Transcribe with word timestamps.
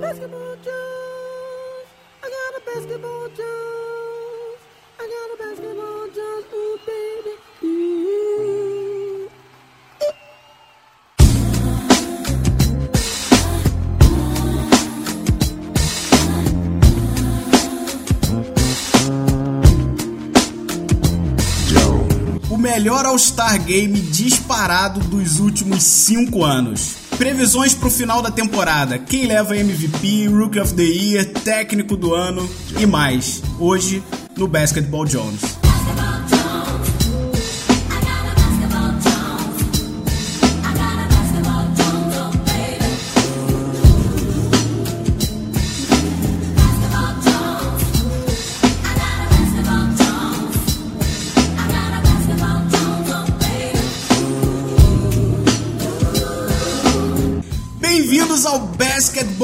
Basketball 0.00 0.56
Jones. 0.56 1.86
I 2.22 2.28
got 2.28 2.52
a 2.56 2.60
basketball 2.66 3.28
Jones. 3.28 4.60
I 4.98 5.06
got 5.14 5.30
a 5.32 5.36
basketball 5.38 6.08
Jones. 6.14 6.44
Ooh, 6.52 6.78
baby. 6.86 7.32
O 22.50 22.56
melhor 22.56 23.06
All-Star 23.06 23.58
Game 23.58 24.00
disparado 24.00 25.00
dos 25.00 25.38
últimos 25.38 25.82
5 25.82 26.44
anos. 26.44 27.03
Previsões 27.24 27.72
pro 27.72 27.90
final 27.90 28.20
da 28.20 28.30
temporada: 28.30 28.98
quem 28.98 29.26
leva 29.26 29.56
MVP, 29.56 30.28
Rookie 30.28 30.60
of 30.60 30.74
the 30.74 30.82
Year, 30.82 31.24
técnico 31.24 31.96
do 31.96 32.14
ano 32.14 32.46
e 32.78 32.84
mais. 32.84 33.42
Hoje 33.58 34.02
no 34.36 34.46
Basketball 34.46 35.06
Jones. 35.06 35.63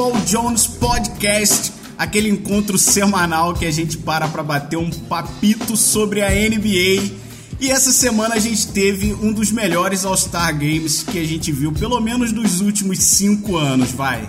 Basketball 0.01 0.13
Jones 0.25 0.65
Podcast, 0.65 1.71
aquele 1.95 2.27
encontro 2.27 2.75
semanal 2.75 3.53
que 3.53 3.65
a 3.65 3.71
gente 3.71 3.99
para 3.99 4.27
para 4.27 4.41
bater 4.41 4.77
um 4.77 4.89
papito 4.89 5.77
sobre 5.77 6.23
a 6.23 6.29
NBA. 6.29 7.11
E 7.59 7.69
essa 7.69 7.91
semana 7.91 8.33
a 8.33 8.39
gente 8.39 8.69
teve 8.69 9.13
um 9.13 9.31
dos 9.31 9.51
melhores 9.51 10.03
All-Star 10.03 10.57
Games 10.57 11.03
que 11.03 11.19
a 11.19 11.23
gente 11.23 11.51
viu, 11.51 11.71
pelo 11.71 11.99
menos 12.01 12.31
dos 12.31 12.61
últimos 12.61 12.97
cinco 12.97 13.55
anos, 13.55 13.91
vai. 13.91 14.27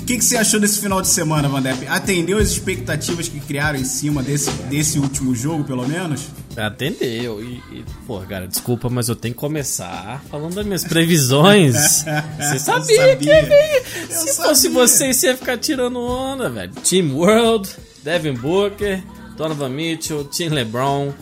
O 0.00 0.04
que, 0.04 0.16
que 0.16 0.24
você 0.24 0.36
achou 0.36 0.60
desse 0.60 0.78
final 0.78 1.02
de 1.02 1.08
semana, 1.08 1.48
Vandep? 1.48 1.88
Atendeu 1.88 2.38
as 2.38 2.50
expectativas 2.50 3.28
que 3.28 3.40
criaram 3.40 3.78
em 3.78 3.84
cima 3.84 4.22
desse, 4.22 4.50
desse 4.70 5.00
último 5.00 5.34
jogo, 5.34 5.64
pelo 5.64 5.86
menos? 5.86 6.28
Atendeu. 6.66 7.42
E, 7.42 7.62
e, 7.72 7.84
pô, 8.06 8.20
cara, 8.20 8.46
desculpa, 8.46 8.88
mas 8.90 9.08
eu 9.08 9.16
tenho 9.16 9.34
que 9.34 9.40
começar 9.40 10.22
falando 10.30 10.54
das 10.54 10.66
minhas 10.66 10.84
previsões. 10.84 11.74
Você 12.38 12.58
sabia, 12.58 12.96
sabia. 12.96 13.16
que 13.16 13.26
ia 13.26 13.42
vir. 13.42 13.86
Se 14.08 14.28
sabia. 14.32 14.48
fosse 14.48 14.68
você, 14.68 15.12
você 15.12 15.26
ia 15.28 15.36
ficar 15.36 15.58
tirando 15.58 15.98
onda, 16.00 16.48
velho. 16.48 16.72
Team 16.72 17.14
World, 17.14 17.68
Devin 18.02 18.34
Booker, 18.34 19.02
Donovan 19.36 19.68
Mitchell, 19.68 20.24
Team 20.24 20.50
LeBron. 20.50 21.12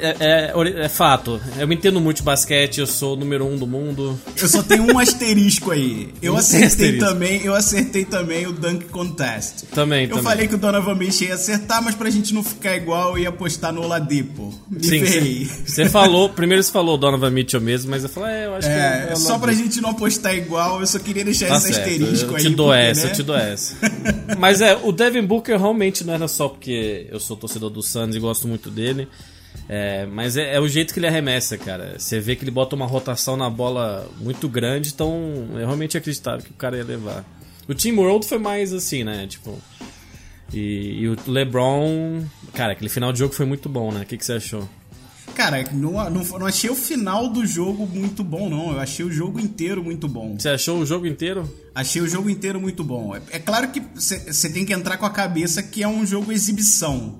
É, 0.00 0.16
é- 0.20 0.84
é 0.84 0.88
fato, 0.88 1.40
eu 1.58 1.70
entendo 1.72 2.00
muito 2.00 2.18
de 2.18 2.22
basquete, 2.22 2.78
eu 2.80 2.86
sou 2.86 3.14
o 3.14 3.16
número 3.16 3.46
um 3.46 3.56
do 3.56 3.66
mundo. 3.66 4.18
Eu 4.40 4.48
só 4.48 4.62
tenho 4.62 4.84
um 4.84 4.98
asterisco 4.98 5.70
aí. 5.70 6.08
Eu 6.22 6.36
acertei 6.36 6.98
também, 6.98 7.42
eu 7.44 7.54
acertei 7.54 8.04
também 8.04 8.46
o 8.46 8.52
Dunk 8.52 8.86
Contest. 8.86 9.64
Também, 9.72 10.04
Eu 10.04 10.10
também. 10.10 10.24
falei 10.24 10.48
que 10.48 10.54
o 10.54 10.58
Donovan 10.58 10.94
Mitchell 10.94 11.28
ia 11.28 11.34
acertar, 11.34 11.82
mas 11.82 11.94
pra 11.94 12.08
gente 12.10 12.32
não 12.34 12.42
ficar 12.42 12.76
igual, 12.76 13.10
eu 13.16 13.18
ia 13.24 13.28
apostar 13.28 13.72
no 13.72 13.82
Oladipo. 13.82 14.52
Me 14.70 14.82
Sim, 14.82 15.00
ferrei. 15.04 15.50
você- 15.66 15.88
falou, 15.88 16.28
primeiro 16.28 16.62
você 16.62 16.70
falou 16.72 16.96
Donovan 16.96 17.30
Mitchell 17.30 17.60
mesmo, 17.60 17.90
mas 17.90 18.02
eu 18.02 18.08
falei, 18.08 18.34
é, 18.36 18.46
eu 18.46 18.54
acho 18.54 18.68
que 18.68 18.72
É, 18.74 19.08
eu- 19.12 19.16
só 19.16 19.38
pra 19.38 19.52
gente 19.52 19.80
não 19.80 19.90
apostar 19.90 20.34
igual, 20.34 20.80
eu 20.80 20.86
só 20.86 20.98
queria 20.98 21.24
deixar 21.24 21.48
Tá 21.48 21.56
esse 21.56 21.72
certo, 21.72 21.78
asterisco 21.90 22.30
eu 22.32 22.36
aí. 22.36 22.42
te 22.42 22.50
dou 22.50 22.66
porque, 22.68 22.80
essa, 22.82 23.04
né? 23.06 23.10
eu 23.10 23.14
te 23.14 23.22
dou 23.22 23.36
essa. 23.36 23.76
Mas 24.38 24.60
é, 24.60 24.78
o 24.82 24.92
Devin 24.92 25.22
Booker 25.22 25.58
realmente 25.58 26.04
não 26.04 26.14
era 26.14 26.28
só 26.28 26.48
porque 26.48 27.06
eu 27.10 27.18
sou 27.20 27.36
torcedor 27.36 27.70
do 27.70 27.82
Suns 27.82 28.14
e 28.14 28.18
gosto 28.18 28.46
muito 28.48 28.70
dele. 28.70 29.08
É, 29.72 30.04
mas 30.04 30.36
é, 30.36 30.56
é 30.56 30.58
o 30.60 30.66
jeito 30.66 30.92
que 30.92 30.98
ele 30.98 31.06
arremessa, 31.06 31.56
cara. 31.56 31.96
Você 31.96 32.18
vê 32.18 32.34
que 32.34 32.42
ele 32.42 32.50
bota 32.50 32.74
uma 32.74 32.86
rotação 32.86 33.36
na 33.36 33.48
bola 33.48 34.10
muito 34.18 34.48
grande, 34.48 34.90
então 34.92 35.46
eu 35.52 35.58
realmente 35.58 35.96
acreditava 35.96 36.42
que 36.42 36.50
o 36.50 36.54
cara 36.54 36.76
ia 36.76 36.82
levar. 36.82 37.24
O 37.68 37.74
Team 37.74 37.96
World 37.96 38.26
foi 38.26 38.38
mais 38.38 38.72
assim, 38.72 39.04
né? 39.04 39.28
Tipo. 39.28 39.56
E, 40.52 41.02
e 41.02 41.08
o 41.08 41.16
LeBron. 41.24 42.24
Cara, 42.52 42.72
aquele 42.72 42.90
final 42.90 43.12
de 43.12 43.20
jogo 43.20 43.32
foi 43.32 43.46
muito 43.46 43.68
bom, 43.68 43.92
né? 43.92 44.00
O 44.00 44.06
que, 44.06 44.16
que 44.16 44.26
você 44.26 44.32
achou? 44.32 44.68
Cara, 45.34 45.64
não, 45.72 46.10
não, 46.10 46.22
não 46.22 46.46
achei 46.46 46.68
o 46.70 46.74
final 46.74 47.28
do 47.28 47.46
jogo 47.46 47.86
muito 47.86 48.22
bom, 48.22 48.48
não. 48.48 48.72
Eu 48.72 48.80
achei 48.80 49.04
o 49.04 49.10
jogo 49.10 49.40
inteiro 49.40 49.82
muito 49.82 50.08
bom. 50.08 50.36
Você 50.38 50.48
achou 50.48 50.78
o 50.78 50.86
jogo 50.86 51.06
inteiro? 51.06 51.50
Achei 51.74 52.02
o 52.02 52.08
jogo 52.08 52.28
inteiro 52.28 52.60
muito 52.60 52.82
bom. 52.82 53.14
É, 53.14 53.20
é 53.30 53.38
claro 53.38 53.68
que 53.68 53.80
você 53.94 54.50
tem 54.50 54.64
que 54.64 54.72
entrar 54.72 54.96
com 54.96 55.06
a 55.06 55.10
cabeça 55.10 55.62
que 55.62 55.82
é 55.82 55.88
um 55.88 56.04
jogo 56.04 56.32
exibição. 56.32 57.18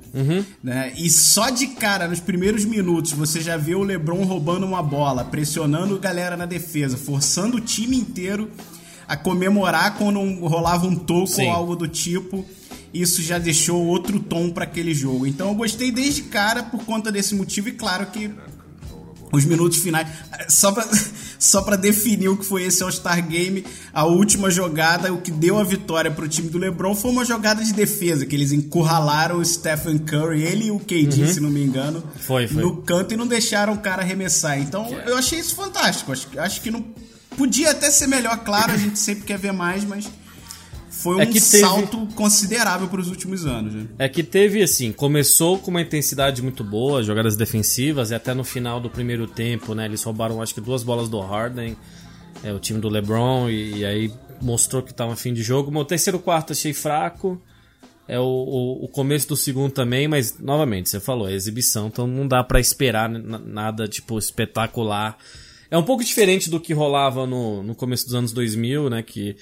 Né? 0.62 0.92
E 0.96 1.08
só 1.08 1.50
de 1.50 1.68
cara, 1.68 2.08
nos 2.08 2.20
primeiros 2.20 2.64
minutos, 2.64 3.12
você 3.12 3.40
já 3.40 3.56
vê 3.56 3.74
o 3.74 3.82
LeBron 3.82 4.24
roubando 4.24 4.66
uma 4.66 4.82
bola, 4.82 5.24
pressionando 5.24 5.96
a 5.96 5.98
galera 5.98 6.36
na 6.36 6.46
defesa, 6.46 6.96
forçando 6.96 7.56
o 7.56 7.60
time 7.60 7.96
inteiro 7.96 8.50
a 9.06 9.16
comemorar 9.16 9.96
quando 9.96 10.20
rolava 10.46 10.86
um 10.86 10.94
toco 10.94 11.26
Sim. 11.26 11.46
ou 11.46 11.52
algo 11.52 11.76
do 11.76 11.88
tipo. 11.88 12.44
Isso 12.92 13.22
já 13.22 13.38
deixou 13.38 13.84
outro 13.86 14.18
tom 14.18 14.50
para 14.50 14.64
aquele 14.64 14.92
jogo. 14.92 15.26
Então 15.26 15.48
eu 15.48 15.54
gostei 15.54 15.92
desde 15.92 16.22
cara 16.22 16.62
por 16.62 16.84
conta 16.84 17.12
desse 17.12 17.34
motivo 17.34 17.68
e 17.68 17.72
claro 17.72 18.06
que 18.06 18.30
os 19.32 19.44
minutos 19.44 19.78
finais. 19.78 20.08
Só 20.48 20.72
pra, 20.72 20.88
só 21.38 21.62
pra 21.62 21.76
definir 21.76 22.28
o 22.28 22.36
que 22.36 22.44
foi 22.44 22.64
esse 22.64 22.82
All-Star 22.82 23.24
Game, 23.28 23.64
a 23.92 24.04
última 24.04 24.50
jogada, 24.50 25.12
o 25.12 25.20
que 25.20 25.30
deu 25.30 25.58
a 25.58 25.64
vitória 25.64 26.10
pro 26.10 26.26
time 26.28 26.48
do 26.48 26.58
LeBron 26.58 26.94
foi 26.96 27.10
uma 27.12 27.24
jogada 27.24 27.64
de 27.64 27.72
defesa, 27.72 28.26
que 28.26 28.34
eles 28.34 28.50
encurralaram 28.50 29.38
o 29.38 29.44
Stephen 29.44 29.98
Curry, 29.98 30.42
ele 30.42 30.66
e 30.66 30.70
o 30.72 30.80
KD, 30.80 31.28
se 31.28 31.40
não 31.40 31.50
me 31.50 31.62
engano, 31.62 31.98
Uhum. 32.00 32.20
Foi, 32.20 32.48
foi. 32.48 32.62
no 32.62 32.82
canto 32.82 33.14
e 33.14 33.16
não 33.16 33.26
deixaram 33.26 33.74
o 33.74 33.78
cara 33.78 34.02
arremessar. 34.02 34.58
Então 34.60 34.88
eu 35.06 35.16
achei 35.16 35.38
isso 35.38 35.54
fantástico. 35.54 36.12
Acho, 36.12 36.28
acho 36.38 36.60
que 36.60 36.70
não. 36.70 36.84
Podia 37.36 37.70
até 37.70 37.90
ser 37.90 38.06
melhor, 38.08 38.36
claro, 38.38 38.72
a 38.72 38.76
gente 38.76 38.98
sempre 38.98 39.24
quer 39.24 39.38
ver 39.38 39.52
mais, 39.52 39.84
mas 39.84 40.08
foi 41.02 41.16
um 41.16 41.20
É 41.20 41.26
que 41.26 41.40
teve- 41.40 41.60
salto 41.60 42.06
considerável 42.14 42.88
pros 42.88 43.08
últimos 43.08 43.46
anos. 43.46 43.72
Né? 43.74 43.86
É 43.98 44.08
que 44.08 44.22
teve 44.22 44.62
assim, 44.62 44.92
começou 44.92 45.58
com 45.58 45.70
uma 45.70 45.80
intensidade 45.82 46.42
muito 46.42 46.62
boa, 46.62 47.02
jogadas 47.02 47.36
defensivas, 47.36 48.10
e 48.10 48.14
até 48.14 48.34
no 48.34 48.44
final 48.44 48.80
do 48.80 48.88
primeiro 48.90 49.26
tempo, 49.26 49.74
né? 49.74 49.86
Eles 49.86 50.02
roubaram 50.02 50.40
acho 50.42 50.54
que 50.54 50.60
duas 50.60 50.82
bolas 50.82 51.08
do 51.08 51.18
Harden, 51.20 51.76
é, 52.42 52.52
o 52.52 52.58
time 52.58 52.80
do 52.80 52.88
LeBron, 52.88 53.48
e, 53.48 53.78
e 53.78 53.84
aí 53.84 54.12
mostrou 54.42 54.82
que 54.82 54.92
tava 54.94 55.14
fim 55.16 55.32
de 55.32 55.42
jogo. 55.42 55.76
O 55.76 55.84
terceiro 55.84 56.18
quarto 56.18 56.52
achei 56.52 56.72
fraco. 56.72 57.40
É 58.08 58.18
o, 58.18 58.24
o, 58.24 58.84
o 58.86 58.88
começo 58.88 59.28
do 59.28 59.36
segundo 59.36 59.70
também, 59.70 60.08
mas 60.08 60.36
novamente, 60.38 60.88
você 60.90 60.98
falou, 60.98 61.28
é 61.28 61.32
exibição, 61.32 61.86
então 61.86 62.08
não 62.08 62.26
dá 62.26 62.42
pra 62.42 62.58
esperar 62.58 63.08
nada 63.08 63.86
tipo 63.86 64.18
espetacular. 64.18 65.16
É 65.70 65.78
um 65.78 65.82
pouco 65.84 66.02
diferente 66.02 66.50
do 66.50 66.58
que 66.58 66.72
rolava 66.74 67.24
no, 67.24 67.62
no 67.62 67.72
começo 67.72 68.06
dos 68.06 68.14
anos 68.16 68.32
2000, 68.32 68.90
né? 68.90 69.00
Que, 69.04 69.36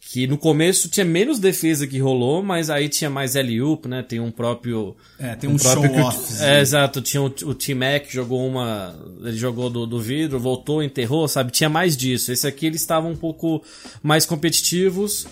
que 0.00 0.26
no 0.26 0.36
começo 0.38 0.88
tinha 0.88 1.04
menos 1.04 1.38
defesa 1.38 1.86
que 1.86 1.98
rolou, 1.98 2.42
mas 2.42 2.68
aí 2.70 2.88
tinha 2.88 3.10
mais 3.10 3.36
alley-oop, 3.36 3.86
né? 3.86 4.02
Tem 4.02 4.18
um 4.18 4.30
próprio... 4.30 4.96
É, 5.18 5.36
tem 5.36 5.48
um 5.48 5.56
próprio 5.56 5.92
que 5.92 6.00
o- 6.00 6.10
show-off. 6.10 6.42
É, 6.42 6.60
exato. 6.60 7.00
Tinha 7.02 7.22
o, 7.22 7.26
o 7.26 7.54
T-Mac 7.54 8.10
jogou 8.10 8.44
uma... 8.46 8.98
Ele 9.22 9.36
jogou 9.36 9.68
do, 9.70 9.86
do 9.86 10.00
vidro, 10.00 10.40
voltou, 10.40 10.82
enterrou, 10.82 11.28
sabe? 11.28 11.52
Tinha 11.52 11.68
mais 11.68 11.96
disso. 11.96 12.32
Esse 12.32 12.46
aqui 12.46 12.66
eles 12.66 12.80
estavam 12.80 13.12
um 13.12 13.16
pouco 13.16 13.62
mais 14.02 14.24
competitivos. 14.26 15.26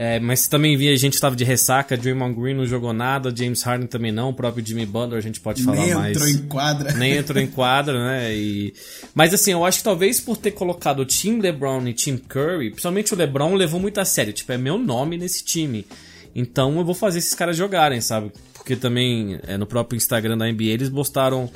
É, 0.00 0.20
mas 0.20 0.46
também 0.46 0.76
via 0.76 0.92
a 0.92 0.96
gente 0.96 1.14
estava 1.14 1.34
de 1.34 1.42
ressaca, 1.42 1.96
Draymond 1.96 2.40
Green 2.40 2.54
não 2.54 2.64
jogou 2.64 2.92
nada, 2.92 3.34
James 3.34 3.64
Harden 3.64 3.88
também 3.88 4.12
não, 4.12 4.28
o 4.28 4.32
próprio 4.32 4.64
Jimmy 4.64 4.86
Butler 4.86 5.18
a 5.18 5.20
gente 5.20 5.40
pode 5.40 5.64
falar 5.64 5.76
Nem 5.76 5.92
mais. 5.92 6.16
entrou 6.16 6.28
em 6.28 6.38
quadra. 6.46 6.92
Nem 6.92 7.16
entrou 7.16 7.42
em 7.42 7.48
quadra, 7.48 8.06
né? 8.06 8.32
E... 8.32 8.72
Mas 9.12 9.34
assim, 9.34 9.50
eu 9.50 9.64
acho 9.64 9.78
que 9.78 9.84
talvez 9.84 10.20
por 10.20 10.36
ter 10.36 10.52
colocado 10.52 11.00
o 11.00 11.04
Team 11.04 11.40
LeBron 11.40 11.88
e 11.88 11.94
Team 11.94 12.16
Curry, 12.16 12.70
principalmente 12.70 13.12
o 13.12 13.16
LeBron 13.16 13.54
levou 13.54 13.80
muito 13.80 13.98
a 13.98 14.04
sério. 14.04 14.32
Tipo, 14.32 14.52
é 14.52 14.56
meu 14.56 14.78
nome 14.78 15.18
nesse 15.18 15.44
time. 15.44 15.84
Então 16.32 16.78
eu 16.78 16.84
vou 16.84 16.94
fazer 16.94 17.18
esses 17.18 17.34
caras 17.34 17.56
jogarem, 17.56 18.00
sabe? 18.00 18.30
Porque 18.54 18.76
também 18.76 19.40
é, 19.48 19.56
no 19.56 19.66
próprio 19.66 19.96
Instagram 19.96 20.38
da 20.38 20.46
NBA 20.46 20.62
eles 20.66 20.90
postaram. 20.90 21.50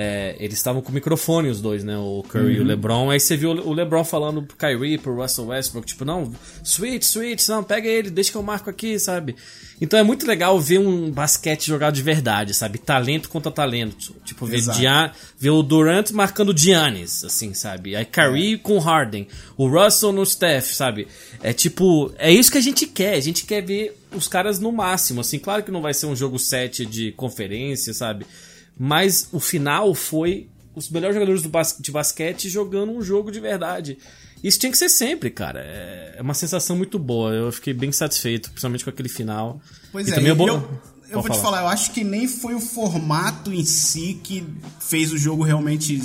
É, 0.00 0.36
eles 0.38 0.56
estavam 0.56 0.80
com 0.80 0.92
microfone 0.92 1.48
os 1.48 1.60
dois, 1.60 1.82
né? 1.82 1.98
O 1.98 2.22
Curry 2.28 2.54
e 2.54 2.60
o 2.60 2.64
LeBron. 2.64 3.10
Aí 3.10 3.18
você 3.18 3.36
viu 3.36 3.50
o 3.50 3.72
LeBron 3.72 4.04
falando 4.04 4.40
pro 4.44 4.56
Kyrie, 4.56 4.96
pro 4.96 5.20
Russell 5.20 5.46
Westbrook, 5.46 5.88
tipo, 5.88 6.04
não, 6.04 6.32
switch, 6.62 7.02
switch, 7.02 7.48
não, 7.48 7.64
pega 7.64 7.88
ele, 7.88 8.08
deixa 8.08 8.30
que 8.30 8.36
eu 8.36 8.42
marco 8.44 8.70
aqui, 8.70 8.96
sabe? 9.00 9.34
Então 9.80 9.98
é 9.98 10.04
muito 10.04 10.24
legal 10.24 10.60
ver 10.60 10.78
um 10.78 11.10
basquete 11.10 11.66
jogado 11.66 11.94
de 11.94 12.02
verdade, 12.02 12.54
sabe? 12.54 12.78
Talento 12.78 13.28
contra 13.28 13.50
talento. 13.50 14.14
Tipo, 14.24 14.46
ver, 14.46 14.60
ver 15.36 15.50
o 15.50 15.64
Durant 15.64 16.12
marcando 16.12 16.50
o 16.50 16.56
Giannis, 16.56 17.24
assim, 17.24 17.52
sabe? 17.52 17.96
Aí 17.96 18.04
Kyrie 18.04 18.56
com 18.56 18.76
o 18.76 18.78
Harden, 18.78 19.26
o 19.56 19.66
Russell 19.66 20.12
no 20.12 20.24
Steph, 20.24 20.74
sabe? 20.74 21.08
É 21.42 21.52
tipo, 21.52 22.12
é 22.18 22.32
isso 22.32 22.52
que 22.52 22.58
a 22.58 22.62
gente 22.62 22.86
quer. 22.86 23.14
A 23.14 23.20
gente 23.20 23.44
quer 23.44 23.62
ver 23.62 23.98
os 24.14 24.28
caras 24.28 24.60
no 24.60 24.70
máximo, 24.70 25.22
assim. 25.22 25.40
Claro 25.40 25.64
que 25.64 25.72
não 25.72 25.82
vai 25.82 25.92
ser 25.92 26.06
um 26.06 26.14
jogo 26.14 26.38
7 26.38 26.86
de 26.86 27.10
conferência, 27.12 27.92
sabe? 27.92 28.24
Mas 28.78 29.28
o 29.32 29.40
final 29.40 29.94
foi 29.94 30.48
os 30.74 30.88
melhores 30.90 31.14
jogadores 31.14 31.42
do 31.42 31.48
bas- 31.48 31.76
de 31.78 31.90
basquete 31.90 32.48
jogando 32.48 32.92
um 32.92 33.02
jogo 33.02 33.30
de 33.32 33.40
verdade. 33.40 33.98
Isso 34.44 34.58
tinha 34.60 34.70
que 34.70 34.78
ser 34.78 34.88
sempre, 34.88 35.30
cara. 35.30 35.60
É 35.60 35.98
é 36.18 36.22
uma 36.22 36.34
sensação 36.34 36.76
muito 36.76 36.98
boa. 36.98 37.32
Eu 37.32 37.52
fiquei 37.52 37.72
bem 37.72 37.92
satisfeito, 37.92 38.50
principalmente 38.50 38.82
com 38.82 38.90
aquele 38.90 39.08
final. 39.08 39.60
Pois 39.92 40.08
e 40.08 40.10
é, 40.10 40.14
também 40.16 40.30
eu, 40.30 40.36
eu 40.36 40.60
Pode 40.60 41.12
vou 41.12 41.22
te 41.22 41.28
falar. 41.28 41.42
falar, 41.42 41.60
eu 41.62 41.68
acho 41.68 41.92
que 41.92 42.02
nem 42.02 42.26
foi 42.26 42.54
o 42.54 42.60
formato 42.60 43.52
em 43.52 43.64
si 43.64 44.20
que 44.22 44.44
fez 44.80 45.12
o 45.12 45.16
jogo 45.18 45.44
realmente 45.44 46.02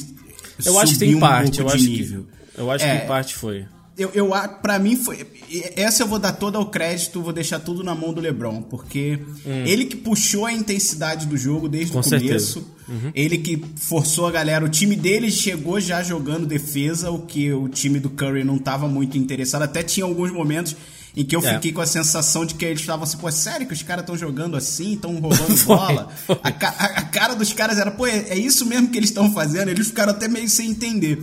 Eu 0.64 0.78
acho 0.80 0.94
que 0.94 1.00
tem 1.00 1.16
um 1.16 1.20
parte, 1.20 1.60
eu 1.60 1.68
acho 1.68 1.78
nível. 1.84 2.24
que. 2.56 2.62
Eu 2.62 2.70
acho 2.70 2.86
É. 2.86 2.98
que 3.00 3.04
em 3.06 3.08
parte 3.08 3.34
foi. 3.36 3.66
Eu, 3.96 4.10
eu, 4.16 4.34
a- 4.34 4.48
pra 4.48 4.80
mim 4.80 4.96
foi. 4.96 5.26
Essa 5.76 6.02
eu 6.04 6.08
vou 6.08 6.18
dar 6.18 6.32
todo 6.34 6.60
o 6.60 6.66
crédito, 6.66 7.22
vou 7.22 7.32
deixar 7.32 7.60
tudo 7.60 7.84
na 7.84 7.94
mão 7.94 8.12
do 8.12 8.20
LeBron, 8.20 8.62
porque 8.64 9.20
ele 9.66 9.86
que 9.86 9.96
puxou 9.96 10.46
a 10.48 10.52
intensidade 10.54 11.28
do 11.28 11.38
jogo 11.38 11.70
desde 11.70 11.92
Hum. 11.96 12.02
Com 12.02 12.08
o 12.08 12.20
começo. 12.20 12.68
Uhum. 12.90 13.12
Ele 13.14 13.38
que 13.38 13.64
forçou 13.78 14.26
a 14.28 14.32
galera. 14.32 14.66
O 14.66 14.70
time 14.70 14.96
dele 14.96 15.30
chegou 15.32 15.80
já 15.80 16.02
jogando 16.02 16.46
defesa, 16.48 17.12
o 17.12 17.20
que 17.20 17.54
o 17.54 17.70
time 17.70 18.00
do 18.00 18.10
Curry 18.10 18.44
não 18.44 18.58
tava 18.58 18.88
muito 18.88 19.18
interessado. 19.18 19.62
Até 19.62 19.84
tinha 19.84 20.06
alguns 20.06 20.32
momentos 20.32 20.76
em 21.16 21.24
que 21.24 21.36
eu 21.36 21.46
É. 21.46 21.54
fiquei 21.54 21.72
com 21.72 21.80
a 21.80 21.86
sensação 21.86 22.44
de 22.46 22.56
que 22.56 22.66
eles 22.66 22.80
estavam 22.82 23.04
assim, 23.04 23.18
pô, 23.18 23.32
sério 23.32 23.68
que 23.68 23.74
os 23.74 23.84
caras 23.84 24.02
estão 24.02 24.18
jogando 24.18 24.58
assim, 24.58 24.94
estão 24.96 25.14
roubando 25.22 25.56
Foi, 25.56 25.78
bola? 25.78 26.10
foi. 26.26 26.36
A, 26.42 26.50
a- 26.50 26.86
a 27.00 27.02
cara 27.04 27.36
dos 27.36 27.54
caras 27.54 27.78
era, 27.78 27.92
pô, 27.92 28.08
é, 28.08 28.30
é 28.30 28.38
isso 28.38 28.66
mesmo 28.66 28.88
que 28.90 28.98
eles 28.98 29.12
estão 29.12 29.32
fazendo? 29.32 29.70
Eles 29.70 29.86
ficaram 29.88 30.12
até 30.12 30.28
meio 30.28 30.50
sem 30.50 30.72
entender. 30.72 31.22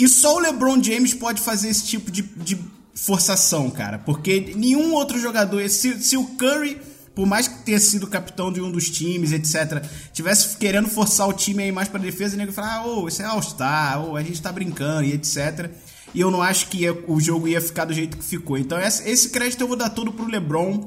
E 0.00 0.08
só 0.08 0.36
o 0.36 0.38
LeBron 0.40 0.82
James 0.82 1.12
pode 1.14 1.40
fazer 1.40 1.68
esse 1.68 1.84
tipo 1.84 2.10
de, 2.10 2.22
de 2.22 2.58
forçação, 2.94 3.70
cara. 3.70 3.98
Porque 3.98 4.52
nenhum 4.56 4.92
outro 4.94 5.18
jogador. 5.18 5.68
Se, 5.68 6.02
se 6.02 6.16
o 6.16 6.24
Curry, 6.24 6.80
por 7.14 7.26
mais 7.26 7.48
que 7.48 7.62
tenha 7.64 7.78
sido 7.80 8.06
capitão 8.06 8.52
de 8.52 8.60
um 8.60 8.70
dos 8.70 8.88
times, 8.90 9.32
etc., 9.32 9.84
tivesse 10.12 10.56
querendo 10.56 10.88
forçar 10.88 11.28
o 11.28 11.32
time 11.32 11.62
aí 11.64 11.72
mais 11.72 11.88
pra 11.88 12.00
defesa, 12.00 12.34
o 12.34 12.38
nego 12.38 12.50
ia 12.50 12.54
falar, 12.54 12.76
ah, 12.76 12.86
ô, 12.86 13.08
isso 13.08 13.22
é 13.22 13.24
All-Star, 13.24 14.02
ô, 14.04 14.16
a 14.16 14.22
gente 14.22 14.40
tá 14.40 14.50
brincando 14.52 15.04
e 15.04 15.12
etc. 15.12 15.70
E 16.14 16.20
eu 16.20 16.30
não 16.30 16.42
acho 16.42 16.68
que 16.68 16.78
ia- 16.78 17.04
o 17.06 17.20
jogo 17.20 17.46
ia 17.46 17.60
ficar 17.60 17.84
do 17.84 17.92
jeito 17.94 18.16
que 18.16 18.24
ficou. 18.24 18.58
Então, 18.58 18.78
esse, 18.80 19.08
esse 19.08 19.28
crédito 19.30 19.60
eu 19.60 19.68
vou 19.68 19.76
dar 19.76 19.90
todo 19.90 20.12
pro 20.12 20.26
LeBron. 20.26 20.86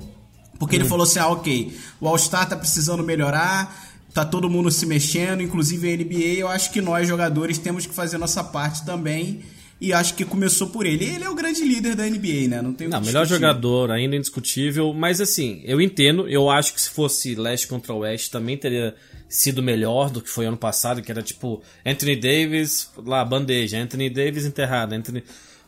Porque 0.60 0.75
ele 0.75 0.86
falou 0.86 1.04
assim: 1.04 1.19
ah, 1.19 1.27
ok, 1.27 1.75
o 2.00 2.07
All-Star 2.07 2.48
tá 2.48 2.56
precisando 2.56 3.04
melhorar, 3.04 3.92
tá 4.13 4.24
todo 4.24 4.50
mundo 4.50 4.69
se 4.71 4.86
mexendo, 4.86 5.42
inclusive 5.42 5.92
a 5.92 5.98
NBA. 5.98 6.39
Eu 6.39 6.48
acho 6.48 6.71
que 6.71 6.81
nós, 6.81 7.07
jogadores, 7.07 7.57
temos 7.57 7.86
que 7.86 7.94
fazer 7.94 8.18
nossa 8.18 8.44
parte 8.44 8.86
também. 8.86 9.42
E 9.81 9.92
acho 9.92 10.13
que 10.13 10.24
começou 10.24 10.68
por 10.69 10.86
ele. 10.86 11.04
Ele 11.04 11.25
é 11.25 11.30
o 11.30 11.36
grande 11.36 11.62
líder 11.62 11.94
da 11.95 12.06
NBA, 12.07 12.48
né? 12.48 12.62
Não 12.62 12.74
tem 12.74 12.88
o 12.88 12.89
Não, 12.89 13.01
melhor 13.01 13.25
jogador, 13.25 13.92
ainda 13.92 14.15
indiscutível. 14.15 14.94
Mas 14.94 15.19
assim, 15.19 15.62
eu 15.65 15.81
entendo. 15.81 16.27
Eu 16.30 16.50
acho 16.50 16.74
que 16.74 16.80
se 16.80 16.89
fosse 16.89 17.36
leste 17.36 17.68
contra 17.68 17.94
oeste 17.94 18.31
também 18.31 18.56
teria 18.57 18.95
sido 19.27 19.62
melhor 19.63 20.10
do 20.10 20.21
que 20.21 20.30
foi 20.30 20.45
ano 20.45 20.56
passado, 20.56 21.01
que 21.01 21.12
era 21.12 21.21
tipo 21.21 21.62
Anthony 21.86 22.15
Davis, 22.15 22.89
lá, 22.98 23.25
bandeja, 23.25 23.77
Anthony 23.77 24.10
Davis 24.10 24.45
enterrado, 24.45 24.94
Anthony. 24.94 25.21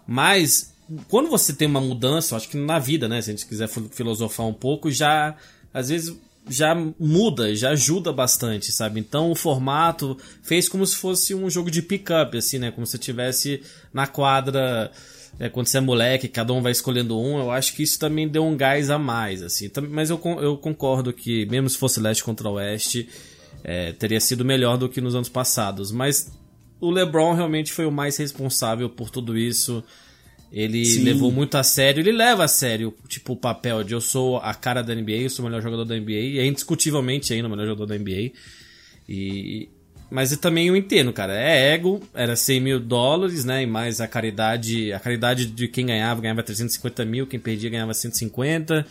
Mas 0.08 0.74
quando 1.10 1.30
você 1.30 1.52
tem 1.52 1.68
uma 1.68 1.82
mudança, 1.82 2.34
eu 2.34 2.38
acho 2.38 2.48
que 2.48 2.56
na 2.58 2.80
vida, 2.80 3.10
né? 3.10 3.22
Se 3.22 3.32
a 3.32 3.34
gente 3.34 3.46
quiser 3.48 3.68
fil- 3.68 3.90
filosofar 3.92 4.46
um 4.46 4.54
pouco, 4.54 4.90
já 4.92 5.36
às 5.74 5.90
vezes 5.90 6.16
já 6.48 6.76
muda, 7.00 7.56
já 7.56 7.72
ajuda 7.72 8.12
bastante, 8.12 8.72
sabe? 8.72 9.00
Então 9.00 9.32
o 9.32 9.36
formato 9.36 10.18
fez 10.42 10.70
como 10.70 10.86
se 10.86 10.96
fosse 10.96 11.34
um 11.34 11.50
jogo 11.50 11.72
de 11.72 11.82
pick-up, 11.82 12.38
assim, 12.38 12.60
né? 12.60 12.72
Como 12.72 12.86
se 12.86 12.98
tivesse 12.98 13.62
na 13.94 14.08
quadra 14.08 14.92
é, 15.40 15.50
quando 15.50 15.68
você 15.68 15.78
é 15.78 15.82
moleque, 15.82 16.28
cada 16.28 16.54
um 16.54 16.62
vai 16.62 16.72
escolhendo 16.72 17.20
um, 17.20 17.40
eu 17.40 17.52
acho 17.52 17.74
que 17.74 17.84
isso 17.84 18.00
também 18.00 18.28
deu 18.28 18.46
um 18.46 18.56
gás 18.56 18.90
a 18.90 18.98
mais, 18.98 19.42
assim. 19.42 19.70
Mas 19.90 20.10
eu, 20.10 20.22
eu 20.42 20.58
concordo 20.58 21.12
que, 21.12 21.46
mesmo 21.48 21.70
se 21.70 21.78
fosse 21.78 22.00
leste 22.00 22.24
contra 22.24 22.50
oeste, 22.50 23.10
é, 23.64 23.92
teria 23.94 24.20
sido 24.20 24.46
melhor 24.46 24.78
do 24.78 24.88
que 24.88 25.02
nos 25.02 25.14
anos 25.14 25.28
passados. 25.28 25.92
Mas 25.92 26.32
o 26.80 26.90
LeBron 26.90 27.34
realmente 27.34 27.74
foi 27.74 27.86
o 27.86 27.92
mais 27.92 28.16
responsável 28.16 28.90
por 28.90 29.10
tudo 29.10 29.38
isso. 29.38 29.84
Ele 30.52 30.86
Sim. 30.86 31.04
levou 31.04 31.32
muito 31.32 31.56
a 31.58 31.64
sério, 31.64 32.02
ele 32.02 32.12
leva 32.12 32.46
a 32.46 32.48
sério, 32.48 32.94
tipo, 33.08 33.34
o 33.34 33.36
papel 33.36 33.84
de 33.84 33.94
eu 33.94 34.00
sou 34.00 34.38
a 34.38 34.54
cara 34.54 34.82
da 34.82 34.96
NBA, 34.96 35.12
eu 35.12 35.30
sou 35.30 35.44
o 35.44 35.48
melhor 35.50 35.62
jogador 35.62 35.84
da 35.84 35.96
NBA, 35.96 36.12
e 36.12 36.40
é 36.40 36.46
indiscutivelmente 36.46 37.34
ainda 37.34 37.48
o 37.48 37.52
melhor 37.52 37.66
jogador 37.66 37.88
da 37.88 37.98
NBA. 37.98 38.32
E, 39.10 39.70
mas 40.10 40.32
eu 40.32 40.38
também 40.38 40.68
eu 40.68 40.76
entendo, 40.76 41.12
cara. 41.12 41.34
É 41.38 41.74
ego, 41.74 42.02
era 42.14 42.36
100 42.36 42.60
mil 42.62 42.80
dólares, 42.80 43.44
né? 43.44 43.64
E 43.64 43.66
mais 43.66 44.00
a 44.00 44.08
caridade. 44.08 44.94
A 44.94 45.00
caridade 45.00 45.46
de 45.46 45.68
quem 45.68 45.88
ganhava, 45.88 46.22
ganhava 46.22 46.44
350 46.44 47.06
mil, 47.06 47.28
quem 47.28 47.40
perdia 47.40 47.70
ganhava 47.70 47.94
150. 47.94 48.86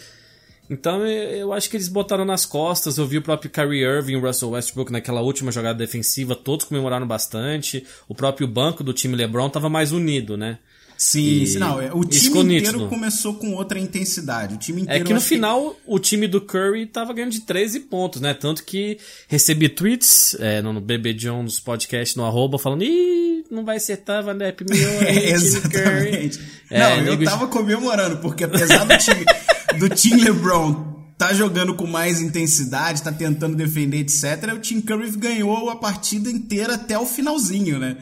Então 0.69 1.07
eu, 1.07 1.53
acho 1.53 1.69
que 1.69 1.77
eles 1.77 1.89
botaram 1.89 2.25
nas 2.25 2.47
costas. 2.47 2.99
Eu 2.99 3.07
vi 3.07 3.19
o 3.19 3.23
próprio 3.23 3.51
Kyrie 3.51 3.83
Irving 3.83 4.13
e 4.13 4.17
o 4.17 4.21
Russell 4.21 4.51
Westbrook 4.51 4.91
naquela 4.91 5.21
última 5.21 5.53
jogada 5.53 5.79
defensiva, 5.79 6.35
todos 6.35 6.65
comemoraram 6.65 7.07
bastante. 7.07 7.87
O 8.09 8.15
próprio 8.15 8.49
banco 8.49 8.83
do 8.83 8.93
time 8.93 9.15
LeBron 9.15 9.49
tava 9.51 9.69
mais 9.69 9.93
unido, 9.93 10.37
né? 10.37 10.59
Sim, 10.97 11.45
E 11.45 11.59
não. 11.59 11.81
é, 11.81 11.93
O 11.93 12.05
time 12.05 12.29
inteiro 12.41 12.45
nítido. 12.79 12.89
começou 12.89 13.35
com 13.35 13.53
outra 13.55 13.79
intensidade. 13.79 14.55
O 14.55 14.59
time 14.59 14.81
É 14.81 14.85
inteiro. 14.85 15.05
que 15.07 15.13
eu 15.13 15.15
no 15.17 15.21
final 15.21 15.77
o 15.87 15.99
time 15.99 16.27
do 16.29 16.41
Curry 16.41 16.87
tava 16.87 17.13
ganhando 17.13 17.33
de 17.33 17.41
13 17.41 17.81
pontos, 17.81 18.21
né? 18.21 18.33
Tanto 18.33 18.63
que 18.65 18.99
recebi 19.29 19.69
tweets 19.69 20.37
é, 20.41 20.63
no 20.63 20.81
BB 20.81 21.15
Jones 21.15 21.59
podcast 21.59 22.17
no 22.17 22.25
arroba 22.25 22.59
falando 22.59 22.85
Ih, 22.85 23.45
não 23.51 23.65
vai 23.65 23.77
acertar, 23.77 24.23
Van 24.25 24.37
Depp, 24.37 24.65
meu 24.69 24.79
É, 25.03 25.13
time 25.13 25.21
Curry. 25.21 25.31
exatamente. 25.33 26.41
É, 26.71 26.79
não, 26.81 26.97
eu 26.99 27.03
nego- 27.17 27.25
tava 27.25 27.47
comemorando, 27.49 28.19
porque 28.19 28.45
apesar 28.45 28.85
do 28.85 28.97
time, 28.99 29.25
do 29.79 29.89
time 29.89 30.23
LeBron 30.23 30.95
tá 31.19 31.33
jogando 31.33 31.75
com 31.75 31.87
mais 31.87 32.21
intensidade, 32.21 33.03
tá 33.03 33.13
tentando 33.13 33.57
defender, 33.57 33.99
etc., 33.99 34.53
o 34.55 34.59
Team 34.59 34.81
Curry 34.81 35.11
ganhou 35.17 35.71
a 35.71 35.77
partida 35.77 36.29
inteira 36.31 36.75
até 36.75 36.99
o 36.99 37.07
finalzinho, 37.07 37.79
né? 37.79 37.97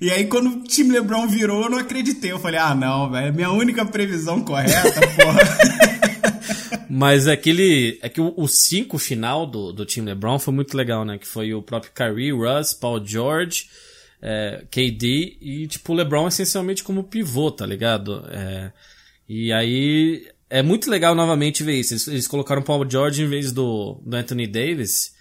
E 0.00 0.10
aí, 0.10 0.26
quando 0.26 0.50
o 0.50 0.62
time 0.62 0.92
LeBron 0.92 1.26
virou, 1.26 1.64
eu 1.64 1.70
não 1.70 1.78
acreditei. 1.78 2.30
Eu 2.30 2.38
falei, 2.38 2.60
ah, 2.60 2.74
não, 2.74 3.10
velho, 3.10 3.34
minha 3.34 3.50
única 3.50 3.84
previsão 3.84 4.40
correta, 4.42 4.92
porra. 5.16 5.40
Mas 6.88 7.26
aquele. 7.26 7.98
É 8.00 8.08
que 8.08 8.20
o 8.20 8.46
5 8.46 8.96
final 8.98 9.44
do, 9.44 9.72
do 9.72 9.84
time 9.84 10.06
LeBron 10.06 10.38
foi 10.38 10.54
muito 10.54 10.76
legal, 10.76 11.04
né? 11.04 11.18
Que 11.18 11.26
foi 11.26 11.52
o 11.52 11.60
próprio 11.60 11.92
Kyrie, 11.92 12.32
Russ, 12.32 12.72
Paul 12.72 13.04
George, 13.04 13.66
é, 14.22 14.64
KD 14.70 15.36
e, 15.40 15.66
tipo, 15.66 15.92
o 15.92 15.96
LeBron 15.96 16.28
essencialmente 16.28 16.84
como 16.84 17.04
pivô, 17.04 17.50
tá 17.50 17.66
ligado? 17.66 18.24
É, 18.30 18.72
e 19.28 19.52
aí. 19.52 20.26
É 20.50 20.62
muito 20.62 20.90
legal 20.90 21.14
novamente 21.14 21.62
ver 21.62 21.78
isso. 21.78 21.92
Eles, 21.92 22.08
eles 22.08 22.26
colocaram 22.26 22.62
o 22.62 22.64
Paul 22.64 22.88
George 22.88 23.22
em 23.22 23.28
vez 23.28 23.52
do, 23.52 24.00
do 24.02 24.16
Anthony 24.16 24.46
Davis. 24.46 25.12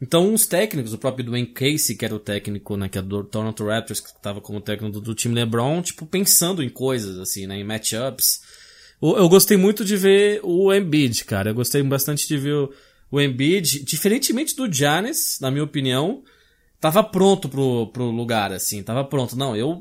Então, 0.00 0.32
uns 0.32 0.46
técnicos, 0.46 0.94
o 0.94 0.98
próprio 0.98 1.24
Dwayne 1.26 1.46
Casey, 1.46 1.94
que 1.94 2.04
era 2.04 2.14
o 2.14 2.18
técnico, 2.18 2.74
né, 2.76 2.88
que 2.88 2.96
é 2.96 3.02
do 3.02 3.22
Toronto 3.22 3.66
Raptors, 3.66 4.00
que 4.00 4.08
estava 4.08 4.40
como 4.40 4.60
técnico 4.60 4.98
do, 4.98 5.14
time 5.14 5.34
LeBron, 5.34 5.82
tipo, 5.82 6.06
pensando 6.06 6.62
em 6.62 6.70
coisas, 6.70 7.18
assim, 7.18 7.46
né, 7.46 7.58
em 7.58 7.64
matchups. 7.64 8.40
Eu, 9.00 9.18
eu 9.18 9.28
gostei 9.28 9.58
muito 9.58 9.84
de 9.84 9.96
ver 9.98 10.40
o 10.42 10.72
Embiid, 10.72 11.24
cara. 11.26 11.50
Eu 11.50 11.54
gostei 11.54 11.82
bastante 11.82 12.26
de 12.26 12.38
ver 12.38 12.54
o, 12.54 12.72
o 13.10 13.20
Embiid, 13.20 13.84
diferentemente 13.84 14.56
do 14.56 14.72
Giannis, 14.72 15.38
na 15.38 15.50
minha 15.50 15.64
opinião, 15.64 16.22
tava 16.80 17.04
pronto 17.04 17.48
pro, 17.48 17.88
pro 17.88 18.10
lugar, 18.10 18.52
assim, 18.52 18.82
tava 18.82 19.04
pronto. 19.04 19.36
Não, 19.36 19.54
eu 19.54 19.80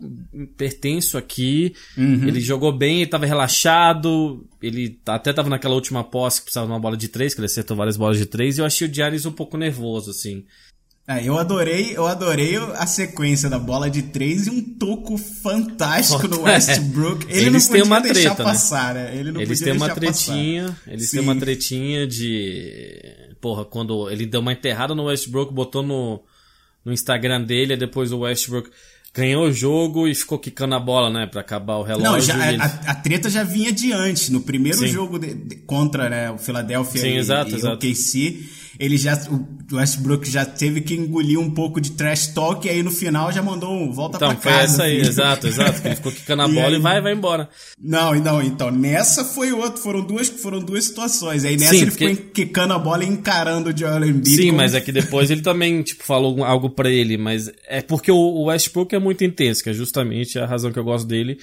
pertenço 0.57 1.17
aqui, 1.17 1.73
ele 1.97 2.41
jogou 2.41 2.71
bem, 2.75 2.97
ele 3.01 3.09
tava 3.09 3.25
relaxado, 3.25 4.45
ele 4.61 4.99
até 5.05 5.31
tava 5.31 5.49
naquela 5.49 5.75
última 5.75 6.03
posse 6.03 6.39
que 6.39 6.45
precisava 6.45 6.67
de 6.67 6.73
uma 6.73 6.79
bola 6.79 6.97
de 6.97 7.07
três, 7.07 7.33
que 7.33 7.39
ele 7.39 7.45
acertou 7.45 7.77
várias 7.77 7.95
bolas 7.97 8.17
de 8.17 8.25
três, 8.25 8.57
e 8.57 8.61
eu 8.61 8.65
achei 8.65 8.87
o 8.87 8.93
Giannis 8.93 9.25
um 9.25 9.31
pouco 9.31 9.57
nervoso, 9.57 10.11
assim. 10.11 10.43
É, 11.07 11.27
eu 11.27 11.39
adorei, 11.39 11.97
eu 11.97 12.05
adorei 12.05 12.55
a 12.57 12.85
sequência 12.85 13.49
da 13.49 13.57
bola 13.57 13.89
de 13.89 14.03
três 14.03 14.45
e 14.45 14.51
um 14.51 14.61
toco 14.61 15.17
fantástico 15.17 16.27
no 16.27 16.43
Westbrook. 16.45 17.25
Ele 17.27 17.47
Eles 17.47 17.63
não 17.67 17.71
têm 17.73 17.81
podia 17.81 17.83
uma 17.85 17.99
deixar 17.99 18.21
treta, 18.35 18.43
né? 18.43 18.49
passar, 18.51 18.93
né? 18.93 19.15
Ele 19.17 19.31
não 19.31 19.41
Eles 19.41 19.57
podia 19.59 19.73
têm 19.73 19.81
uma 19.81 19.87
deixar 19.95 20.05
passar. 20.11 20.25
tretinha, 20.33 20.77
eles 20.85 21.09
têm 21.09 21.19
Sim. 21.21 21.25
uma 21.25 21.35
tretinha 21.35 22.05
de. 22.05 23.01
Porra, 23.41 23.65
quando 23.65 24.07
ele 24.11 24.27
deu 24.27 24.39
uma 24.39 24.53
enterrada 24.53 24.93
no 24.93 25.05
Westbrook, 25.05 25.51
botou 25.51 25.81
no, 25.81 26.21
no 26.85 26.91
Instagram 26.93 27.43
dele, 27.43 27.75
depois 27.77 28.11
o 28.11 28.19
Westbrook 28.19 28.69
ganhou 29.13 29.45
o 29.47 29.51
jogo 29.51 30.07
e 30.07 30.13
ficou 30.13 30.37
quicando 30.37 30.75
a 30.75 30.79
bola, 30.79 31.09
né, 31.09 31.25
pra 31.25 31.41
acabar 31.41 31.77
o 31.77 31.83
relógio. 31.83 32.11
Não, 32.11 32.19
já, 32.19 32.35
a, 32.63 32.91
a 32.91 32.95
treta 32.95 33.29
já 33.29 33.43
vinha 33.43 33.71
de 33.71 33.91
antes. 33.91 34.29
No 34.29 34.41
primeiro 34.41 34.77
Sim. 34.77 34.87
jogo 34.87 35.17
de- 35.17 35.33
de- 35.33 35.55
contra 35.57 36.09
né, 36.09 36.29
o 36.31 36.37
Philadelphia 36.37 37.01
Sim, 37.01 37.07
e, 37.09 37.17
exato, 37.17 37.51
e 37.51 37.55
exato. 37.55 37.75
o 37.75 37.79
KC, 37.79 38.37
ele 38.79 38.97
já, 38.97 39.13
o 39.29 39.75
Westbrook 39.75 40.29
já 40.29 40.45
teve 40.45 40.79
que 40.79 40.95
engolir 40.95 41.37
um 41.37 41.51
pouco 41.51 41.81
de 41.81 41.91
trash 41.91 42.27
talk 42.27 42.65
e 42.65 42.69
aí 42.69 42.81
no 42.81 42.89
final 42.91 43.29
já 43.31 43.41
mandou 43.43 43.71
um 43.73 43.91
volta 43.91 44.15
Então, 44.15 44.29
pra 44.29 44.39
foi 44.41 44.51
casa. 44.53 44.63
essa 44.73 44.83
aí, 44.83 44.95
filho. 44.99 45.07
exato, 45.09 45.47
exato. 45.47 45.81
que 45.81 45.87
Ele 45.89 45.95
ficou 45.97 46.11
quicando 46.13 46.41
a 46.43 46.47
bola 46.49 46.67
aí- 46.69 46.75
e 46.75 46.79
vai, 46.79 47.01
vai 47.01 47.13
embora. 47.13 47.49
Não, 47.77 48.15
não, 48.15 48.41
então, 48.41 48.71
nessa 48.71 49.25
foi 49.25 49.51
outro, 49.51 49.81
foram 49.81 50.01
duas, 50.01 50.29
foram 50.29 50.59
duas 50.59 50.85
situações. 50.85 51.43
Aí 51.43 51.57
nessa 51.57 51.71
Sim, 51.73 51.81
ele 51.81 51.91
porque- 51.91 52.15
ficou 52.15 52.31
quicando 52.31 52.73
a 52.73 52.79
bola 52.79 53.03
e 53.03 53.07
encarando 53.07 53.69
o 53.69 53.77
Joel 53.77 54.05
Embiid. 54.05 54.29
Sim, 54.37 54.45
como- 54.47 54.57
mas 54.57 54.73
é 54.73 54.79
que 54.79 54.93
depois 54.93 55.29
ele 55.29 55.41
também, 55.41 55.81
tipo, 55.83 56.03
falou 56.05 56.41
algo 56.45 56.69
pra 56.69 56.89
ele, 56.89 57.17
mas 57.17 57.51
é 57.67 57.81
porque 57.81 58.09
o 58.11 58.17
o 58.39 58.45
Westbrook 58.45 58.95
é 58.95 58.99
muito 58.99 59.23
intenso, 59.25 59.61
que 59.61 59.69
é 59.69 59.73
justamente 59.73 60.39
a 60.39 60.45
razão 60.45 60.71
que 60.71 60.79
eu 60.79 60.83
gosto 60.85 61.05
dele. 61.05 61.37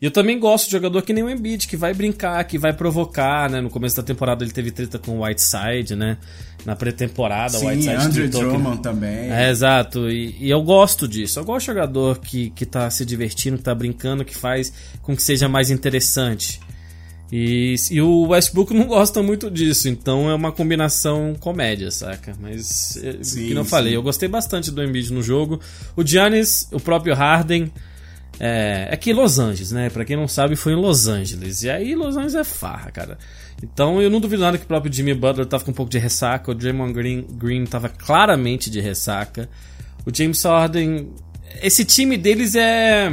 E 0.00 0.04
eu 0.04 0.10
também 0.10 0.38
gosto 0.38 0.66
de 0.66 0.72
jogador 0.72 1.00
que 1.02 1.12
nem 1.14 1.24
o 1.24 1.30
Embiid, 1.30 1.66
que 1.66 1.76
vai 1.76 1.94
brincar, 1.94 2.44
que 2.44 2.58
vai 2.58 2.72
provocar, 2.74 3.48
né? 3.48 3.62
No 3.62 3.70
começo 3.70 3.96
da 3.96 4.02
temporada 4.02 4.44
ele 4.44 4.52
teve 4.52 4.70
treta 4.70 4.98
com 4.98 5.18
o 5.18 5.24
Whiteside, 5.24 5.96
né? 5.96 6.18
Na 6.66 6.74
pré-temporada. 6.74 7.56
Sim, 7.58 7.68
Whiteside 7.68 7.94
Andrew 7.94 8.28
Drummond 8.28 8.82
também. 8.82 9.30
É, 9.30 9.48
exato. 9.48 10.10
E, 10.10 10.36
e 10.40 10.50
eu 10.50 10.60
gosto 10.60 11.06
disso. 11.06 11.38
Eu 11.38 11.44
gosto 11.44 11.60
de 11.60 11.66
jogador 11.66 12.18
que, 12.18 12.50
que 12.50 12.66
tá 12.66 12.90
se 12.90 13.04
divertindo, 13.04 13.56
que 13.56 13.62
tá 13.62 13.72
brincando, 13.72 14.24
que 14.24 14.36
faz 14.36 14.72
com 15.00 15.14
que 15.14 15.22
seja 15.22 15.48
mais 15.48 15.70
interessante. 15.70 16.60
E, 17.30 17.76
e 17.90 18.00
o 18.00 18.28
Westbrook 18.28 18.74
não 18.74 18.86
gosta 18.86 19.22
muito 19.22 19.50
disso, 19.50 19.88
então 19.88 20.30
é 20.30 20.34
uma 20.34 20.52
combinação 20.52 21.34
comédia, 21.38 21.90
saca? 21.90 22.34
Mas, 22.40 22.96
é, 22.96 23.16
Sim, 23.22 23.48
que 23.48 23.54
não 23.54 23.64
falei, 23.64 23.96
eu 23.96 24.02
gostei 24.02 24.28
bastante 24.28 24.70
do 24.70 24.82
Embiid 24.82 25.12
no 25.12 25.22
jogo. 25.22 25.60
O 25.96 26.06
Giannis, 26.06 26.68
o 26.72 26.78
próprio 26.78 27.14
Harden, 27.14 27.72
é, 28.38 28.88
é 28.90 28.96
que 28.96 29.12
Los 29.12 29.38
Angeles, 29.38 29.72
né? 29.72 29.88
Pra 29.90 30.04
quem 30.04 30.16
não 30.16 30.28
sabe, 30.28 30.56
foi 30.56 30.72
em 30.72 30.76
Los 30.76 31.06
Angeles. 31.06 31.62
E 31.62 31.70
aí 31.70 31.94
Los 31.94 32.16
Angeles 32.16 32.34
é 32.34 32.44
farra, 32.44 32.90
cara. 32.90 33.18
Então 33.62 34.00
eu 34.02 34.10
não 34.10 34.20
duvido 34.20 34.42
nada 34.42 34.58
que 34.58 34.64
o 34.64 34.66
próprio 34.66 34.92
Jimmy 34.92 35.14
Butler 35.14 35.46
tava 35.46 35.64
com 35.64 35.70
um 35.70 35.74
pouco 35.74 35.90
de 35.90 35.98
ressaca. 35.98 36.50
O 36.50 36.54
Draymond 36.54 36.92
Green, 36.92 37.26
Green 37.32 37.64
tava 37.64 37.88
claramente 37.88 38.70
de 38.70 38.80
ressaca. 38.80 39.48
O 40.04 40.14
James 40.14 40.42
Harden... 40.42 41.10
Esse 41.62 41.84
time 41.84 42.16
deles 42.16 42.54
é... 42.54 43.10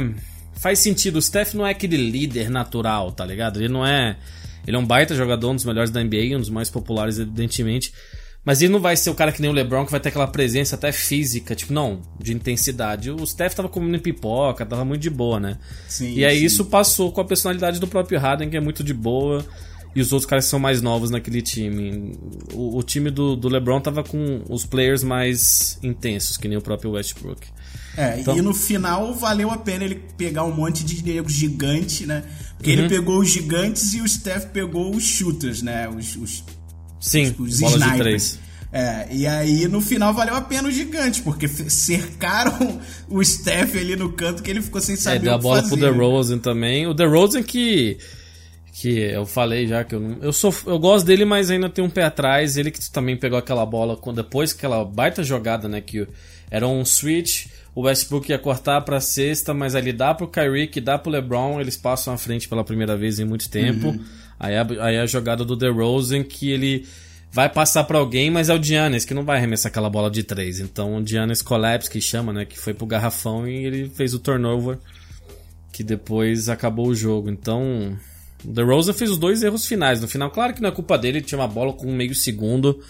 Faz 0.54 0.78
sentido. 0.78 1.16
O 1.16 1.22
Steph 1.22 1.54
não 1.54 1.66
é 1.66 1.70
aquele 1.70 1.96
líder 1.96 2.50
natural, 2.50 3.12
tá 3.12 3.24
ligado? 3.24 3.58
Ele 3.58 3.68
não 3.68 3.86
é... 3.86 4.16
Ele 4.66 4.76
é 4.76 4.80
um 4.80 4.86
baita 4.86 5.14
jogador, 5.14 5.50
um 5.50 5.54
dos 5.54 5.64
melhores 5.64 5.90
da 5.90 6.02
NBA, 6.02 6.36
um 6.36 6.40
dos 6.40 6.50
mais 6.50 6.70
populares, 6.70 7.18
evidentemente. 7.18 7.92
Mas 8.44 8.60
ele 8.60 8.72
não 8.72 8.80
vai 8.80 8.96
ser 8.96 9.08
o 9.08 9.14
cara 9.14 9.32
que 9.32 9.40
nem 9.40 9.50
o 9.50 9.54
LeBron, 9.54 9.86
que 9.86 9.90
vai 9.90 10.00
ter 10.00 10.10
aquela 10.10 10.26
presença 10.26 10.74
até 10.76 10.92
física, 10.92 11.54
tipo, 11.54 11.72
não, 11.72 12.02
de 12.20 12.34
intensidade. 12.34 13.10
O 13.10 13.26
Steph 13.26 13.54
tava 13.54 13.68
comendo 13.68 13.98
pipoca, 14.02 14.66
tava 14.66 14.84
muito 14.84 15.00
de 15.00 15.08
boa, 15.08 15.40
né? 15.40 15.58
Sim, 15.88 16.14
e 16.14 16.24
aí 16.24 16.40
sim. 16.40 16.44
isso 16.44 16.64
passou 16.66 17.10
com 17.10 17.22
a 17.22 17.24
personalidade 17.24 17.80
do 17.80 17.86
próprio 17.86 18.20
Harden, 18.20 18.50
que 18.50 18.56
é 18.56 18.60
muito 18.60 18.84
de 18.84 18.92
boa. 18.92 19.44
E 19.94 20.00
os 20.00 20.12
outros 20.12 20.28
caras 20.28 20.44
são 20.46 20.58
mais 20.58 20.82
novos 20.82 21.10
naquele 21.10 21.40
time. 21.40 22.18
O, 22.52 22.78
o 22.78 22.82
time 22.82 23.10
do, 23.10 23.36
do 23.36 23.48
LeBron 23.48 23.80
tava 23.80 24.02
com 24.02 24.42
os 24.48 24.66
players 24.66 25.02
mais 25.04 25.78
intensos, 25.82 26.36
que 26.36 26.48
nem 26.48 26.58
o 26.58 26.60
próprio 26.62 26.90
Westbrook. 26.92 27.46
É, 27.96 28.20
Então- 28.20 28.36
e 28.36 28.42
no 28.42 28.52
final 28.52 29.14
valeu 29.14 29.50
a 29.52 29.56
pena 29.58 29.84
ele 29.84 30.02
pegar 30.16 30.42
um 30.44 30.52
monte 30.52 30.84
de 30.84 31.02
nego 31.04 31.28
gigante, 31.28 32.06
né? 32.06 32.24
Porque 32.56 32.72
Uhum. 32.72 32.78
ele 32.80 32.88
pegou 32.88 33.20
os 33.20 33.30
gigantes 33.30 33.94
e 33.94 34.00
o 34.00 34.08
Steph 34.08 34.46
pegou 34.46 34.94
os 34.94 35.04
shooters, 35.04 35.62
né? 35.62 35.88
Os, 35.88 36.16
os, 36.16 36.42
Sim, 36.98 37.34
os 37.38 37.60
bola 37.60 37.78
de 37.78 37.84
snipers. 37.84 37.98
três. 37.98 38.38
É, 38.72 39.06
e 39.12 39.24
aí 39.28 39.68
no 39.68 39.80
final 39.80 40.12
valeu 40.12 40.34
a 40.34 40.40
pena 40.40 40.68
os 40.68 40.74
gigantes, 40.74 41.20
porque 41.20 41.46
cercaram 41.46 42.80
o 43.08 43.22
Steph 43.22 43.76
ali 43.76 43.94
no 43.94 44.10
canto 44.12 44.42
que 44.42 44.50
ele 44.50 44.60
ficou 44.60 44.80
sem 44.80 44.94
É, 44.94 44.98
saber 44.98 45.20
deu 45.20 45.32
o 45.32 45.34
a 45.36 45.38
bola 45.38 45.62
fazer. 45.62 45.68
pro 45.76 45.80
DeRozan 45.80 46.38
também. 46.38 46.84
O 46.88 46.94
DeRozan 46.94 47.42
que 47.44 47.98
que 48.74 48.98
eu 48.98 49.24
falei 49.24 49.68
já 49.68 49.84
que 49.84 49.94
eu 49.94 50.00
não, 50.00 50.18
eu 50.20 50.32
sou 50.32 50.52
eu 50.66 50.80
gosto 50.80 51.06
dele, 51.06 51.24
mas 51.24 51.48
ainda 51.48 51.68
tem 51.68 51.84
um 51.84 51.88
pé 51.88 52.02
atrás. 52.02 52.56
Ele 52.56 52.72
que 52.72 52.90
também 52.90 53.16
pegou 53.16 53.38
aquela 53.38 53.64
bola 53.64 53.96
quando 53.96 54.16
depois 54.16 54.52
aquela 54.52 54.84
baita 54.84 55.22
jogada, 55.22 55.68
né, 55.68 55.80
que 55.80 56.04
era 56.50 56.66
um 56.66 56.84
switch, 56.84 57.46
o 57.72 57.82
Westbrook 57.82 58.30
ia 58.30 58.38
cortar 58.38 58.80
pra 58.80 59.00
sexta, 59.00 59.54
mas 59.54 59.76
ali 59.76 59.92
dá 59.92 60.12
pro 60.12 60.26
Kyrie, 60.26 60.66
que 60.66 60.80
dá 60.80 60.98
pro 60.98 61.12
LeBron, 61.12 61.60
eles 61.60 61.76
passam 61.76 62.12
à 62.12 62.18
frente 62.18 62.48
pela 62.48 62.64
primeira 62.64 62.96
vez 62.96 63.20
em 63.20 63.24
muito 63.24 63.48
tempo. 63.48 63.96
Aí, 64.38 64.56
a, 64.56 64.66
aí 64.80 64.98
a 64.98 65.06
jogada 65.06 65.44
do 65.44 65.54
DeRozan 65.54 66.24
que 66.24 66.50
ele 66.50 66.84
vai 67.30 67.48
passar 67.48 67.84
pra 67.84 67.98
alguém, 67.98 68.28
mas 68.28 68.48
é 68.48 68.54
o 68.54 68.62
Giannis 68.62 69.04
que 69.04 69.14
não 69.14 69.24
vai 69.24 69.36
arremessar 69.36 69.70
aquela 69.70 69.88
bola 69.88 70.10
de 70.10 70.24
três. 70.24 70.58
Então 70.58 70.96
o 70.96 71.06
Giannis 71.06 71.40
collapse 71.40 71.88
que 71.88 72.00
chama, 72.00 72.32
né, 72.32 72.44
que 72.44 72.58
foi 72.58 72.74
pro 72.74 72.86
garrafão 72.86 73.46
e 73.46 73.64
ele 73.64 73.88
fez 73.88 74.14
o 74.14 74.18
turnover 74.18 74.78
que 75.72 75.84
depois 75.84 76.48
acabou 76.48 76.88
o 76.88 76.94
jogo. 76.94 77.30
Então, 77.30 77.96
o 78.44 78.52
DeRozan 78.52 78.92
fez 78.92 79.10
os 79.10 79.18
dois 79.18 79.42
erros 79.42 79.66
finais. 79.66 80.00
No 80.00 80.08
final, 80.08 80.30
claro 80.30 80.52
que 80.54 80.60
não 80.62 80.68
é 80.68 80.72
culpa 80.72 80.96
dele, 80.98 81.18
ele 81.18 81.24
tinha 81.26 81.38
uma 81.38 81.48
bola 81.48 81.72
com 81.72 81.90
meio 81.92 82.14
segundo. 82.14 82.80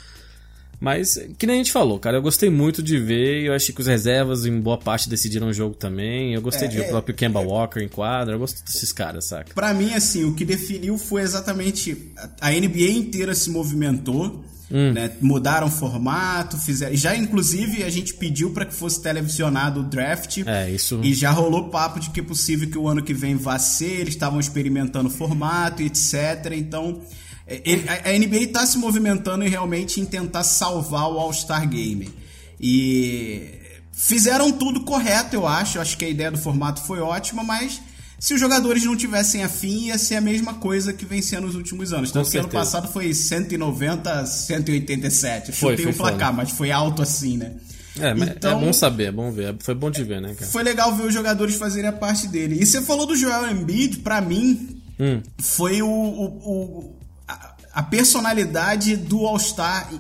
Mas, 0.80 1.18
que 1.38 1.46
nem 1.46 1.54
a 1.54 1.58
gente 1.58 1.72
falou, 1.72 1.98
cara, 1.98 2.18
eu 2.18 2.22
gostei 2.22 2.50
muito 2.50 2.82
de 2.82 2.98
ver. 2.98 3.44
Eu 3.44 3.54
achei 3.54 3.74
que 3.74 3.80
os 3.80 3.86
reservas, 3.86 4.44
em 4.44 4.60
boa 4.60 4.76
parte, 4.76 5.08
decidiram 5.08 5.48
o 5.48 5.52
jogo 5.52 5.74
também. 5.74 6.34
Eu 6.34 6.42
gostei 6.42 6.66
É, 6.66 6.70
de 6.70 6.76
ver 6.76 6.82
é- 6.82 6.86
o 6.86 6.90
próprio 6.90 7.14
Kemba 7.14 7.40
Walker 7.40 7.80
em 7.80 7.88
quadra. 7.88 8.34
Eu 8.34 8.38
gosto 8.38 8.62
desses 8.64 8.92
caras, 8.92 9.24
saca? 9.26 9.54
Pra 9.54 9.72
mim, 9.72 9.94
assim, 9.94 10.24
o 10.24 10.34
que 10.34 10.44
definiu 10.44 10.98
foi 10.98 11.22
exatamente. 11.22 12.12
A 12.40 12.52
NBA 12.52 12.90
inteira 12.90 13.34
se 13.34 13.48
movimentou. 13.50 14.44
Hum. 14.74 14.92
né? 14.92 15.12
Mudaram 15.20 15.68
o 15.68 15.70
formato, 15.70 16.58
fizeram. 16.58 16.96
Já, 16.96 17.14
inclusive, 17.14 17.84
a 17.84 17.90
gente 17.90 18.12
pediu 18.14 18.50
pra 18.50 18.66
que 18.66 18.74
fosse 18.74 19.00
televisionado 19.00 19.80
o 19.80 19.82
draft. 19.84 20.38
É, 20.44 20.68
isso. 20.68 20.98
E 21.00 21.14
já 21.14 21.30
rolou 21.30 21.68
papo 21.68 22.00
de 22.00 22.10
que 22.10 22.18
é 22.18 22.22
possível 22.24 22.68
que 22.68 22.76
o 22.76 22.88
ano 22.88 23.00
que 23.00 23.14
vem 23.14 23.36
vá 23.36 23.56
ser, 23.56 24.00
eles 24.00 24.14
estavam 24.14 24.40
experimentando 24.40 25.08
o 25.08 25.12
formato 25.12 25.80
e 25.80 25.86
etc. 25.86 26.52
Então, 26.56 27.00
é, 27.46 27.62
a 28.04 28.18
NBA 28.18 28.38
está 28.38 28.66
se 28.66 28.76
movimentando 28.76 29.44
em 29.44 29.48
realmente 29.48 30.00
em 30.00 30.04
tentar 30.04 30.42
salvar 30.42 31.08
o 31.08 31.20
All-Star 31.20 31.68
Game. 31.68 32.12
E 32.60 33.60
fizeram 33.92 34.50
tudo 34.50 34.80
correto, 34.80 35.36
eu 35.36 35.46
acho. 35.46 35.78
Eu 35.78 35.82
acho 35.82 35.96
que 35.96 36.04
a 36.04 36.08
ideia 36.08 36.32
do 36.32 36.38
formato 36.38 36.82
foi 36.82 36.98
ótima, 36.98 37.44
mas 37.44 37.80
se 38.18 38.34
os 38.34 38.40
jogadores 38.40 38.84
não 38.84 38.96
tivessem 38.96 39.42
afim, 39.44 39.86
ia 39.86 39.98
ser 39.98 40.14
a 40.16 40.20
mesma 40.20 40.54
coisa 40.54 40.92
que 40.92 41.04
vem 41.04 41.20
sendo 41.20 41.46
nos 41.46 41.54
últimos 41.56 41.92
anos. 41.92 42.10
Que 42.12 42.38
ano 42.38 42.48
passado 42.48 42.88
foi 42.92 43.12
190 43.12 44.10
a 44.10 44.26
187. 44.26 45.52
Foi, 45.52 45.76
Chutei 45.76 45.84
foi 45.84 45.92
o 45.92 45.96
placar, 45.96 46.32
mas 46.32 46.50
foi 46.50 46.70
alto 46.70 47.02
assim, 47.02 47.36
né? 47.36 47.52
É, 48.00 48.12
mas 48.14 48.28
Então- 48.30 48.58
é 48.58 48.64
bom 48.64 48.72
saber, 48.72 49.04
é 49.04 49.12
bom 49.12 49.30
ver. 49.30 49.54
Foi 49.60 49.74
bom 49.74 49.90
de 49.90 50.02
ver, 50.02 50.20
né, 50.20 50.34
cara? 50.34 50.50
Foi 50.50 50.62
legal 50.62 50.94
ver 50.96 51.06
os 51.06 51.14
jogadores 51.14 51.54
fazerem 51.56 51.88
a 51.88 51.92
parte 51.92 52.26
dele. 52.26 52.58
E 52.60 52.66
você 52.66 52.82
falou 52.82 53.06
do 53.06 53.14
Joel 53.16 53.50
Embiid, 53.50 53.98
pra 53.98 54.20
mim, 54.20 54.80
Hum. 54.98 55.20
foi 55.38 55.80
o, 55.82 55.88
o- 55.88 56.24
o- 56.50 56.96
a, 57.28 57.54
a 57.74 57.82
personalidade 57.84 58.96
do 58.96 59.18
All-Star 59.26 59.92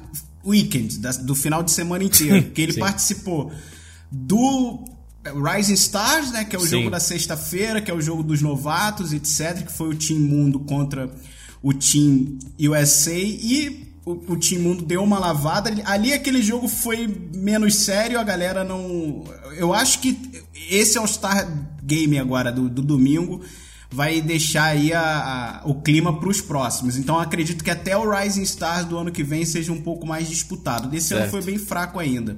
Weekend, 0.44 0.98
da- 0.98 1.12
do 1.12 1.34
final 1.36 1.62
de 1.62 1.70
semana 1.70 2.02
inteiro. 2.02 2.50
que 2.52 2.62
ele 2.62 2.72
Sim. 2.72 2.80
participou 2.80 3.52
do 4.10 4.84
Rising 5.32 5.74
Stars, 5.74 6.30
né? 6.32 6.44
Que 6.44 6.54
é 6.56 6.58
o 6.58 6.62
Sim. 6.62 6.68
jogo 6.68 6.90
da 6.90 7.00
sexta-feira, 7.00 7.80
que 7.80 7.90
é 7.90 7.94
o 7.94 8.00
jogo 8.00 8.22
dos 8.22 8.42
novatos, 8.42 9.12
etc. 9.12 9.64
Que 9.66 9.72
foi 9.72 9.88
o 9.88 9.94
Team 9.94 10.20
Mundo 10.20 10.60
contra 10.60 11.10
o 11.62 11.72
Team 11.72 12.38
USA. 12.60 13.12
E 13.14 13.92
o, 14.04 14.12
o 14.32 14.36
Team 14.38 14.60
Mundo 14.62 14.84
deu 14.84 15.02
uma 15.02 15.18
lavada. 15.18 15.72
Ali 15.86 16.12
aquele 16.12 16.42
jogo 16.42 16.68
foi 16.68 17.06
menos 17.34 17.76
sério, 17.76 18.18
a 18.20 18.22
galera 18.22 18.62
não. 18.64 19.24
Eu 19.56 19.72
acho 19.72 20.00
que 20.00 20.18
esse 20.70 20.98
All-Star 20.98 21.48
Game 21.82 22.18
agora, 22.18 22.52
do, 22.52 22.68
do 22.68 22.82
domingo, 22.82 23.40
vai 23.90 24.20
deixar 24.20 24.64
aí 24.64 24.92
a- 24.92 25.60
a- 25.62 25.68
o 25.68 25.80
clima 25.80 26.18
para 26.18 26.28
os 26.28 26.40
próximos. 26.40 26.96
Então 26.98 27.18
acredito 27.18 27.62
que 27.64 27.70
até 27.70 27.96
o 27.96 28.10
Rising 28.10 28.42
Stars 28.42 28.86
do 28.86 28.98
ano 28.98 29.10
que 29.12 29.22
vem 29.22 29.44
seja 29.46 29.72
um 29.72 29.80
pouco 29.80 30.06
mais 30.06 30.28
disputado. 30.28 30.88
Desse 30.88 31.14
ano 31.14 31.22
Certo. 31.22 31.30
foi 31.30 31.42
bem 31.42 31.58
fraco 31.58 31.98
ainda. 31.98 32.36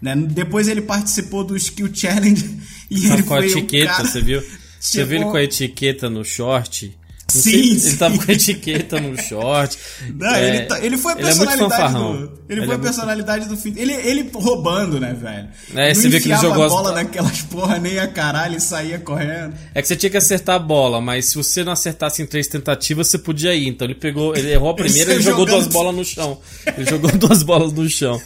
Né? 0.00 0.14
Depois 0.16 0.66
ele 0.68 0.80
participou 0.82 1.44
do 1.44 1.56
Skill 1.56 1.90
Challenge 1.92 2.58
e 2.90 3.02
Tava 3.02 3.14
ele 3.14 3.22
com 3.22 3.34
a 3.34 3.38
foi 3.38 3.46
o 3.46 3.50
etiqueta, 3.58 3.86
cara- 3.92 4.04
você 4.08 4.20
viu? 4.20 4.42
Você 4.80 5.04
viu 5.04 5.16
ele 5.18 5.24
com 5.26 5.36
a 5.36 5.42
etiqueta 5.42 6.08
no 6.08 6.24
short? 6.24 6.96
Não 7.34 7.42
Sim, 7.42 7.50
sei, 7.50 7.78
sim. 7.78 7.88
Ele 7.90 7.96
tava 7.98 8.16
com 8.18 8.30
a 8.30 8.34
etiqueta 8.34 8.98
no 8.98 9.14
short. 9.22 9.78
Não, 10.18 10.34
É, 10.34 10.48
ele, 10.48 10.60
tá- 10.64 10.80
ele 10.82 10.96
foi 10.96 11.12
a 11.12 11.18
ele 11.18 11.28
é 11.28 11.34
muito 11.34 11.48
personalidade 11.68 11.92
do. 11.92 12.00
Ele, 12.08 12.30
Ele 12.30 12.30
foi 12.48 12.58
é 12.58 12.62
a 12.62 12.66
muito- 12.66 12.80
personalidade 12.82 13.48
do 13.48 13.56
fim. 13.58 13.74
Ele, 13.76 13.92
ele 13.92 14.30
roubando, 14.32 14.98
né, 14.98 15.12
velho? 15.12 15.48
É, 15.76 15.88
Não 15.88 15.94
você 15.94 16.08
vê 16.08 16.18
que 16.18 16.28
ele 16.32 16.38
jogou 16.40 16.62
a 16.62 16.66
as- 16.66 16.72
bola 16.72 16.92
naquelas 16.92 17.42
porra 17.42 17.78
nem 17.78 17.98
a 17.98 18.08
caralho 18.08 18.56
e 18.56 18.60
saía 18.60 18.98
correndo. 18.98 19.52
É 19.74 19.82
que 19.82 19.86
você 19.86 19.96
tinha 19.96 20.08
que 20.08 20.16
acertar 20.16 20.56
a 20.56 20.58
bola, 20.58 20.98
mas 21.02 21.26
se 21.26 21.34
você 21.36 21.62
não 21.62 21.72
acertasse 21.72 22.22
em 22.22 22.26
três 22.26 22.48
tentativas, 22.48 23.06
você 23.08 23.18
podia 23.18 23.54
ir. 23.54 23.68
Então 23.68 23.86
ele 23.86 23.94
pegou, 23.94 24.34
ele 24.34 24.50
errou 24.50 24.70
a 24.70 24.74
primeira 24.74 25.12
e 25.14 25.20
jogou 25.20 25.46
jogando- 25.46 25.56
duas 25.62 25.66
bolas 25.68 25.94
no 25.94 26.04
chão. 26.06 26.40
Ele 26.74 26.88
jogou 26.88 27.12
duas 27.18 27.42
bolas 27.42 27.70
no 27.74 27.86
chão. 27.88 28.20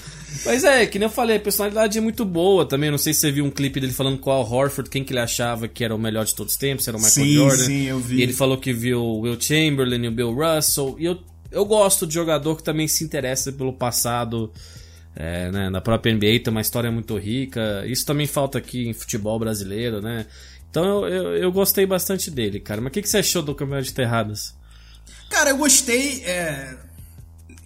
Mas 0.44 0.64
é, 0.64 0.86
que 0.86 0.98
nem 0.98 1.06
eu 1.06 1.12
falei, 1.12 1.36
a 1.36 1.40
personalidade 1.40 1.96
é 1.96 2.00
muito 2.00 2.24
boa 2.24 2.66
também. 2.66 2.90
Não 2.90 2.98
sei 2.98 3.14
se 3.14 3.20
você 3.20 3.32
viu 3.32 3.44
um 3.44 3.50
clipe 3.50 3.78
dele 3.80 3.92
falando 3.92 4.18
com 4.18 4.30
o 4.30 4.32
Al 4.32 4.50
Horford, 4.50 4.90
quem 4.90 5.04
que 5.04 5.12
ele 5.12 5.20
achava 5.20 5.68
que 5.68 5.84
era 5.84 5.94
o 5.94 5.98
melhor 5.98 6.24
de 6.24 6.34
todos 6.34 6.54
os 6.54 6.58
tempos, 6.58 6.84
se 6.84 6.90
era 6.90 6.96
o 6.96 7.00
Michael 7.00 7.26
Sim, 7.26 7.34
Jordan. 7.34 7.64
sim, 7.64 7.82
eu 7.84 7.98
vi. 7.98 8.16
E 8.16 8.22
ele 8.22 8.32
falou 8.32 8.58
que 8.58 8.72
viu 8.72 9.00
o 9.00 9.20
Will 9.20 9.40
Chamberlain 9.40 10.04
e 10.04 10.08
o 10.08 10.12
Bill 10.12 10.32
Russell. 10.34 10.96
E 10.98 11.04
eu, 11.04 11.18
eu 11.52 11.64
gosto 11.64 12.06
de 12.06 12.14
jogador 12.14 12.56
que 12.56 12.62
também 12.62 12.88
se 12.88 13.04
interessa 13.04 13.52
pelo 13.52 13.72
passado 13.72 14.52
é, 15.16 15.50
né, 15.50 15.70
da 15.70 15.80
própria 15.80 16.12
NBA, 16.12 16.40
tem 16.42 16.50
uma 16.50 16.60
história 16.60 16.90
muito 16.90 17.16
rica. 17.16 17.84
Isso 17.86 18.04
também 18.04 18.26
falta 18.26 18.58
aqui 18.58 18.88
em 18.88 18.92
futebol 18.92 19.38
brasileiro, 19.38 20.00
né? 20.00 20.26
Então 20.68 21.06
eu, 21.06 21.08
eu, 21.08 21.36
eu 21.36 21.52
gostei 21.52 21.86
bastante 21.86 22.30
dele, 22.30 22.58
cara. 22.58 22.80
Mas 22.80 22.90
o 22.90 22.92
que, 22.92 23.02
que 23.02 23.08
você 23.08 23.18
achou 23.18 23.42
do 23.42 23.54
Campeonato 23.54 23.86
de 23.86 23.94
Terradas? 23.94 24.54
Cara, 25.30 25.50
eu 25.50 25.56
gostei. 25.56 26.24
é, 26.24 26.76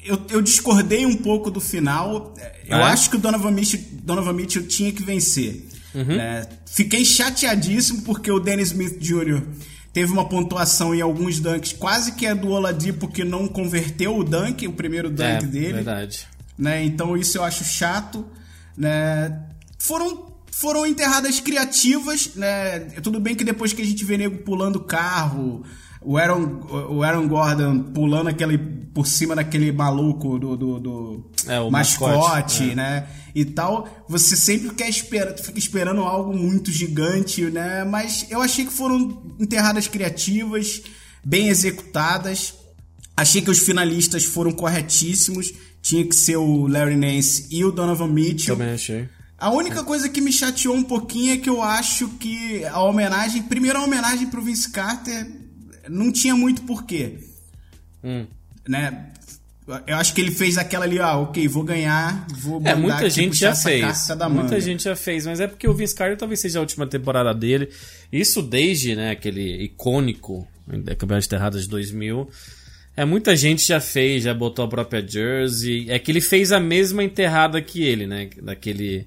Eu, 0.08 0.20
eu 0.30 0.42
discordei 0.42 1.04
um 1.06 1.16
pouco 1.16 1.50
do 1.50 1.60
final. 1.60 2.34
Eu 2.66 2.76
Ah, 2.76 2.80
é? 2.90 2.92
acho 2.92 3.10
que 3.10 3.16
o 3.16 3.18
Donovan 3.18 3.50
Mitchell, 3.50 3.80
Donovan 4.02 4.32
Mitchell 4.32 4.66
tinha 4.66 4.90
que 4.92 5.02
vencer. 5.02 5.66
Uhum. 5.94 6.04
né? 6.16 6.46
Fiquei 6.66 7.04
chateadíssimo 7.04 8.02
porque 8.02 8.30
o 8.30 8.38
Dennis 8.38 8.68
Smith 8.68 8.98
Jr. 9.00 9.42
teve 9.92 10.12
uma 10.12 10.28
pontuação 10.28 10.94
em 10.94 11.00
alguns 11.00 11.40
dunks 11.40 11.72
quase 11.72 12.12
que 12.12 12.26
é 12.26 12.34
do 12.34 12.48
Oladipo 12.50 13.08
que 13.08 13.24
não 13.24 13.48
converteu 13.48 14.16
o 14.16 14.22
dunk, 14.24 14.66
o 14.68 14.72
primeiro 14.72 15.08
dunk 15.10 15.44
é, 15.44 15.46
dele. 15.46 15.72
verdade. 15.74 16.26
né? 16.58 16.84
Então 16.84 17.16
isso 17.16 17.38
eu 17.38 17.44
acho 17.44 17.64
chato, 17.64 18.24
né? 18.76 19.40
Foram 19.78 20.26
foram 20.50 20.84
enterradas 20.84 21.38
criativas, 21.40 22.30
né? 22.34 22.80
Tudo 23.02 23.20
bem 23.20 23.34
que 23.36 23.44
depois 23.44 23.72
que 23.72 23.80
a 23.80 23.86
gente 23.86 24.04
vê 24.04 24.18
nego 24.18 24.38
pulando 24.38 24.80
carro, 24.80 25.64
o 26.00 26.16
Aaron, 26.16 26.60
o 26.90 27.02
Aaron 27.02 27.26
Gordon 27.26 27.82
pulando 27.92 28.28
aquele, 28.28 28.58
por 28.58 29.06
cima 29.06 29.34
daquele 29.34 29.72
maluco 29.72 30.38
do, 30.38 30.56
do, 30.56 30.80
do 30.80 31.30
É, 31.46 31.58
mascote, 31.70 32.16
mascote, 32.16 32.70
é. 32.70 32.74
né? 32.74 33.08
E 33.34 33.44
tal, 33.44 33.88
você 34.08 34.36
sempre 34.36 34.74
quer 34.74 34.88
esperar, 34.88 35.36
fica 35.38 35.58
esperando 35.58 36.00
algo 36.02 36.36
muito 36.36 36.70
gigante, 36.70 37.42
né? 37.44 37.84
Mas 37.84 38.26
eu 38.30 38.40
achei 38.40 38.64
que 38.64 38.72
foram 38.72 39.34
enterradas 39.38 39.86
criativas, 39.86 40.82
bem 41.24 41.48
executadas. 41.48 42.54
Achei 43.16 43.42
que 43.42 43.50
os 43.50 43.58
finalistas 43.58 44.24
foram 44.24 44.52
corretíssimos. 44.52 45.52
Tinha 45.82 46.04
que 46.04 46.14
ser 46.14 46.36
o 46.36 46.66
Larry 46.66 46.96
Nance 46.96 47.46
e 47.50 47.64
o 47.64 47.72
Donovan 47.72 48.08
Mitchell. 48.08 48.56
Também 48.56 48.74
achei. 48.74 49.08
A 49.38 49.50
única 49.50 49.84
coisa 49.84 50.08
que 50.08 50.20
me 50.20 50.32
chateou 50.32 50.74
um 50.74 50.82
pouquinho 50.82 51.32
é 51.32 51.36
que 51.36 51.48
eu 51.48 51.62
acho 51.62 52.08
que 52.18 52.64
a 52.64 52.82
homenagem, 52.82 53.42
primeiro 53.42 53.78
a 53.78 53.84
homenagem 53.84 54.26
pro 54.26 54.42
Vince 54.42 54.68
Carter 54.70 55.47
não 55.88 56.12
tinha 56.12 56.34
muito 56.34 56.62
porquê, 56.62 57.14
Hum. 58.02 58.26
né? 58.68 59.06
Eu 59.86 59.96
acho 59.96 60.14
que 60.14 60.20
ele 60.22 60.30
fez 60.30 60.56
aquela 60.56 60.86
ali, 60.86 60.98
ah, 60.98 61.18
ok, 61.18 61.46
vou 61.46 61.62
ganhar, 61.62 62.26
vou 62.38 62.56
É, 62.56 62.74
mandar 62.74 62.76
muita 62.76 62.96
aqui 63.00 63.10
gente 63.10 63.36
já 63.36 63.54
fez. 63.54 64.08
Muita 64.30 64.58
gente 64.60 64.84
já 64.84 64.96
fez, 64.96 65.26
mas 65.26 65.40
é 65.40 65.46
porque 65.46 65.68
o 65.68 65.74
Vince 65.74 65.94
Carter 65.94 66.16
talvez 66.16 66.40
seja 66.40 66.58
a 66.58 66.62
última 66.62 66.86
temporada 66.86 67.34
dele. 67.34 67.68
Isso 68.10 68.40
desde, 68.40 68.96
né, 68.96 69.10
aquele 69.10 69.64
icônico 69.64 70.48
Campeonato 70.96 71.20
de 71.20 71.28
Terradas 71.28 71.62
de 71.64 71.68
2000. 71.68 72.30
É, 72.96 73.04
muita 73.04 73.36
gente 73.36 73.66
já 73.66 73.78
fez, 73.80 74.24
já 74.24 74.34
botou 74.34 74.64
a 74.64 74.68
própria 74.68 75.06
jersey. 75.06 75.86
É 75.90 75.98
que 75.98 76.10
ele 76.10 76.20
fez 76.20 76.50
a 76.50 76.58
mesma 76.58 77.04
enterrada 77.04 77.60
que 77.60 77.82
ele, 77.82 78.06
né? 78.06 78.28
Daquele. 78.42 79.06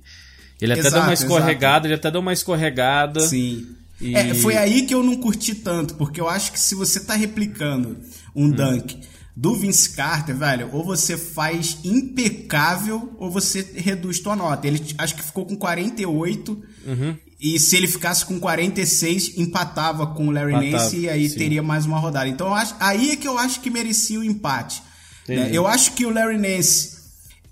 Ele 0.61 0.73
até 0.73 0.83
deu 0.83 0.91
uma 1.01 1.11
Exato, 1.11 1.23
escorregada, 1.23 1.88
ele 1.88 1.95
até 1.95 2.09
deu 2.11 2.21
uma 2.21 2.31
escorregada. 2.33 3.19
Sim. 3.21 3.67
E- 4.01 4.15
É, 4.15 4.34
foi 4.34 4.58
aí 4.58 4.81
que 4.86 4.93
eu 4.93 5.03
não 5.03 5.15
curti 5.17 5.53
tanto, 5.55 5.96
porque 5.96 6.20
eu 6.20 6.27
acho 6.27 6.51
que 6.51 6.60
se 6.60 6.74
você 6.75 7.00
tá 7.00 7.13
replicando 7.13 7.98
um 8.36 8.46
Hum. 8.46 8.51
dunk 8.51 8.98
do 9.36 9.55
Vince 9.55 9.91
Carter, 9.91 10.36
velho, 10.36 10.70
ou 10.74 10.84
você 10.84 11.15
faz 11.17 11.77
impecável 11.84 13.13
ou 13.17 13.29
você 13.31 13.65
reduz 13.75 14.20
tua 14.20 14.36
nota. 14.36 14.67
Ele 14.67 14.81
acho 14.98 15.15
que 15.15 15.24
ficou 15.24 15.46
com 15.46 15.55
48 15.55 16.62
Uhum. 16.86 17.15
e 17.39 17.60
se 17.60 17.75
ele 17.77 17.88
ficasse 17.88 18.25
com 18.25 18.39
46 18.39 19.38
empatava 19.38 20.08
com 20.08 20.27
o 20.27 20.31
Larry 20.31 20.53
Empatava, 20.53 20.84
Nance 20.84 20.98
e 20.98 21.10
aí 21.10 21.29
sim. 21.29 21.38
teria 21.38 21.63
mais 21.63 21.86
uma 21.86 21.98
rodada. 22.00 22.27
Então 22.27 22.53
acho, 22.53 22.75
aí 22.79 23.12
é 23.12 23.15
que 23.15 23.27
eu 23.27 23.38
acho 23.38 23.62
que 23.62 23.70
merecia 23.70 24.20
o 24.20 24.24
empate. 24.24 24.81
Né? 25.27 25.50
Eu 25.53 25.65
acho 25.67 25.93
que 25.93 26.05
o 26.05 26.10
Larry 26.10 26.38
Nance 26.38 27.00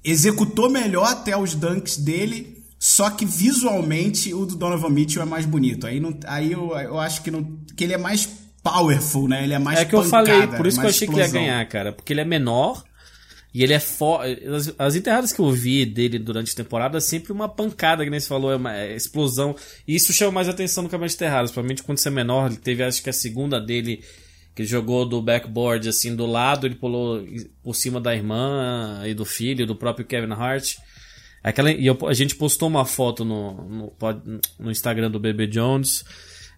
executou 0.04 0.70
melhor 0.70 1.06
até 1.08 1.38
os 1.38 1.54
dunks 1.56 1.98
dele, 1.98 2.59
só 2.80 3.10
que 3.10 3.26
visualmente 3.26 4.34
o 4.34 4.46
do 4.46 4.56
Donovan 4.56 4.90
Mitchell 4.90 5.22
é 5.22 5.26
mais 5.26 5.46
bonito. 5.46 5.86
Aí, 5.86 6.00
não, 6.00 6.18
aí 6.26 6.54
eu, 6.54 6.72
eu 6.78 6.98
acho 6.98 7.22
que, 7.22 7.30
não, 7.30 7.60
que 7.76 7.84
ele 7.84 7.94
é 7.94 7.98
mais 7.98 8.26
powerful, 8.64 9.28
né? 9.28 9.44
Ele 9.44 9.54
é 9.54 9.60
mais 9.60 9.80
É 9.80 9.86
que 9.86 9.94
eu 9.94 10.02
pancada, 10.02 10.26
falei, 10.26 10.48
por 10.48 10.66
isso 10.66 10.80
que 10.80 10.86
eu 10.86 10.90
achei 10.90 11.06
que 11.06 11.14
ele 11.14 11.20
ia 11.20 11.26
explosão. 11.26 11.48
ganhar, 11.48 11.66
cara. 11.68 11.92
Porque 11.92 12.14
ele 12.14 12.22
é 12.22 12.26
menor 12.26 12.82
e 13.54 13.64
ele 13.64 13.74
é 13.74 13.80
forte. 13.80 14.46
As, 14.46 14.74
as 14.80 14.96
enterradas 14.96 15.34
que 15.34 15.42
eu 15.42 15.52
vi 15.52 15.86
dele 15.86 16.18
durante 16.18 16.54
a 16.54 16.56
temporada 16.56 16.98
é 16.98 17.02
sempre 17.02 17.34
uma 17.34 17.50
pancada, 17.50 18.06
que 18.06 18.10
nem 18.10 18.20
você 18.20 18.30
falou, 18.30 18.50
é 18.50 18.56
uma 18.56 18.74
é 18.74 18.96
explosão. 18.96 19.58
E 19.86 19.96
isso 19.96 20.14
chama 20.14 20.32
mais 20.32 20.48
atenção 20.48 20.82
no 20.82 20.90
campeonato 20.90 21.12
de 21.12 21.16
enterradas. 21.16 21.52
Provavelmente 21.52 21.84
quando 21.84 21.98
você 21.98 22.08
é 22.08 22.12
menor, 22.12 22.48
ele 22.48 22.56
teve 22.56 22.82
acho 22.82 23.04
que 23.04 23.10
a 23.10 23.14
segunda 23.14 23.60
dele, 23.60 24.02
que 24.56 24.64
jogou 24.64 25.06
do 25.06 25.22
backboard 25.22 25.90
assim 25.90 26.16
do 26.16 26.26
lado, 26.26 26.66
ele 26.66 26.76
pulou 26.76 27.22
por 27.62 27.76
cima 27.76 28.00
da 28.00 28.16
irmã 28.16 29.02
e 29.06 29.14
do 29.14 29.26
filho, 29.26 29.68
do 29.68 29.76
próprio 29.76 30.06
Kevin 30.06 30.32
Hart. 30.32 30.78
Aquela, 31.44 31.72
e 31.72 31.86
eu- 31.88 31.98
a 32.08 32.14
gente 32.14 32.36
postou 32.36 32.68
uma 32.68 32.86
foto 32.86 33.24
no, 33.24 33.54
no, 33.70 33.94
no 34.60 34.72
Instagram 34.72 35.10
do 35.12 35.20
Bebê 35.20 35.48
Jones. 35.48 36.04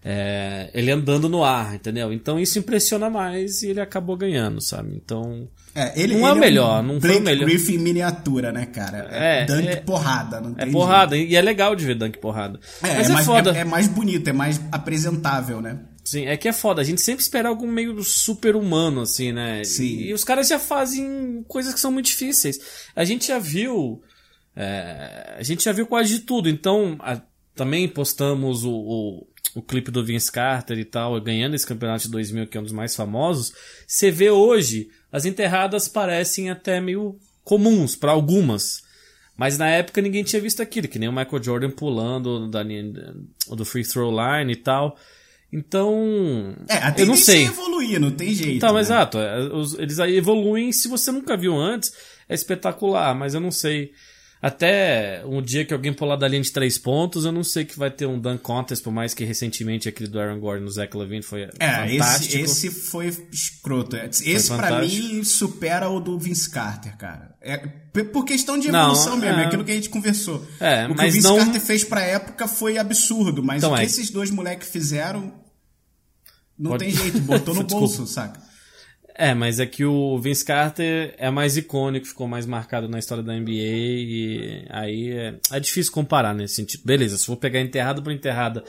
é, 0.04 0.68
ele 0.74 0.90
andando 0.90 1.28
no 1.28 1.44
ar, 1.44 1.76
entendeu? 1.76 2.12
Então 2.12 2.38
isso 2.40 2.58
impressiona 2.58 3.08
mais 3.08 3.62
e 3.62 3.68
ele 3.68 3.80
acabou 3.80 4.16
ganhando, 4.16 4.60
sabe? 4.60 4.92
Então. 4.96 5.48
É, 5.74 5.92
ele, 5.98 6.16
Não 6.16 6.26
é 6.26 6.30
ele 6.32 6.38
o 6.38 6.40
melhor, 6.40 6.82
não 6.82 7.00
foi 7.00 7.16
o 7.18 7.20
melhor. 7.20 7.48
Griffin 7.48 7.78
miniatura, 7.78 8.50
né, 8.50 8.66
cara? 8.66 9.08
É, 9.12 9.42
É, 9.42 9.44
dunk 9.44 9.68
é- 9.68 9.76
porrada, 9.76 10.40
não 10.40 10.50
É 10.58 10.64
tem 10.64 10.72
porrada, 10.72 11.16
e 11.16 11.36
é 11.36 11.40
legal 11.40 11.76
de 11.76 11.84
ver 11.86 11.94
Dunk 11.94 12.18
porrada. 12.18 12.58
jeito. 12.60 12.92
É, 12.92 12.96
Mas 12.98 13.06
é 13.06 13.10
é, 13.10 13.14
mais, 13.14 13.26
foda. 13.26 13.50
é- 13.56 13.60
é 13.60 13.64
mais 13.64 13.86
bonito, 13.86 14.28
é 14.28 14.32
mais 14.32 14.60
apresentável, 14.72 15.60
né? 15.62 15.78
Sim, 16.04 16.26
é 16.26 16.36
que 16.36 16.48
é 16.48 16.52
foda. 16.52 16.82
A 16.82 16.84
gente 16.84 17.00
sempre 17.00 17.22
espera 17.22 17.48
algo 17.48 17.64
meio 17.66 18.02
super 18.02 18.56
humano, 18.56 19.02
assim, 19.02 19.30
né? 19.32 19.62
Sim. 19.64 19.98
E 20.00 20.12
os 20.12 20.24
caras 20.24 20.48
já 20.48 20.58
fazem 20.58 21.44
coisas 21.46 21.72
que 21.72 21.78
são 21.78 21.92
muito 21.92 22.06
difíceis. 22.06 22.58
A 22.96 23.04
gente 23.04 23.28
já 23.28 23.38
viu. 23.38 24.02
É, 24.56 25.36
a 25.38 25.42
gente 25.42 25.64
já 25.64 25.72
viu 25.72 25.86
quase 25.86 26.14
de 26.14 26.20
tudo. 26.20 26.48
Então, 26.48 26.96
a- 27.00 27.20
também 27.54 27.86
postamos 27.88 28.64
o, 28.64 28.70
o, 28.72 29.26
o 29.56 29.62
clipe 29.62 29.90
do 29.90 30.04
Vince 30.04 30.30
Carter 30.32 30.78
e 30.78 30.84
tal, 30.84 31.20
ganhando 31.20 31.54
esse 31.54 31.66
campeonato 31.66 32.04
de 32.04 32.10
2000, 32.10 32.46
que 32.46 32.56
é 32.56 32.60
um 32.60 32.64
dos 32.64 32.72
mais 32.72 32.94
famosos. 32.96 33.52
Você 33.86 34.10
vê 34.10 34.30
hoje, 34.30 34.88
as 35.10 35.24
enterradas 35.24 35.88
parecem 35.88 36.50
até 36.50 36.80
meio 36.80 37.18
comuns 37.44 37.94
para 37.96 38.12
algumas. 38.12 38.82
Mas 39.36 39.56
na 39.58 39.68
época 39.68 40.00
ninguém 40.02 40.22
tinha 40.22 40.40
visto 40.40 40.60
aquilo, 40.62 40.86
que 40.88 40.98
nem 40.98 41.08
o 41.08 41.12
Michael 41.12 41.42
Jordan 41.42 41.70
pulando 41.70 42.48
da 42.48 42.62
do 42.62 43.64
free 43.64 43.82
throw 43.84 44.10
line 44.10 44.52
e 44.52 44.56
tal. 44.56 44.96
Então, 45.52 46.54
É, 46.68 46.74
a 46.78 46.88
eu 46.98 47.06
não 47.06 47.14
tendência 47.14 47.24
sei. 47.34 47.44
é 47.44 47.46
evoluir, 47.48 48.00
não 48.00 48.10
tem 48.10 48.32
jeito. 48.32 48.60
Tá, 48.60 48.72
né? 48.72 48.80
exato. 48.80 49.18
é, 49.18 49.38
Eles 49.78 49.98
aí 49.98 50.16
evoluem. 50.16 50.72
Se 50.72 50.88
você 50.88 51.12
nunca 51.12 51.36
viu 51.36 51.54
antes, 51.56 51.92
é 52.28 52.34
espetacular. 52.34 53.14
Mas 53.14 53.34
eu 53.34 53.40
não 53.40 53.50
sei. 53.50 53.92
Até 54.44 55.22
um 55.24 55.40
dia 55.40 55.64
que 55.64 55.72
alguém 55.72 55.92
pular 55.92 56.16
da 56.16 56.26
linha 56.26 56.42
de 56.42 56.50
três 56.50 56.76
pontos, 56.76 57.24
eu 57.24 57.30
não 57.30 57.44
sei 57.44 57.64
que 57.64 57.78
vai 57.78 57.92
ter 57.92 58.06
um 58.06 58.18
dunk 58.18 58.42
contest, 58.42 58.82
por 58.82 58.92
mais 58.92 59.14
que 59.14 59.24
recentemente 59.24 59.88
aquele 59.88 60.08
do 60.10 60.18
Aaron 60.18 60.40
Gordon 60.40 60.64
no 60.64 60.70
Zach 60.70 60.96
Levine 60.96 61.22
foi 61.22 61.42
É, 61.60 61.86
esse, 61.86 61.98
fantástico. 61.98 62.44
esse 62.44 62.70
foi 62.70 63.06
escroto. 63.32 63.94
Esse, 63.96 64.48
pra 64.48 64.68
fantástico. 64.68 65.14
mim, 65.14 65.22
supera 65.22 65.88
o 65.88 66.00
do 66.00 66.18
Vince 66.18 66.50
Carter, 66.50 66.96
cara. 66.96 67.36
É, 67.40 67.56
por 68.02 68.24
questão 68.24 68.58
de 68.58 68.68
Não, 68.72 68.80
evolução 68.90 69.16
mesmo, 69.16 69.38
é 69.38 69.44
é. 69.44 69.46
aquilo 69.46 69.64
que 69.64 69.70
a 69.70 69.74
gente 69.76 69.88
conversou. 69.90 70.44
É, 70.58 70.86
o 70.88 70.94
que 70.96 71.00
o 71.04 71.10
Vince 71.12 71.22
não- 71.22 71.36
Carter 71.38 71.60
fez 71.60 71.84
pra 71.84 72.00
época 72.02 72.48
foi 72.48 72.78
absurdo, 72.78 73.44
mas 73.44 73.58
Então 73.58 73.70
o 73.72 73.76
que 73.76 73.82
é. 73.82 73.84
esses 73.84 74.10
dois 74.10 74.28
moleques 74.32 74.68
fizeram. 74.68 75.32
Não 76.58 76.72
Pode- 76.72 76.84
tem 76.84 76.92
jeito, 76.94 77.20
botou 77.20 77.54
no 77.54 77.62
bolso, 77.64 78.08
saca? 78.08 78.40
É, 79.14 79.34
mas 79.34 79.60
é 79.60 79.66
que 79.66 79.84
o 79.84 80.18
Vince 80.18 80.44
Carter 80.44 81.14
é 81.18 81.30
mais 81.30 81.56
icônico, 81.56 82.06
ficou 82.06 82.26
mais 82.26 82.46
marcado 82.46 82.88
na 82.88 82.98
história 82.98 83.22
da 83.22 83.34
NBA 83.34 83.50
e 83.52 84.64
aí 84.70 85.10
é, 85.10 85.34
é 85.52 85.60
difícil 85.60 85.92
comparar 85.92 86.34
nesse 86.34 86.54
sentido. 86.54 86.82
Beleza, 86.84 87.18
se 87.18 87.26
for 87.26 87.36
pegar 87.36 87.60
enterrada 87.60 88.00
por 88.00 88.10
enterrada, 88.10 88.64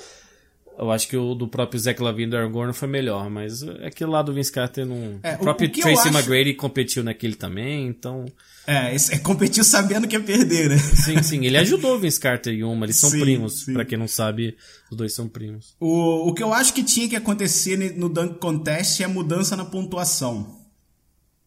eu 0.78 0.92
acho 0.92 1.08
que 1.08 1.16
o 1.16 1.34
do 1.34 1.48
próprio 1.48 1.80
Zach 1.80 2.02
Lavine 2.02 2.32
do 2.32 2.38
Aaron 2.38 2.52
Gordon 2.52 2.74
foi 2.74 2.88
melhor, 2.90 3.30
mas 3.30 3.64
aquele 3.64 4.10
lá 4.12 4.22
do 4.22 4.34
Vince 4.34 4.52
Carter 4.52 4.86
não... 4.86 5.20
É, 5.24 5.36
o 5.36 5.40
próprio 5.40 5.70
o 5.70 5.72
Tracy 5.72 6.10
acho- 6.10 6.18
McGrady 6.18 6.54
competiu 6.56 7.04
naquele 7.04 7.36
também, 7.36 7.88
então... 7.88 8.26
É, 8.66 8.96
é 8.96 9.18
competiu 9.20 9.64
sabendo 9.64 10.08
que 10.08 10.16
ia 10.16 10.22
perder, 10.24 10.70
né? 10.70 10.78
Sim, 10.78 11.22
sim, 11.22 11.46
ele 11.46 11.58
ajudou 11.58 11.96
o 11.96 12.00
Vince 12.00 12.20
Carter 12.20 12.54
e 12.54 12.64
uma, 12.64 12.86
eles 12.86 12.96
são 12.98 13.10
Sim, 13.10 13.20
primos, 13.20 13.66
pra 13.66 13.84
quem 13.84 13.98
não 13.98 14.08
sabe, 14.08 14.56
os 14.90 14.96
dois 14.98 15.14
são 15.14 15.28
primos. 15.28 15.76
O, 15.82 16.30
o 16.30 16.34
que 16.34 16.42
eu 16.42 16.54
acho 16.54 16.74
que 16.74 16.82
tinha 16.84 17.10
que 17.10 17.16
acontecer 17.16 17.76
no 17.98 18.08
Dunk 18.08 18.40
Contest 18.40 19.02
é 19.02 19.04
a 19.06 19.10
mudança 19.10 19.58
na 19.58 19.66
pontuação. 19.66 20.62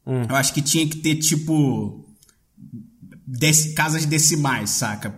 Hum. 0.06 0.24
Eu 0.28 0.36
acho 0.36 0.52
que 0.52 0.60
tinha 0.60 0.86
que 0.86 0.98
ter, 0.98 1.16
tipo. 1.16 2.04
dec- 3.26 3.72
casas 3.74 4.04
decimais, 4.04 4.70
saca? 4.70 5.14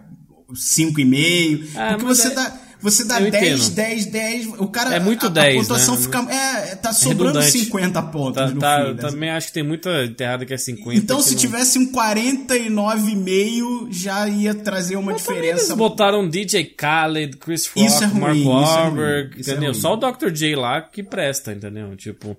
5,5. 0.52 1.68
Ah, 1.74 1.88
porque 1.90 2.04
mas 2.04 2.18
você 2.18 2.28
é- 2.28 2.34
dá. 2.34 2.60
Você 2.80 3.04
dá 3.04 3.20
eu 3.20 3.30
10, 3.30 3.60
entendo. 3.64 3.74
10, 3.74 4.06
10. 4.06 4.46
O 4.58 4.68
cara. 4.68 4.94
É 4.94 5.00
muito 5.00 5.26
a, 5.26 5.28
10, 5.28 5.56
A 5.56 5.60
pontuação 5.60 5.96
né? 5.96 6.00
fica. 6.02 6.18
É, 6.32 6.76
tá 6.76 6.92
sobrando 6.92 7.38
redundante. 7.40 7.58
50 7.64 8.02
pontos 8.04 8.34
Tá, 8.34 8.46
no 8.48 8.60
tá- 8.60 8.84
fim. 8.86 8.94
né? 8.94 8.94
também 9.10 9.30
acho 9.30 9.46
que 9.48 9.52
tem 9.52 9.62
muita 9.64 10.04
enterrada 10.04 10.46
que 10.46 10.54
é 10.54 10.56
50. 10.56 10.96
Então, 10.96 11.20
se 11.20 11.32
não- 11.32 11.38
tivesse 11.40 11.78
um 11.78 11.90
49,5, 11.90 13.88
já 13.90 14.28
ia 14.28 14.54
trazer 14.54 14.96
uma 14.96 15.12
Mas 15.12 15.20
diferença. 15.22 15.64
Eles 15.66 15.72
botaram 15.72 16.28
DJ 16.28 16.64
Khaled, 16.76 17.36
Chris 17.38 17.66
Rock, 17.66 17.84
Isso 17.86 18.04
é 18.04 18.06
ruim, 18.06 18.20
Mark 18.20 18.36
isso 18.36 18.48
é 18.48 18.52
Wahlberg, 18.52 19.36
é 19.36 19.40
entendeu? 19.40 19.72
ruim. 19.72 19.80
Só 19.80 19.94
o 19.94 19.96
Dr. 19.96 20.30
J 20.30 20.54
lá 20.56 20.80
que 20.80 21.02
presta, 21.02 21.52
entendeu? 21.52 21.96
Tipo, 21.96 22.36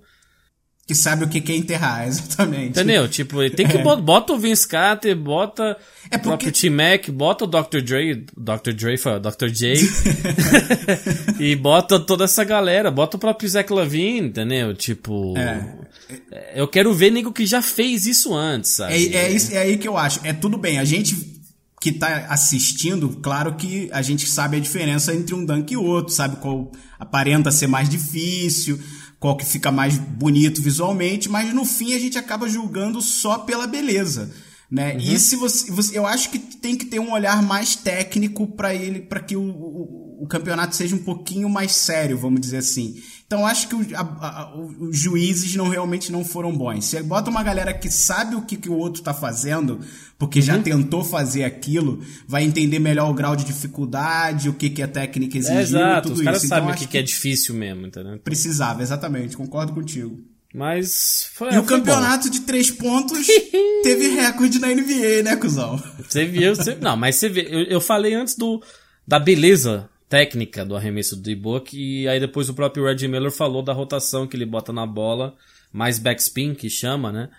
Que 0.90 0.94
sabe 0.96 1.24
o 1.24 1.28
que 1.28 1.52
é 1.52 1.56
enterrar, 1.56 2.02
exatamente. 2.08 2.70
entendeu? 2.70 3.08
Tipo, 3.08 3.48
tem 3.50 3.64
que 3.64 3.78
bot- 3.78 4.02
bota 4.02 4.32
o 4.32 4.38
Vince 4.40 4.66
Carter, 4.66 5.14
bota 5.14 5.76
É 6.10 6.16
o 6.16 6.18
próprio 6.18 6.50
porque- 6.50 6.68
T-Mac, 6.68 7.08
bota 7.10 7.44
o 7.44 7.46
Dr. 7.46 7.80
Dre, 7.80 8.26
Dr. 8.36 8.72
Dre 8.74 8.96
Dr. 8.96 9.46
J, 9.52 9.74
e 11.38 11.54
bota 11.54 12.00
toda 12.00 12.24
essa 12.24 12.42
galera, 12.42 12.90
bota 12.90 13.16
o 13.16 13.20
próprio 13.20 13.48
Zach 13.48 13.72
Lavine, 13.72 14.26
entendeu? 14.28 14.74
Tipo, 14.74 15.34
É. 15.38 15.74
eu 16.56 16.66
quero 16.66 16.92
ver 16.92 17.10
nego 17.12 17.32
que 17.32 17.46
já 17.46 17.62
fez 17.62 18.04
isso 18.06 18.34
antes, 18.34 18.72
sabe? 18.72 19.14
É, 19.14 19.26
é, 19.26 19.30
isso- 19.32 19.52
é 19.54 19.58
aí 19.58 19.76
que 19.78 19.86
eu 19.86 19.96
acho. 19.96 20.18
É 20.24 20.32
tudo 20.32 20.58
bem. 20.58 20.80
A 20.80 20.84
gente 20.84 21.38
que 21.80 21.92
tá 21.92 22.26
assistindo, 22.28 23.08
claro 23.22 23.54
que 23.54 23.88
a 23.92 24.02
gente 24.02 24.26
sabe 24.28 24.56
a 24.56 24.60
diferença 24.60 25.14
entre 25.14 25.34
um 25.36 25.44
dunk 25.44 25.72
e 25.72 25.76
outro, 25.76 26.12
sabe 26.12 26.36
qual 26.36 26.70
aparenta 26.98 27.50
ser 27.50 27.68
mais 27.68 27.88
difícil, 27.88 28.78
qual 29.20 29.36
que 29.36 29.44
fica 29.44 29.70
mais 29.70 29.96
bonito 29.98 30.60
visualmente, 30.62 31.28
mas 31.28 31.52
no 31.54 31.64
fim 31.64 31.92
a 31.94 31.98
gente 31.98 32.18
acaba 32.18 32.48
julgando 32.48 33.00
só 33.02 33.38
pela 33.38 33.66
beleza. 33.66 34.32
Né? 34.70 34.96
E 34.98 35.18
se 35.18 35.36
você, 35.36 35.70
você- 35.70 35.98
eu 35.98 36.06
acho 36.06 36.30
que 36.30 36.38
tem 36.38 36.74
que 36.76 36.86
ter 36.86 36.98
um 37.00 37.12
olhar 37.12 37.42
mais 37.42 37.76
técnico 37.76 38.46
para 38.46 38.74
ele, 38.74 39.00
para 39.00 39.20
que 39.20 39.36
o, 39.36 39.42
o, 39.42 40.22
o 40.24 40.26
campeonato 40.26 40.74
seja 40.74 40.94
um 40.96 41.00
pouquinho 41.04 41.48
mais 41.50 41.72
sério, 41.72 42.16
vamos 42.16 42.40
dizer 42.40 42.58
assim. 42.58 42.96
Então 43.32 43.46
acho 43.46 43.68
que 43.68 43.76
o- 43.76 43.86
a- 43.96 44.00
a- 44.50 44.56
o- 44.56 44.88
os 44.88 44.98
juízes 44.98 45.54
não 45.54 45.68
realmente 45.68 46.10
não 46.10 46.24
foram 46.24 46.50
bons. 46.56 46.84
Você 46.86 47.00
bota 47.00 47.30
uma 47.30 47.44
galera 47.44 47.72
que 47.72 47.88
sabe 47.88 48.34
o 48.34 48.42
que, 48.42 48.56
que 48.56 48.68
o 48.68 48.72
outro 48.76 49.04
tá 49.04 49.14
fazendo, 49.14 49.78
porque 50.18 50.40
Uhum. 50.40 50.44
já 50.46 50.58
tentou 50.58 51.04
fazer 51.04 51.44
aquilo, 51.44 52.02
vai 52.26 52.42
entender 52.42 52.80
melhor 52.80 53.08
o 53.08 53.14
grau 53.14 53.36
de 53.36 53.44
dificuldade, 53.44 54.48
o 54.48 54.52
que, 54.52 54.68
que 54.68 54.82
a 54.82 54.88
técnica 54.88 55.38
exigiu, 55.38 55.58
É, 55.58 55.62
exato, 55.62 56.08
tudo 56.08 56.18
os 56.18 56.24
caras 56.24 56.38
isso. 56.38 56.46
Então, 56.46 56.58
sabem 56.58 56.70
o 56.70 56.74
acho 56.74 56.82
que, 56.82 56.88
que 56.90 56.98
é 56.98 57.02
difícil 57.02 57.54
mesmo, 57.54 57.86
entendeu? 57.86 58.18
Precisava, 58.18 58.82
exatamente, 58.82 59.36
concordo 59.36 59.72
contigo. 59.72 60.18
Mas 60.52 61.30
foi, 61.34 61.46
E 61.48 61.50
o 61.50 61.52
foi 61.52 61.60
bom. 61.62 61.66
campeonato 61.84 62.28
de 62.28 62.40
três 62.40 62.68
pontos 62.72 63.24
teve 63.84 64.08
recorde 64.08 64.58
na 64.58 64.66
NBA, 64.74 65.22
né, 65.22 65.36
cuzão? 65.36 65.80
Você 66.08 66.24
viu, 66.24 66.56
você- 66.56 66.74
não, 66.74 66.96
mas 66.96 67.14
você 67.14 67.28
vê, 67.28 67.46
eu, 67.48 67.60
eu 67.66 67.80
falei 67.80 68.12
antes 68.14 68.34
do 68.34 68.60
da 69.06 69.18
beleza 69.20 69.88
técnica 70.10 70.64
do 70.64 70.76
arremesso 70.76 71.14
do 71.14 71.22
D-Book 71.22 71.78
e 71.78 72.08
aí 72.08 72.18
depois 72.18 72.48
o 72.48 72.54
próprio 72.54 72.84
Reggie 72.84 73.06
Miller 73.06 73.30
falou 73.30 73.62
da 73.62 73.72
rotação 73.72 74.26
que 74.26 74.36
ele 74.36 74.44
bota 74.44 74.72
na 74.72 74.84
bola, 74.84 75.36
mais 75.72 76.00
backspin 76.00 76.52
que 76.52 76.68
chama, 76.68 77.12
né? 77.12 77.30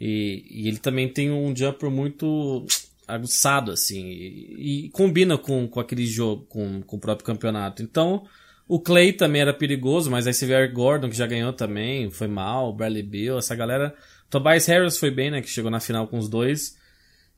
E, 0.00 0.44
e 0.48 0.68
ele 0.68 0.78
também 0.78 1.08
tem 1.08 1.32
um 1.32 1.54
jumper 1.54 1.90
muito 1.90 2.64
aguçado, 3.06 3.72
assim, 3.72 4.06
e, 4.06 4.84
e 4.86 4.90
combina 4.90 5.36
com, 5.36 5.66
com 5.66 5.80
aquele 5.80 6.06
jogo, 6.06 6.46
com, 6.48 6.80
com 6.82 6.96
o 6.96 7.00
próprio 7.00 7.26
campeonato. 7.26 7.82
Então, 7.82 8.24
o 8.66 8.80
Clay 8.80 9.12
também 9.12 9.42
era 9.42 9.52
perigoso, 9.52 10.10
mas 10.10 10.26
aí 10.26 10.32
você 10.32 10.46
vê 10.46 10.54
Eric 10.54 10.74
Gordon, 10.74 11.10
que 11.10 11.16
já 11.16 11.26
ganhou 11.26 11.52
também, 11.52 12.10
foi 12.10 12.28
mal, 12.28 12.70
o 12.70 12.72
Bradley 12.72 13.02
Bill, 13.02 13.38
essa 13.38 13.54
galera. 13.54 13.94
Tobias 14.30 14.66
Harris 14.66 14.96
foi 14.96 15.10
bem, 15.10 15.30
né, 15.30 15.42
que 15.42 15.50
chegou 15.50 15.70
na 15.70 15.80
final 15.80 16.06
com 16.06 16.16
os 16.16 16.28
dois. 16.28 16.76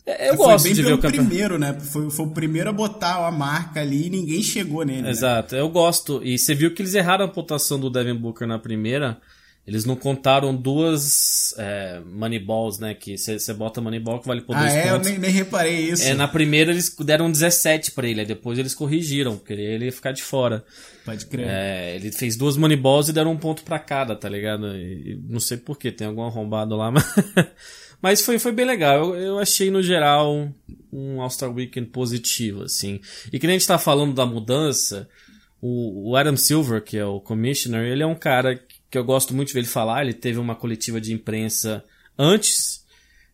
É, 0.06 0.30
Eu 0.30 0.36
Foi 0.36 0.46
gosto 0.46 0.64
bem 0.64 0.74
de 0.74 0.82
ver 0.82 0.92
o 0.92 0.98
campeonato. 0.98 1.28
primeiro, 1.28 1.58
né? 1.58 1.72
Foi, 1.80 2.08
foi 2.10 2.26
o 2.26 2.30
primeiro 2.30 2.70
a 2.70 2.72
botar 2.72 3.26
a 3.26 3.30
marca 3.32 3.80
ali 3.80 4.06
e 4.06 4.10
ninguém 4.10 4.42
chegou 4.42 4.84
nele. 4.84 5.02
né? 5.02 5.10
Exato, 5.10 5.56
eu 5.56 5.68
gosto. 5.68 6.20
E 6.24 6.38
você 6.38 6.54
viu 6.54 6.72
que 6.72 6.80
eles 6.80 6.94
erraram 6.94 7.24
a 7.24 7.28
pontuação 7.28 7.78
do 7.80 7.90
Devin 7.90 8.14
Booker 8.14 8.46
na 8.46 8.58
primeira. 8.58 9.18
Eles 9.66 9.84
não 9.84 9.96
contaram 9.96 10.54
duas 10.54 11.52
é, 11.58 12.00
Moneyballs, 12.06 12.78
né? 12.78 12.94
Que 12.94 13.18
você 13.18 13.52
bota 13.52 13.80
Moneyball 13.80 14.20
que 14.20 14.28
vale 14.28 14.42
por 14.42 14.54
Ah, 14.54 14.60
dois 14.60 14.72
é? 14.72 14.88
Eu 14.90 14.92
pontos. 14.92 15.10
nem, 15.10 15.18
nem 15.18 15.30
reparei 15.32 15.90
isso. 15.90 16.04
É, 16.04 16.14
na 16.14 16.28
primeira 16.28 16.70
eles 16.70 16.94
deram 17.00 17.28
17 17.28 17.90
pra 17.90 18.06
ele, 18.06 18.20
aí 18.20 18.26
depois 18.26 18.60
eles 18.60 18.76
corrigiram, 18.76 19.36
porque 19.36 19.54
ele 19.54 19.86
ia 19.86 19.92
ficar 19.92 20.12
de 20.12 20.22
fora. 20.22 20.64
Pode 21.04 21.26
crer. 21.26 21.48
É, 21.48 21.96
ele 21.96 22.12
fez 22.12 22.36
duas 22.36 22.56
Moneyballs 22.56 23.08
e 23.08 23.12
deram 23.12 23.32
um 23.32 23.36
ponto 23.36 23.64
pra 23.64 23.80
cada, 23.80 24.14
tá 24.14 24.28
ligado? 24.28 24.68
E 24.76 25.20
não 25.28 25.40
sei 25.40 25.56
porquê, 25.56 25.90
tem 25.90 26.06
algum 26.06 26.22
arrombado 26.22 26.76
lá, 26.76 26.92
mas, 26.94 27.04
mas 28.06 28.20
foi, 28.22 28.38
foi 28.38 28.52
bem 28.52 28.64
legal. 28.64 29.16
Eu, 29.16 29.20
eu 29.20 29.38
achei, 29.40 29.68
no 29.68 29.82
geral, 29.82 30.48
um 30.92 31.20
All-Star 31.20 31.52
Weekend 31.52 31.88
positivo, 31.88 32.62
assim. 32.62 33.00
E 33.32 33.38
que 33.40 33.48
nem 33.48 33.56
a 33.56 33.58
gente 33.58 33.66
tá 33.66 33.78
falando 33.78 34.14
da 34.14 34.24
mudança, 34.24 35.08
o, 35.60 36.10
o 36.10 36.16
Adam 36.16 36.36
Silver, 36.36 36.80
que 36.84 36.96
é 36.96 37.04
o 37.04 37.20
commissioner, 37.20 37.84
ele 37.84 38.04
é 38.04 38.06
um 38.06 38.14
cara 38.14 38.62
que 38.88 38.96
eu 38.96 39.02
gosto 39.02 39.34
muito 39.34 39.48
de 39.48 39.54
ver 39.54 39.58
ele 39.58 39.66
falar. 39.66 40.02
Ele 40.02 40.12
teve 40.12 40.38
uma 40.38 40.54
coletiva 40.54 41.00
de 41.00 41.12
imprensa 41.12 41.84
antes 42.16 42.84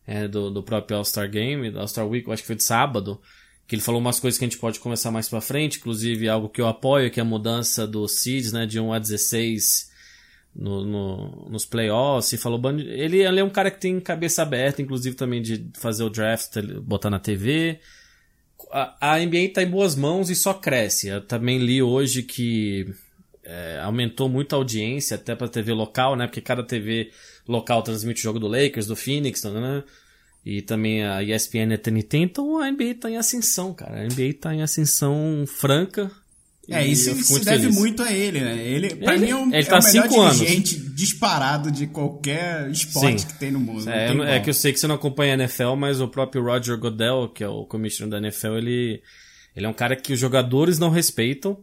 é, 0.07 0.27
do, 0.27 0.49
do 0.49 0.63
próprio 0.63 0.97
All-Star 0.97 1.29
Game, 1.29 1.69
do 1.69 1.79
All-Star 1.79 2.07
Week, 2.07 2.25
eu 2.25 2.33
acho 2.33 2.41
que 2.41 2.47
foi 2.47 2.55
de 2.55 2.63
sábado, 2.63 3.21
que 3.67 3.75
ele 3.75 3.81
falou 3.83 4.01
umas 4.01 4.19
coisas 4.19 4.39
que 4.39 4.43
a 4.43 4.47
gente 4.47 4.57
pode 4.57 4.79
conversar 4.79 5.11
mais 5.11 5.29
pra 5.29 5.39
frente, 5.39 5.77
inclusive 5.77 6.27
algo 6.27 6.49
que 6.49 6.59
eu 6.59 6.67
apoio, 6.67 7.11
que 7.11 7.19
é 7.19 7.21
a 7.21 7.25
mudança 7.25 7.85
dos 7.85 8.13
seeds, 8.13 8.51
né, 8.51 8.65
de 8.65 8.79
1 8.79 8.91
a 8.91 8.97
16 8.97 9.92
no, 10.55 10.83
no- 10.85 11.47
nos 11.49 11.65
playoffs, 11.65 12.33
e 12.33 12.37
falou, 12.37 12.59
ele, 12.79 13.19
ele 13.23 13.39
é 13.39 13.43
um 13.43 13.49
cara 13.49 13.71
que 13.71 13.79
tem 13.79 13.99
cabeça 13.99 14.41
aberta, 14.43 14.81
inclusive 14.81 15.15
também 15.15 15.41
de 15.41 15.65
fazer 15.73 16.03
o 16.03 16.09
draft, 16.09 16.57
botar 16.81 17.09
na 17.09 17.19
TV. 17.19 17.79
A, 18.71 19.13
a 19.15 19.19
NBA 19.19 19.49
tá 19.53 19.63
em 19.63 19.69
boas 19.69 19.95
mãos 19.95 20.29
e 20.29 20.35
só 20.35 20.53
cresce. 20.53 21.07
Eu 21.07 21.21
também 21.21 21.57
li 21.59 21.81
hoje 21.81 22.23
que 22.23 22.87
é, 23.43 23.79
aumentou 23.83 24.29
muito 24.29 24.53
a 24.53 24.57
audiência, 24.57 25.15
até 25.15 25.35
pra 25.35 25.47
TV 25.47 25.73
local, 25.73 26.15
né, 26.15 26.27
porque 26.27 26.41
cada 26.41 26.63
TV 26.63 27.11
local 27.47 27.81
transmite 27.81 28.21
o 28.21 28.23
jogo 28.23 28.39
do 28.39 28.47
Lakers, 28.47 28.87
do 28.87 28.95
Phoenix, 28.95 29.43
né, 29.43 29.83
e 30.45 30.61
também 30.61 31.03
a 31.03 31.21
ESPN 31.23 31.71
e 31.71 31.73
a 31.73 31.77
TNT, 31.77 32.17
então 32.17 32.57
a 32.57 32.69
NBA 32.69 32.95
tá 32.99 33.09
em 33.09 33.17
ascensão, 33.17 33.73
cara. 33.73 34.01
A 34.01 34.03
NBA 34.03 34.33
tá 34.39 34.53
em 34.53 34.61
ascensão 34.61 35.45
franca. 35.47 36.11
É, 36.69 36.85
isso 36.87 37.13
se 37.21 37.31
muito 37.33 37.45
deve 37.45 37.61
feliz. 37.63 37.75
muito 37.77 38.01
a 38.03 38.11
ele, 38.13 38.39
né? 38.39 38.57
Ele, 38.65 38.95
pra 38.95 39.15
Ele- 39.15 39.25
mim, 39.25 39.31
é, 39.31 39.35
um, 39.35 39.47
ele 39.47 39.55
é 39.57 39.63
tá 39.63 39.79
o 39.79 39.83
melhor 39.83 40.03
cinco 40.07 40.21
anos. 40.21 40.37
dirigente 40.39 40.77
disparado 40.95 41.69
de 41.69 41.87
qualquer 41.87 42.69
esporte 42.71 43.21
Sim. 43.21 43.27
que 43.27 43.39
tem 43.39 43.51
no 43.51 43.59
mundo. 43.59 43.89
É, 43.89 44.37
é 44.37 44.39
que 44.39 44.49
eu 44.49 44.53
sei 44.53 44.71
que 44.71 44.79
você 44.79 44.87
não 44.87 44.95
acompanha 44.95 45.33
a 45.33 45.37
NFL, 45.37 45.75
mas 45.75 45.99
o 45.99 46.07
próprio 46.07 46.41
Roger 46.43 46.77
Goodell, 46.77 47.27
que 47.29 47.43
é 47.43 47.47
o 47.49 47.65
commissioner 47.65 48.09
da 48.11 48.17
NFL, 48.25 48.55
ele, 48.57 49.01
ele 49.55 49.65
é 49.65 49.69
um 49.69 49.73
cara 49.73 49.95
que 49.97 50.13
os 50.13 50.19
jogadores 50.19 50.79
não 50.79 50.89
respeitam, 50.89 51.57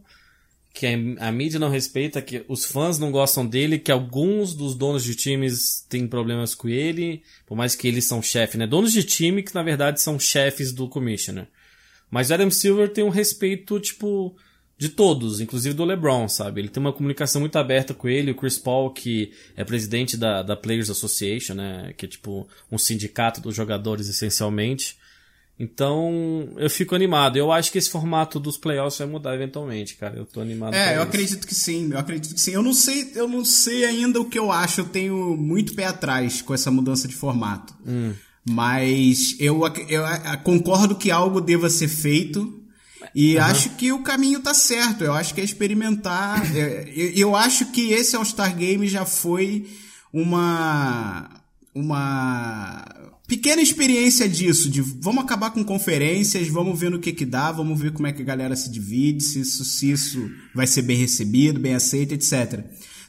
que 0.71 0.85
a, 0.85 1.27
a 1.27 1.31
mídia 1.31 1.59
não 1.59 1.69
respeita, 1.69 2.21
que 2.21 2.45
os 2.47 2.63
fãs 2.65 2.99
não 2.99 3.11
gostam 3.11 3.43
dele, 3.45 3.79
que 3.79 3.91
alguns 3.91 4.53
dos 4.53 4.75
donos 4.75 5.03
de 5.03 5.15
times 5.15 5.83
têm 5.89 6.07
problemas 6.07 6.53
com 6.53 6.69
ele, 6.69 7.23
por 7.47 7.57
mais 7.57 7.73
que 7.73 7.87
eles 7.87 8.05
são 8.05 8.21
chefe, 8.21 8.55
né? 8.55 8.67
Donos 8.67 8.93
de 8.93 9.03
time 9.03 9.41
que 9.41 9.55
na 9.55 9.63
verdade 9.63 9.99
são 9.99 10.19
chefes 10.19 10.71
do 10.71 10.87
commissioner. 10.87 11.47
Mas 12.11 12.29
o 12.29 12.33
Adam 12.35 12.51
Silver 12.51 12.87
tem 12.89 13.03
um 13.03 13.09
respeito, 13.09 13.79
tipo, 13.79 14.35
de 14.81 14.89
todos, 14.89 15.39
inclusive 15.39 15.75
do 15.75 15.85
LeBron, 15.85 16.27
sabe? 16.27 16.59
Ele 16.59 16.67
tem 16.67 16.81
uma 16.81 16.91
comunicação 16.91 17.39
muito 17.39 17.55
aberta 17.55 17.93
com 17.93 18.09
ele, 18.09 18.31
o 18.31 18.35
Chris 18.35 18.57
Paul, 18.57 18.89
que 18.89 19.31
é 19.55 19.63
presidente 19.63 20.17
da, 20.17 20.41
da 20.41 20.55
Players 20.55 20.89
Association, 20.89 21.53
né? 21.53 21.93
Que 21.95 22.07
é 22.07 22.09
tipo 22.09 22.47
um 22.71 22.79
sindicato 22.79 23.39
dos 23.39 23.55
jogadores, 23.55 24.09
essencialmente. 24.09 24.97
Então, 25.59 26.49
eu 26.57 26.67
fico 26.67 26.95
animado. 26.95 27.37
Eu 27.37 27.51
acho 27.51 27.71
que 27.71 27.77
esse 27.77 27.91
formato 27.91 28.39
dos 28.39 28.57
playoffs 28.57 28.97
vai 28.97 29.07
mudar 29.07 29.35
eventualmente, 29.35 29.93
cara. 29.97 30.17
Eu 30.17 30.25
tô 30.25 30.41
animado. 30.41 30.73
É, 30.73 30.89
eu 30.89 30.93
isso. 30.93 31.01
acredito 31.03 31.45
que 31.47 31.53
sim, 31.53 31.91
eu 31.91 31.99
acredito 31.99 32.33
que 32.33 32.41
sim. 32.41 32.49
Eu 32.51 32.63
não 32.63 32.73
sei, 32.73 33.11
eu 33.13 33.27
não 33.27 33.45
sei 33.45 33.85
ainda 33.85 34.19
o 34.19 34.25
que 34.27 34.39
eu 34.39 34.51
acho, 34.51 34.81
eu 34.81 34.85
tenho 34.85 35.37
muito 35.37 35.75
pé 35.75 35.85
atrás 35.85 36.41
com 36.41 36.55
essa 36.55 36.71
mudança 36.71 37.07
de 37.07 37.13
formato. 37.13 37.75
Hum. 37.85 38.13
Mas 38.49 39.35
eu, 39.39 39.61
eu 39.87 40.03
a- 40.03 40.37
concordo 40.37 40.95
que 40.95 41.11
algo 41.11 41.39
deva 41.39 41.69
ser 41.69 41.87
feito. 41.87 42.60
E 43.13 43.37
acho 43.37 43.71
que 43.71 43.91
o 43.91 44.03
caminho 44.03 44.39
tá 44.39 44.53
certo. 44.53 45.03
Eu 45.03 45.13
acho 45.13 45.33
que 45.33 45.41
é 45.41 45.43
experimentar. 45.43 46.41
É, 46.55 46.91
eu, 46.95 47.11
eu 47.11 47.35
acho 47.35 47.67
que 47.67 47.91
esse 47.91 48.15
All-Star 48.15 48.55
Game 48.55 48.87
já 48.87 49.05
foi 49.05 49.67
uma. 50.13 51.29
Uma 51.73 52.83
pequena 53.25 53.61
experiência 53.61 54.27
disso, 54.27 54.69
de 54.69 54.81
vamos 54.81 55.23
acabar 55.23 55.51
com 55.51 55.63
conferências, 55.63 56.49
vamos 56.49 56.77
ver 56.77 56.91
no 56.91 56.99
que 56.99 57.13
que 57.13 57.25
dá, 57.25 57.49
vamos 57.49 57.79
ver 57.79 57.93
como 57.93 58.05
é 58.05 58.11
que 58.11 58.21
a 58.21 58.25
galera 58.25 58.57
se 58.57 58.69
divide, 58.69 59.23
se 59.23 59.39
isso, 59.39 59.63
se 59.63 59.89
isso 59.89 60.31
vai 60.53 60.67
ser 60.67 60.81
bem 60.81 60.97
recebido, 60.97 61.57
bem 61.57 61.73
aceito, 61.73 62.13
etc. 62.13 62.61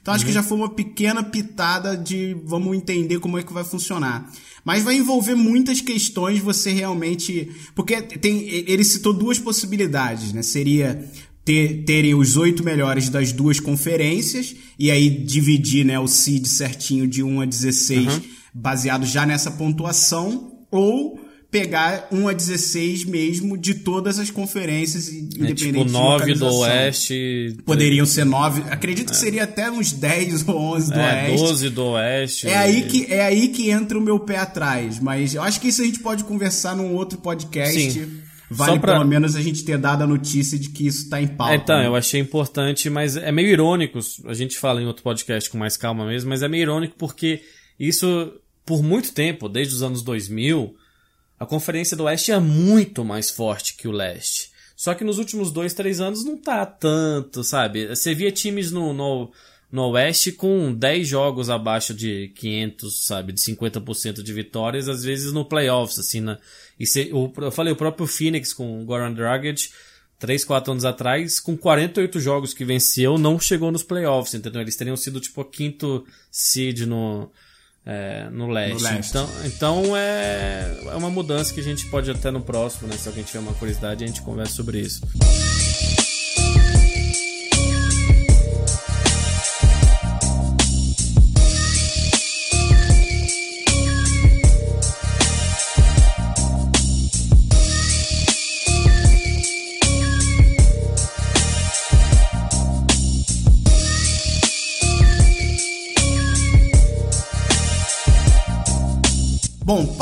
Então 0.02 0.12
acho 0.12 0.26
que 0.26 0.32
já 0.32 0.42
foi 0.42 0.58
uma 0.58 0.68
pequena 0.68 1.22
pitada 1.22 1.96
de 1.96 2.36
vamos 2.44 2.76
entender 2.76 3.20
como 3.20 3.38
é 3.38 3.42
que 3.42 3.52
vai 3.52 3.62
funcionar. 3.62 4.28
Mas 4.64 4.82
vai 4.82 4.96
envolver 4.96 5.36
muitas 5.36 5.80
questões 5.80 6.40
você 6.40 6.72
realmente. 6.72 7.50
Porque 7.74 8.02
tem. 8.02 8.48
Ele 8.48 8.82
citou 8.82 9.12
duas 9.12 9.38
possibilidades, 9.38 10.32
né? 10.32 10.42
Seria 10.42 11.08
ter, 11.44 11.84
terem 11.84 12.14
os 12.14 12.36
oito 12.36 12.64
melhores 12.64 13.08
das 13.08 13.32
duas 13.32 13.60
conferências 13.60 14.54
e 14.76 14.90
aí 14.90 15.08
dividir 15.08 15.84
né, 15.84 15.98
o 15.98 16.08
seed 16.08 16.46
certinho 16.46 17.06
de 17.06 17.22
1 17.22 17.40
a 17.40 17.44
16, 17.44 18.20
baseado 18.52 19.04
já 19.04 19.24
nessa 19.24 19.50
pontuação, 19.52 20.66
ou 20.70 21.20
pegar 21.52 22.08
1 22.10 22.28
a 22.28 22.32
16 22.32 23.04
mesmo 23.04 23.58
de 23.58 23.74
todas 23.74 24.18
as 24.18 24.30
conferências, 24.30 25.06
É 25.08 25.12
independente 25.12 25.54
tipo 25.66 25.84
de 25.84 25.92
9 25.92 26.34
do. 26.34 26.46
Oeste. 26.46 27.56
Poderiam 27.66 28.06
ser 28.06 28.24
9, 28.24 28.62
acredito 28.70 29.10
que 29.10 29.16
seria 29.16 29.44
até 29.44 29.70
uns 29.70 29.92
10 29.92 30.48
ou 30.48 30.56
11 30.56 30.90
do 30.92 30.98
É, 30.98 31.24
Oeste. 31.28 31.36
12 31.36 31.68
do 31.70 31.84
Oeste. 31.84 32.48
É 32.48 32.56
aí, 32.56 32.82
que, 32.84 33.06
é 33.12 33.20
aí 33.26 33.48
que 33.48 33.70
entra 33.70 33.98
o 33.98 34.00
meu 34.00 34.18
pé 34.18 34.38
atrás, 34.38 34.98
mas 34.98 35.34
eu 35.34 35.42
acho 35.42 35.60
que 35.60 35.68
isso 35.68 35.82
a 35.82 35.84
gente 35.84 36.00
pode 36.00 36.24
conversar 36.24 36.74
num 36.74 36.94
outro 36.94 37.18
podcast. 37.18 37.78
Sim. 37.92 38.18
Vale 38.50 38.78
pra- 38.80 38.94
pelo 38.94 39.06
menos 39.06 39.36
a 39.36 39.40
gente 39.42 39.62
ter 39.64 39.78
dado 39.78 40.02
a 40.02 40.06
notícia 40.06 40.58
de 40.58 40.70
que 40.70 40.86
isso 40.86 41.08
tá 41.08 41.20
em 41.20 41.26
pauta. 41.26 41.52
É, 41.52 41.56
então, 41.56 41.78
né? 41.78 41.86
eu 41.86 41.94
achei 41.94 42.20
importante, 42.20 42.88
mas 42.90 43.16
é 43.16 43.30
meio 43.30 43.48
irônico. 43.48 43.98
A 44.26 44.34
gente 44.34 44.58
fala 44.58 44.80
em 44.82 44.86
outro 44.86 45.02
podcast 45.02 45.48
com 45.50 45.56
mais 45.58 45.76
calma 45.76 46.06
mesmo, 46.06 46.28
mas 46.30 46.42
é 46.42 46.48
meio 46.48 46.62
irônico 46.62 46.94
porque 46.98 47.40
isso, 47.78 48.32
por 48.64 48.82
muito 48.82 49.12
tempo, 49.12 49.48
desde 49.48 49.74
os 49.74 49.82
anos 49.82 50.02
2000, 50.02 50.74
a 51.42 51.46
Conferência 51.46 51.96
do 51.96 52.04
Oeste 52.04 52.30
é 52.30 52.38
muito 52.38 53.04
mais 53.04 53.28
forte 53.28 53.74
que 53.74 53.88
o 53.88 53.90
Leste. 53.90 54.52
Só 54.76 54.94
que 54.94 55.02
nos 55.02 55.18
últimos 55.18 55.50
dois, 55.50 55.74
três 55.74 56.00
anos 56.00 56.24
não 56.24 56.36
tá 56.36 56.64
tanto, 56.64 57.42
sabe? 57.42 57.88
Você 57.88 58.14
via 58.14 58.30
times 58.30 58.70
no, 58.70 58.92
no, 58.92 59.32
no 59.70 59.88
Oeste 59.88 60.30
com 60.30 60.72
10 60.72 61.08
jogos 61.08 61.50
abaixo 61.50 61.92
de 61.92 62.28
500, 62.36 63.04
sabe? 63.04 63.32
De 63.32 63.40
50% 63.40 64.22
de 64.22 64.32
vitórias, 64.32 64.88
às 64.88 65.02
vezes 65.02 65.32
no 65.32 65.44
playoffs, 65.44 65.98
assim, 65.98 66.20
na, 66.20 66.38
e 66.78 66.84
o, 67.12 67.32
eu 67.38 67.50
falei, 67.50 67.72
o 67.72 67.76
próprio 67.76 68.06
Phoenix 68.06 68.52
com 68.52 68.80
o 68.80 68.84
Goran 68.84 69.12
Dragic, 69.12 69.68
3, 70.20 70.44
4 70.44 70.70
anos 70.70 70.84
atrás, 70.84 71.40
com 71.40 71.56
48 71.56 72.20
jogos 72.20 72.54
que 72.54 72.64
venceu, 72.64 73.18
não 73.18 73.40
chegou 73.40 73.72
nos 73.72 73.82
playoffs, 73.82 74.34
entendeu? 74.34 74.60
Eles 74.60 74.76
teriam 74.76 74.96
sido 74.96 75.18
tipo 75.18 75.40
o 75.40 75.44
quinto 75.44 76.06
seed 76.30 76.82
no, 76.82 77.32
é, 77.84 78.28
no, 78.30 78.48
leste. 78.48 78.82
No 78.82 78.90
leste. 78.90 79.10
Então, 79.10 79.28
então 79.44 79.96
é, 79.96 80.76
é 80.86 80.94
uma 80.94 81.10
mudança 81.10 81.52
que 81.52 81.60
a 81.60 81.64
gente 81.64 81.86
pode 81.86 82.10
até 82.10 82.30
no 82.30 82.40
próximo, 82.40 82.88
né? 82.88 82.96
Se 82.96 83.08
alguém 83.08 83.24
tiver 83.24 83.40
uma 83.40 83.54
curiosidade, 83.54 84.04
a 84.04 84.06
gente 84.06 84.22
conversa 84.22 84.54
sobre 84.54 84.80
isso. 84.80 85.02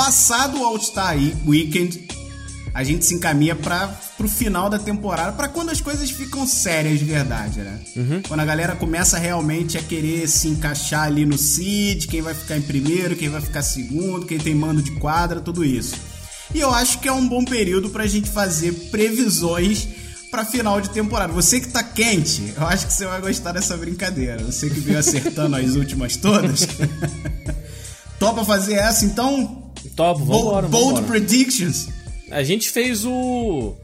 Passado 0.00 0.58
o 0.58 0.64
All-Star 0.64 1.14
Weekend, 1.46 2.08
a 2.72 2.82
gente 2.82 3.04
se 3.04 3.14
encaminha 3.14 3.54
para 3.54 3.86
pro 4.16 4.26
final 4.26 4.70
da 4.70 4.78
temporada, 4.78 5.32
para 5.32 5.46
quando 5.46 5.68
as 5.68 5.78
coisas 5.78 6.10
ficam 6.10 6.46
sérias 6.46 6.98
de 6.98 7.04
verdade, 7.04 7.60
né? 7.60 7.78
Uhum. 7.94 8.22
Quando 8.26 8.40
a 8.40 8.44
galera 8.46 8.74
começa 8.74 9.18
realmente 9.18 9.76
a 9.76 9.82
querer 9.82 10.26
se 10.26 10.48
encaixar 10.48 11.02
ali 11.02 11.26
no 11.26 11.36
seed, 11.36 12.06
quem 12.06 12.22
vai 12.22 12.32
ficar 12.32 12.56
em 12.56 12.62
primeiro, 12.62 13.14
quem 13.14 13.28
vai 13.28 13.42
ficar 13.42 13.62
segundo, 13.62 14.24
quem 14.24 14.38
tem 14.38 14.54
mando 14.54 14.80
de 14.80 14.92
quadra, 14.92 15.38
tudo 15.38 15.62
isso. 15.62 15.94
E 16.54 16.60
eu 16.60 16.72
acho 16.72 16.98
que 17.00 17.06
é 17.08 17.12
um 17.12 17.28
bom 17.28 17.44
período 17.44 17.90
pra 17.90 18.06
gente 18.06 18.30
fazer 18.30 18.72
previsões 18.90 19.86
pra 20.30 20.46
final 20.46 20.80
de 20.80 20.88
temporada. 20.88 21.30
Você 21.30 21.60
que 21.60 21.68
tá 21.68 21.82
quente, 21.82 22.54
eu 22.56 22.66
acho 22.66 22.86
que 22.86 22.94
você 22.94 23.04
vai 23.04 23.20
gostar 23.20 23.52
dessa 23.52 23.76
brincadeira. 23.76 24.42
Você 24.44 24.70
que 24.70 24.80
veio 24.80 24.98
acertando 24.98 25.56
as 25.56 25.74
últimas 25.74 26.16
todas. 26.16 26.66
Topa 28.18 28.44
fazer 28.46 28.74
essa, 28.74 29.04
então? 29.04 29.59
Top, 29.90 30.20
vambora, 30.20 30.68
Bold 30.68 30.94
vambora. 31.00 31.06
predictions. 31.06 31.88
A 32.30 32.42
gente 32.42 32.70
fez 32.70 33.04
o. 33.04 33.74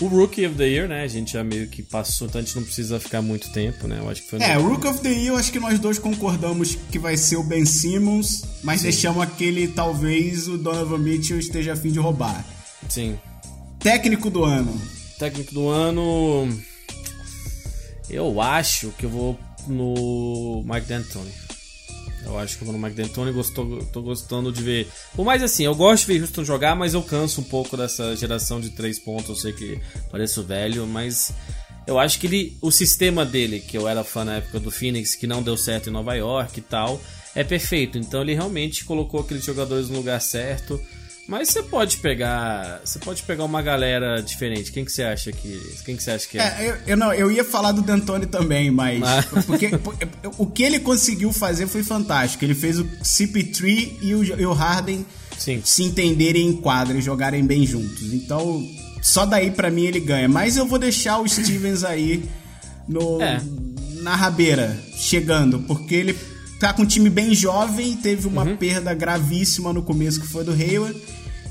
O 0.00 0.06
Rookie 0.06 0.46
of 0.46 0.54
the 0.56 0.66
Year, 0.66 0.88
né? 0.88 1.02
A 1.02 1.06
gente 1.06 1.34
já 1.34 1.44
meio 1.44 1.68
que 1.68 1.82
passou, 1.82 2.26
então 2.26 2.40
a 2.40 2.44
gente 2.44 2.56
não 2.56 2.62
precisa 2.62 2.98
ficar 2.98 3.20
muito 3.20 3.52
tempo, 3.52 3.86
né? 3.86 3.98
Eu 4.00 4.08
acho 4.08 4.22
que 4.22 4.30
foi. 4.30 4.40
É, 4.40 4.54
no- 4.56 4.66
Rook 4.70 4.86
of 4.86 5.00
the 5.00 5.10
Year, 5.10 5.26
eu 5.26 5.36
acho 5.36 5.52
que 5.52 5.60
nós 5.60 5.78
dois 5.78 5.98
concordamos 5.98 6.74
que 6.90 6.98
vai 6.98 7.18
ser 7.18 7.36
o 7.36 7.42
Ben 7.42 7.66
Simmons, 7.66 8.42
mas 8.62 8.80
deixamos 8.80 9.22
aquele, 9.22 9.68
talvez, 9.68 10.48
o 10.48 10.56
Donovan 10.56 10.96
Mitchell 10.98 11.38
esteja 11.38 11.74
a 11.74 11.76
fim 11.76 11.90
de 11.90 11.98
roubar. 11.98 12.42
Sim. 12.88 13.18
Técnico 13.78 14.30
do 14.30 14.42
ano. 14.42 14.80
Técnico 15.18 15.52
do 15.52 15.68
ano. 15.68 16.48
Eu 18.08 18.40
acho 18.40 18.88
que 18.98 19.04
eu 19.04 19.10
vou 19.10 19.38
no 19.66 20.62
Mike 20.64 20.86
D'Antoni. 20.86 21.30
Eu 22.24 22.38
acho 22.38 22.56
que 22.56 22.62
eu 22.62 22.66
vou 22.66 22.76
no 22.76 22.82
Mike 22.82 22.96
D'Antoni. 22.96 23.32
Gostou, 23.32 23.84
tô 23.86 24.02
gostando 24.02 24.52
de 24.52 24.62
ver. 24.62 24.88
Por 25.14 25.24
mais 25.24 25.42
assim, 25.42 25.64
eu 25.64 25.74
gosto 25.74 26.06
de 26.06 26.12
ver 26.12 26.22
Houston 26.22 26.44
jogar, 26.44 26.76
mas 26.76 26.94
eu 26.94 27.02
canso 27.02 27.40
um 27.40 27.44
pouco 27.44 27.76
dessa 27.76 28.14
geração 28.16 28.60
de 28.60 28.70
três 28.70 28.98
pontos. 28.98 29.28
Eu 29.28 29.36
sei 29.36 29.52
que 29.52 29.80
pareço 30.10 30.42
velho, 30.42 30.86
mas 30.86 31.32
eu 31.86 31.98
acho 31.98 32.18
que 32.18 32.26
ele, 32.26 32.56
o 32.60 32.70
sistema 32.70 33.24
dele, 33.24 33.60
que 33.60 33.76
eu 33.76 33.88
era 33.88 34.04
fã 34.04 34.24
na 34.24 34.36
época 34.36 34.60
do 34.60 34.70
Phoenix, 34.70 35.14
que 35.14 35.26
não 35.26 35.42
deu 35.42 35.56
certo 35.56 35.88
em 35.88 35.92
Nova 35.92 36.14
York 36.14 36.58
e 36.58 36.62
tal, 36.62 37.00
é 37.34 37.42
perfeito. 37.42 37.98
Então 37.98 38.22
ele 38.22 38.34
realmente 38.34 38.84
colocou 38.84 39.20
aqueles 39.20 39.44
jogadores 39.44 39.88
no 39.88 39.96
lugar 39.96 40.20
certo. 40.20 40.80
Mas 41.30 41.50
você 41.50 41.62
pode 41.62 41.98
pegar, 41.98 42.80
você 42.84 42.98
pode 42.98 43.22
pegar 43.22 43.44
uma 43.44 43.62
galera 43.62 44.20
diferente. 44.20 44.72
Quem 44.72 44.84
que 44.84 44.90
você 44.90 45.04
acha 45.04 45.30
que, 45.30 45.60
quem 45.84 45.96
que 45.96 46.02
você 46.02 46.10
acha 46.10 46.26
que 46.28 46.36
é? 46.38 46.42
É, 46.42 46.70
eu, 46.70 46.76
eu 46.88 46.96
não, 46.96 47.14
eu 47.14 47.30
ia 47.30 47.44
falar 47.44 47.70
do 47.70 47.82
D'Antoni 47.82 48.26
também, 48.26 48.68
mas 48.68 49.00
Ah. 49.04 49.24
porque 49.46 49.68
por- 49.78 49.94
o 50.38 50.46
que 50.46 50.64
ele 50.64 50.80
conseguiu 50.80 51.32
fazer 51.32 51.68
foi 51.68 51.84
fantástico. 51.84 52.44
Ele 52.44 52.54
fez 52.54 52.80
o 52.80 52.84
CP3 52.84 53.92
e 54.02 54.12
o, 54.12 54.24
e 54.24 54.44
o 54.44 54.52
Harden 54.52 55.06
Sim. 55.38 55.62
se 55.64 55.84
entenderem 55.84 56.48
em 56.48 56.56
quadra 56.56 56.98
e 56.98 57.00
jogarem 57.00 57.44
bem 57.46 57.64
juntos. 57.64 58.12
Então, 58.12 58.66
só 59.00 59.24
daí 59.24 59.52
pra 59.52 59.70
mim 59.70 59.84
ele 59.84 60.00
ganha. 60.00 60.28
Mas 60.28 60.56
eu 60.56 60.66
vou 60.66 60.80
deixar 60.80 61.18
o 61.20 61.28
Stevens 61.28 61.84
aí 61.84 62.24
no 62.88 63.22
É. 63.22 63.40
na 64.02 64.16
rabeira, 64.16 64.76
chegando, 64.96 65.60
porque 65.60 65.94
ele 65.94 66.16
tá 66.58 66.72
com 66.72 66.82
um 66.82 66.86
time 66.86 67.08
bem 67.08 67.34
jovem, 67.34 67.96
teve 67.96 68.26
uma 68.26 68.42
Uhum. 68.42 68.56
perda 68.56 68.92
gravíssima 68.94 69.72
no 69.72 69.82
começo 69.82 70.20
que 70.20 70.26
foi 70.26 70.42
do 70.44 70.50
Hayward, 70.52 70.98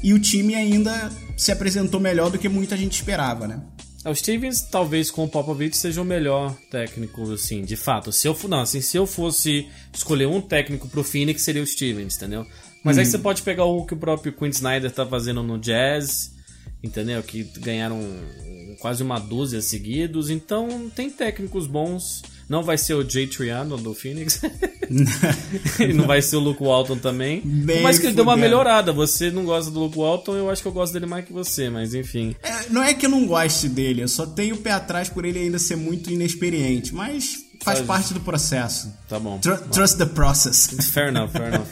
e 0.04 0.14
o 0.14 0.20
time 0.20 0.56
ainda 0.56 1.12
se 1.38 1.52
apresentou 1.52 2.00
melhor 2.00 2.30
do 2.30 2.38
que 2.38 2.50
muita 2.50 2.76
gente 2.78 2.94
esperava, 2.94 3.48
né? 3.48 3.62
É, 4.04 4.10
O 4.10 4.16
Stevens, 4.16 4.62
talvez 4.62 5.12
com 5.12 5.26
o 5.26 5.30
Popovich, 5.30 5.76
seja 5.76 6.02
o 6.02 6.06
melhor 6.06 6.56
técnico, 6.72 7.32
assim, 7.32 7.64
de 7.64 7.76
fato. 7.76 8.12
Se 8.12 8.28
eu, 8.28 8.38
não, 8.48 8.62
assim, 8.62 8.82
se 8.82 8.98
eu 8.98 9.06
fosse 9.06 9.68
escolher 9.94 10.28
um 10.28 10.42
técnico 10.42 10.88
pro 10.88 11.04
Phoenix, 11.04 11.42
seria 11.42 11.62
o 11.62 11.68
Stevens, 11.68 12.16
entendeu? 12.16 12.46
Mas 12.84 12.98
aí 12.98 13.06
você 13.06 13.18
pode 13.18 13.42
pegar 13.42 13.66
o 13.66 13.86
que 13.86 13.94
o 13.94 13.98
próprio 13.98 14.32
Quinn 14.32 14.50
Snyder 14.50 14.90
tá 14.90 15.06
fazendo 15.06 15.44
no 15.44 15.60
Jazz, 15.60 16.34
entendeu? 16.82 17.22
Que 17.22 17.44
ganharam 17.58 18.00
quase 18.80 19.04
uma 19.04 19.20
dúzia 19.20 19.62
seguidos. 19.62 20.30
Então, 20.30 20.90
tem 20.96 21.10
técnicos 21.10 21.68
bons. 21.68 22.24
Não 22.50 22.64
vai 22.64 22.78
ser 22.78 22.96
o 22.96 23.08
Jay 23.08 23.28
Triano 23.28 23.78
do 23.78 23.94
Phoenix. 23.94 24.42
e 25.80 25.94
não 25.94 26.08
vai 26.08 26.22
ser 26.22 26.38
o 26.38 26.40
Luke 26.40 26.64
Walton 26.64 26.98
também. 26.98 27.42
Nem 27.46 27.82
mas 27.82 28.00
que 28.00 28.08
ele 28.08 28.16
deu 28.16 28.24
uma 28.24 28.36
melhorada. 28.36 28.92
Você 28.92 29.30
não 29.30 29.46
gosta 29.46 29.70
do 29.70 29.80
Luke 29.82 29.98
Walton, 29.98 30.36
eu 30.36 30.50
acho 30.50 30.62
que 30.62 30.68
eu 30.68 30.72
gosto 30.72 30.94
dele 30.94 31.06
mais 31.06 31.26
que 31.26 31.32
você, 31.32 31.70
mas 31.70 31.94
enfim. 31.94 32.36
É, 32.42 32.70
não 32.70 32.84
é 32.84 32.94
que 32.94 33.06
eu 33.06 33.10
não 33.10 33.26
goste 33.26 33.70
dele, 33.70 34.02
eu 34.02 34.08
só 34.08 34.26
tenho 34.26 34.56
o 34.56 34.58
pé 34.58 34.72
atrás 34.72 35.10
por 35.10 35.26
ele 35.26 35.40
ainda 35.40 35.60
ser 35.60 35.76
muito 35.76 36.12
inexperiente, 36.12 36.94
mas 36.94 37.36
faz 37.62 37.80
Faz- 37.80 37.88
parte 37.88 38.14
do 38.14 38.20
processo. 38.22 38.92
Tá 39.08 39.20
bom. 39.20 39.38
Tru- 39.38 39.58
trust 39.72 39.98
the 39.98 40.06
process. 40.06 40.70
Fair 40.92 41.10
enough, 41.10 41.30
fair 41.32 41.54
enough. 41.54 41.68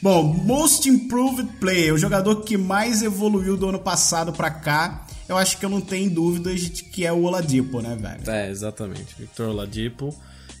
Bom, 0.00 0.22
Most 0.22 0.88
Improved 0.88 1.46
Player, 1.60 1.92
o 1.92 1.98
jogador 1.98 2.36
que 2.36 2.56
mais 2.56 3.02
evoluiu 3.02 3.54
do 3.56 3.68
ano 3.68 3.78
passado 3.78 4.32
pra 4.32 4.50
cá, 4.50 5.06
eu 5.30 5.36
acho 5.36 5.58
que 5.58 5.64
eu 5.64 5.70
não 5.70 5.80
tenho 5.80 6.10
dúvidas 6.10 6.60
de 6.60 6.82
que 6.84 7.06
é 7.06 7.12
o 7.12 7.22
Oladipo, 7.22 7.80
né, 7.80 7.96
velho? 8.00 8.30
É, 8.30 8.50
exatamente. 8.50 9.14
Victor 9.18 9.48
Oladipo. 9.48 10.14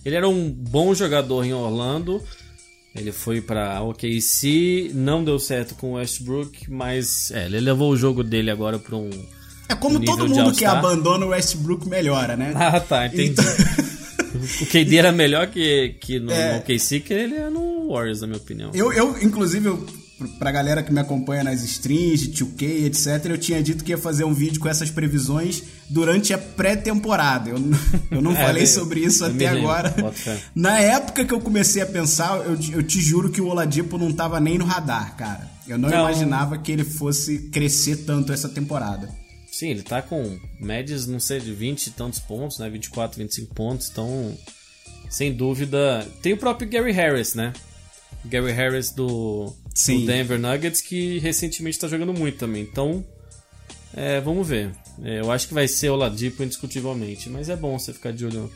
Ele 0.04 0.16
era 0.16 0.28
um 0.28 0.50
bom 0.50 0.94
jogador 0.94 1.44
em 1.44 1.52
Orlando. 1.52 2.22
Ele 2.94 3.12
foi 3.12 3.40
pra 3.40 3.82
OKC, 3.82 4.90
não 4.94 5.22
deu 5.22 5.38
certo 5.38 5.74
com 5.74 5.92
o 5.92 5.94
Westbrook, 5.94 6.70
mas 6.70 7.30
é, 7.30 7.44
ele 7.46 7.60
levou 7.60 7.90
o 7.92 7.96
jogo 7.96 8.24
dele 8.24 8.50
agora 8.50 8.78
pra 8.78 8.96
um. 8.96 9.10
É 9.68 9.74
como 9.76 9.98
nível 9.98 10.16
todo 10.16 10.28
mundo 10.28 10.52
que 10.52 10.64
abandona 10.64 11.24
o 11.26 11.28
Westbrook 11.28 11.88
melhora, 11.88 12.36
né? 12.36 12.52
Ah, 12.58 12.80
tá, 12.80 13.06
entendi. 13.06 13.30
Então- 13.30 13.44
o 14.62 14.66
KD 14.66 14.96
era 14.96 15.12
melhor 15.12 15.46
que, 15.48 15.96
que 16.00 16.18
no, 16.18 16.32
É. 16.32 16.54
no 16.54 16.58
OKC, 16.60 17.00
que 17.00 17.12
ele 17.12 17.34
é 17.36 17.48
no 17.50 17.88
Warriors, 17.92 18.20
na 18.22 18.26
minha 18.26 18.38
opinião. 18.38 18.70
Eu, 18.74 18.92
eu, 18.92 19.16
inclusive, 19.22 19.68
eu, 19.68 19.86
pra 20.38 20.50
galera 20.52 20.82
que 20.82 20.92
me 20.92 21.00
acompanha 21.00 21.42
nas 21.44 21.62
streams, 21.62 22.28
de 22.28 22.44
2K, 22.44 22.84
etc., 22.86 23.26
eu 23.26 23.38
tinha 23.38 23.62
dito 23.62 23.82
que 23.84 23.90
ia 23.92 23.98
fazer 23.98 24.24
um 24.24 24.34
vídeo 24.34 24.60
com 24.60 24.68
essas 24.68 24.90
previsões 24.90 25.62
durante 25.88 26.32
a 26.32 26.38
pré-temporada. 26.38 27.50
Eu, 27.50 27.56
eu 28.10 28.20
não 28.22 28.32
É, 28.32 28.36
falei 28.46 28.62
eu- 28.62 28.66
sobre 28.68 29.00
isso 29.00 29.24
até 29.24 29.46
agora. 29.46 29.94
Na 30.54 30.78
época 30.80 31.24
que 31.24 31.32
eu 31.34 31.40
comecei 31.40 31.82
a 31.82 31.86
pensar, 31.86 32.36
eu, 32.46 32.56
te- 32.56 32.72
eu 32.72 32.82
te 32.82 33.00
juro 33.00 33.30
que 33.30 33.40
o 33.40 33.46
Oladipo 33.48 33.96
não 33.98 34.12
tava 34.12 34.38
nem 34.40 34.58
no 34.58 34.64
radar, 34.64 35.16
cara. 35.16 35.48
Eu 35.68 35.78
não, 35.78 35.88
Não. 35.88 36.00
imaginava 36.00 36.58
que 36.58 36.72
ele 36.72 36.84
fosse 36.84 37.48
crescer 37.50 37.98
tanto 38.04 38.32
essa 38.32 38.48
temporada. 38.48 39.08
Sim, 39.52 39.68
ele 39.68 39.82
tá 39.82 40.00
com 40.00 40.38
médias, 40.60 41.06
não 41.06 41.20
sei, 41.20 41.38
de 41.40 41.52
20 41.52 41.86
e 41.88 41.90
tantos 41.90 42.18
pontos, 42.18 42.58
né? 42.58 42.68
24, 42.70 43.18
25 43.18 43.54
pontos, 43.54 43.88
então, 43.90 44.34
sem 45.08 45.32
dúvida. 45.32 46.06
Tem 46.22 46.32
o 46.32 46.36
próprio 46.36 46.68
Gary 46.68 46.92
Harris, 46.92 47.34
né? 47.34 47.52
Gary 48.24 48.52
Harris 48.52 48.90
do, 48.90 49.52
Sim. 49.80 50.00
do 50.00 50.06
Denver 50.06 50.38
Nuggets, 50.38 50.80
que 50.80 51.18
recentemente 51.18 51.78
tá 51.78 51.88
jogando 51.88 52.12
muito 52.12 52.38
também. 52.38 52.62
Então, 52.62 53.04
é, 53.94 54.20
vamos 54.20 54.46
ver. 54.46 54.70
É, 55.02 55.20
eu 55.20 55.30
acho 55.30 55.48
que 55.48 55.54
vai 55.54 55.66
ser 55.66 55.90
o 55.90 55.96
Ladipo 55.96 56.42
indiscutivelmente, 56.42 57.28
mas 57.30 57.48
é 57.48 57.56
bom 57.56 57.78
você 57.78 57.92
ficar 57.92 58.12
de 58.12 58.24
olho 58.26 58.50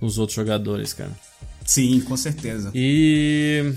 nos 0.00 0.18
outros 0.18 0.34
jogadores, 0.36 0.92
cara. 0.92 1.12
Sim, 1.64 2.00
com 2.00 2.16
certeza. 2.16 2.70
E. 2.74 3.72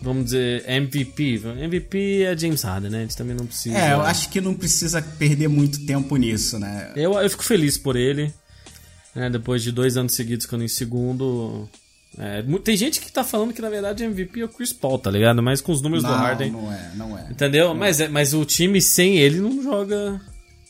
Vamos 0.00 0.24
dizer, 0.24 0.68
MVP. 0.68 1.40
MVP 1.60 2.22
é 2.22 2.36
James 2.36 2.62
Harden, 2.62 2.90
né? 2.90 2.98
A 2.98 3.02
gente 3.02 3.16
também 3.16 3.36
não 3.36 3.46
precisa. 3.46 3.78
É, 3.78 3.92
eu 3.92 4.00
acho 4.02 4.28
que 4.30 4.40
não 4.40 4.52
precisa 4.54 5.00
perder 5.00 5.46
muito 5.48 5.86
tempo 5.86 6.16
nisso, 6.16 6.58
né? 6.58 6.90
Eu, 6.96 7.12
eu 7.14 7.30
fico 7.30 7.44
feliz 7.44 7.78
por 7.78 7.94
ele. 7.94 8.32
né, 9.14 9.30
depois 9.30 9.62
de 9.62 9.70
dois 9.70 9.96
anos 9.96 10.14
seguidos 10.14 10.44
ficando 10.46 10.64
em 10.64 10.68
segundo. 10.68 11.68
É, 12.18 12.42
tem 12.62 12.76
gente 12.76 13.00
que 13.00 13.10
tá 13.10 13.24
falando 13.24 13.54
que 13.54 13.62
na 13.62 13.70
verdade 13.70 14.04
MVP 14.04 14.40
é 14.40 14.44
o 14.44 14.48
Chris 14.48 14.72
Paul, 14.72 14.98
tá 14.98 15.10
ligado? 15.10 15.42
Mas 15.42 15.60
com 15.62 15.72
os 15.72 15.80
números 15.80 16.04
do 16.04 16.10
Não, 16.10 16.18
Harden. 16.18 16.50
não 16.52 16.72
é, 16.72 16.90
não 16.94 17.18
é. 17.18 17.26
Entendeu? 17.30 17.74
Mas, 17.74 18.00
é- 18.00 18.08
mas 18.08 18.34
o 18.34 18.44
time 18.44 18.82
sem 18.82 19.16
ele 19.16 19.40
não 19.40 19.62
joga. 19.62 20.20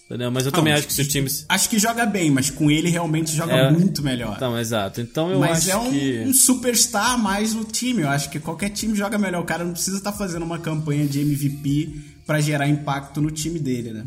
Entendeu? 0.06 0.30
Mas 0.30 0.44
eu 0.46 0.52
também 0.52 0.72
Não, 0.72 0.78
acho 0.78 0.86
que 0.86 0.92
se 0.92 1.00
o 1.02 1.08
time. 1.08 1.28
Acho 1.48 1.68
que 1.70 1.78
joga 1.78 2.04
bem, 2.04 2.30
mas 2.30 2.50
com 2.50 2.70
ele 2.70 2.90
realmente 2.90 3.34
joga 3.34 3.54
É. 3.54 3.70
muito 3.70 4.02
melhor. 4.02 4.34
Então, 4.36 4.58
exato. 4.58 5.00
Então 5.00 5.30
eu 5.32 5.40
mas 5.40 5.58
acho 5.68 5.70
é 5.70 5.76
um, 5.76 5.90
que. 5.90 6.18
um 6.26 6.32
superstar 6.34 7.12
a 7.12 7.16
mais 7.18 7.54
no 7.54 7.64
time. 7.64 8.02
Eu 8.02 8.10
acho 8.10 8.28
que 8.30 8.38
qualquer 8.38 8.68
time 8.70 8.94
joga 8.94 9.16
melhor. 9.18 9.40
O 9.42 9.46
cara 9.46 9.64
não 9.64 9.72
precisa 9.72 9.96
estar 9.96 10.12
fazendo 10.12 10.42
uma 10.44 10.58
campanha 10.58 11.06
de 11.06 11.20
MVP 11.22 11.94
pra 12.26 12.40
gerar 12.40 12.68
impacto 12.68 13.20
no 13.22 13.30
time 13.30 13.58
dele, 13.58 13.92
né? 13.94 14.04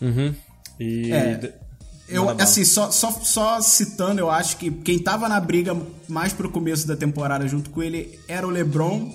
Uhum. 0.00 0.34
E. 0.80 1.12
É. 1.12 1.54
Eu, 2.14 2.22
Manda 2.24 2.34
bala. 2.34 2.44
assim, 2.44 2.64
só, 2.64 2.90
só, 2.90 3.10
só 3.10 3.60
citando, 3.60 4.20
eu 4.20 4.30
acho 4.30 4.56
que 4.56 4.70
quem 4.70 4.98
tava 4.98 5.28
na 5.28 5.40
briga 5.40 5.76
mais 6.08 6.32
pro 6.32 6.48
começo 6.50 6.86
da 6.86 6.96
temporada 6.96 7.46
junto 7.48 7.70
com 7.70 7.82
ele 7.82 8.18
era 8.28 8.46
o 8.46 8.50
LeBron. 8.50 9.12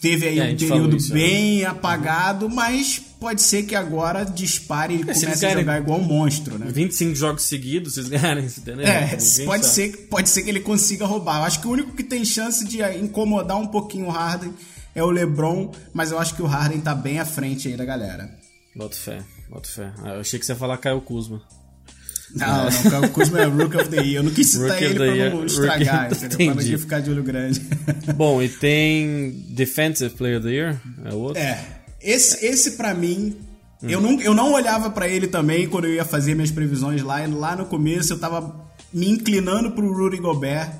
Teve 0.00 0.26
aí 0.28 0.38
É, 0.38 0.52
um 0.52 0.56
período 0.56 0.96
isso, 0.96 1.14
né? 1.14 1.20
bem 1.20 1.64
apagado, 1.64 2.50
mas 2.50 3.00
pode 3.18 3.40
ser 3.40 3.62
que 3.62 3.74
agora 3.74 4.22
dispare 4.24 4.92
e 4.94 5.00
eles 5.00 5.06
comece 5.22 5.24
a 5.26 5.48
ganharem- 5.48 5.64
jogar 5.64 5.78
igual 5.80 5.98
um 5.98 6.04
monstro, 6.04 6.58
né? 6.58 6.66
25 6.70 7.14
jogos 7.14 7.44
seguidos, 7.44 7.94
vocês 7.94 8.08
ganharem, 8.08 8.44
entendeu? 8.58 8.86
É, 8.86 9.06
pode 9.46 9.64
sabe. 9.64 9.64
ser, 9.64 9.96
pode 10.10 10.28
ser 10.28 10.42
que 10.42 10.50
ele 10.50 10.60
consiga 10.60 11.06
roubar. 11.06 11.38
Eu 11.38 11.44
acho 11.44 11.60
que 11.60 11.66
o 11.66 11.70
único 11.70 11.92
que 11.92 12.02
tem 12.02 12.22
chance 12.24 12.66
de 12.66 12.82
incomodar 12.98 13.56
um 13.56 13.66
pouquinho 13.66 14.06
o 14.06 14.10
Harden 14.10 14.52
é 14.94 15.02
o 15.02 15.10
LeBron, 15.10 15.72
mas 15.94 16.10
eu 16.10 16.18
acho 16.18 16.34
que 16.34 16.42
o 16.42 16.46
Harden 16.46 16.80
tá 16.80 16.94
bem 16.94 17.18
à 17.18 17.24
frente 17.24 17.68
aí 17.68 17.76
da 17.76 17.84
galera. 17.86 18.30
Boto 18.76 18.96
fé, 18.96 19.22
boto 19.48 19.70
fé. 19.70 19.90
Ah, 20.02 20.14
eu 20.16 20.20
achei 20.20 20.38
que 20.38 20.44
você 20.44 20.52
ia 20.52 20.56
falar 20.56 20.76
Caio 20.76 21.00
Kuzma. 21.00 21.40
Não, 22.34 22.64
não, 22.64 22.70
Kyle 23.00 23.08
Kuzma 23.12 23.40
é 23.40 23.44
Rook 23.44 23.76
of 23.76 23.88
the 23.88 23.96
Year. 24.02 24.16
Eu 24.16 24.22
não 24.24 24.30
quis 24.32 24.48
citar 24.48 24.70
Rookie 24.70 24.84
of 24.84 24.84
ele 24.86 24.94
pra 24.94 25.06
Year. 25.06 25.34
não 25.34 25.44
estragar, 25.46 26.08
Rookie- 26.10 26.24
entendeu? 26.26 26.52
Pra 26.54 26.62
ninguém 26.62 26.78
ficar 26.78 27.00
de 27.00 27.10
olho 27.10 27.22
grande. 27.22 27.60
Bom, 28.16 28.42
e 28.42 28.48
tem 28.48 29.30
Defensive 29.50 30.10
Player 30.14 30.38
of 30.38 30.46
the 30.46 30.52
Year, 30.52 30.76
é 31.04 31.14
o 31.14 31.18
outro. 31.18 31.40
É, 31.40 31.58
esse, 32.02 32.44
esse 32.44 32.72
pra 32.72 32.92
mim, 32.94 33.36
Hum. 33.82 33.88
eu, 33.90 34.00
não, 34.00 34.20
eu 34.20 34.34
não 34.34 34.52
olhava 34.52 34.90
pra 34.90 35.06
ele 35.08 35.26
também 35.26 35.68
quando 35.68 35.84
eu 35.86 35.94
ia 35.94 36.04
fazer 36.04 36.34
minhas 36.34 36.50
previsões 36.50 37.02
lá. 37.02 37.22
E 37.22 37.30
lá 37.30 37.54
no 37.54 37.66
começo 37.66 38.12
eu 38.14 38.18
tava 38.18 38.64
me 38.92 39.08
inclinando 39.10 39.72
pro 39.72 39.92
Rudy 39.92 40.16
Gobert, 40.18 40.70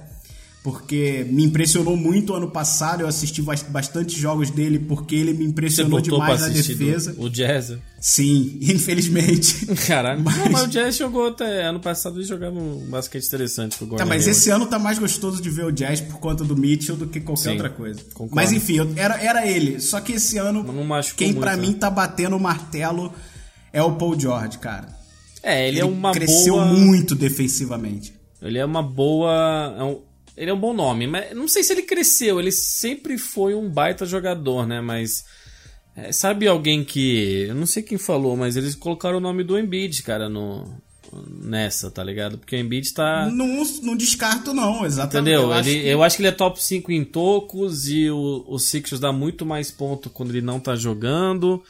porque 0.64 1.26
me 1.30 1.44
impressionou 1.44 1.94
muito 1.94 2.32
ano 2.32 2.50
passado. 2.50 3.02
Eu 3.02 3.06
assisti 3.06 3.42
bas- 3.42 3.62
bastante 3.62 4.18
jogos 4.18 4.48
dele 4.48 4.78
porque 4.78 5.14
ele 5.14 5.34
me 5.34 5.44
impressionou 5.44 6.00
demais 6.00 6.40
na 6.40 6.48
defesa. 6.48 7.14
o 7.18 7.28
Jazz? 7.28 7.76
Sim, 8.00 8.56
infelizmente. 8.62 9.66
Caralho. 9.86 10.22
Mas- 10.24 10.36
Não, 10.38 10.50
mas 10.50 10.62
o 10.62 10.66
Jazz 10.66 10.96
jogou 10.96 11.28
até 11.28 11.64
ano 11.64 11.80
passado 11.80 12.16
ele 12.18 12.24
jogava 12.26 12.58
um 12.58 12.78
basquete 12.88 13.26
interessante 13.26 13.76
com 13.76 13.84
o 13.84 13.88
Tá, 13.96 14.06
mas 14.06 14.22
Hayward. 14.22 14.30
esse 14.30 14.48
ano 14.50 14.64
tá 14.64 14.78
mais 14.78 14.98
gostoso 14.98 15.42
de 15.42 15.50
ver 15.50 15.66
o 15.66 15.70
Jazz 15.70 16.00
por 16.00 16.18
conta 16.18 16.42
do 16.42 16.56
Mitchell 16.56 16.96
do 16.96 17.06
que 17.08 17.20
qualquer 17.20 17.42
Sim, 17.42 17.50
outra 17.50 17.68
coisa. 17.68 18.00
concordo. 18.14 18.34
Mas 18.34 18.50
enfim, 18.50 18.76
eu- 18.78 18.90
era, 18.96 19.20
era 19.22 19.46
ele. 19.46 19.78
Só 19.80 20.00
que 20.00 20.14
esse 20.14 20.38
ano, 20.38 20.62
Não 20.64 21.00
quem 21.14 21.28
muito, 21.28 21.40
pra 21.40 21.56
né? 21.56 21.62
mim 21.66 21.74
tá 21.74 21.90
batendo 21.90 22.36
o 22.36 22.40
martelo 22.40 23.12
é 23.70 23.82
o 23.82 23.92
Paul 23.96 24.18
George, 24.18 24.56
cara. 24.58 24.88
É, 25.42 25.68
ele, 25.68 25.78
é 25.78 25.84
uma 25.84 26.10
cresceu 26.12 26.54
boa... 26.54 26.64
muito 26.64 27.14
defensivamente. 27.14 28.14
Ele 28.40 28.58
é 28.58 28.64
uma 28.64 28.82
boa. 28.82 29.74
é 29.78 29.82
um- 29.84 30.00
Ele 30.36 30.50
é 30.50 30.54
um 30.54 30.58
bom 30.58 30.72
nome, 30.74 31.06
mas 31.06 31.34
não 31.36 31.46
sei 31.46 31.62
se 31.62 31.72
ele 31.72 31.82
cresceu. 31.82 32.40
Ele 32.40 32.50
sempre 32.52 33.16
foi 33.18 33.54
um 33.54 33.68
baita 33.68 34.04
jogador, 34.04 34.66
né? 34.66 34.80
Mas. 34.80 35.24
é, 35.96 36.10
sabe 36.12 36.46
alguém 36.48 36.84
que. 36.84 37.46
Eu 37.48 37.54
não 37.54 37.66
sei 37.66 37.82
quem 37.82 37.98
falou, 37.98 38.36
mas 38.36 38.56
eles 38.56 38.74
colocaram 38.74 39.18
o 39.18 39.20
nome 39.20 39.44
do 39.44 39.58
Embiid, 39.58 40.02
cara, 40.02 40.28
no. 40.28 40.82
Nessa, 41.40 41.92
tá 41.92 42.02
ligado? 42.02 42.38
Porque 42.38 42.56
o 42.56 42.58
Embiid 42.58 42.92
tá. 42.92 43.30
Não, 43.30 43.62
não 43.82 43.96
descarto, 43.96 44.52
não, 44.52 44.84
exatamente. 44.84 45.30
Entendeu? 45.30 45.42
Eu 45.42 45.52
acho 45.52 45.68
ele, 45.68 45.80
que- 45.82 45.88
Eu 45.88 46.02
acho 46.02 46.16
que 46.16 46.22
ele 46.22 46.28
é 46.28 46.32
top 46.32 46.60
5 46.60 46.90
em 46.90 47.04
tocos 47.04 47.88
e 47.88 48.10
o, 48.10 48.44
o 48.48 48.58
Sixers 48.58 49.00
dá 49.00 49.12
muito 49.12 49.46
mais 49.46 49.70
ponto 49.70 50.10
quando 50.10 50.30
ele 50.30 50.40
não 50.40 50.58
tá 50.58 50.74
jogando. 50.74 51.62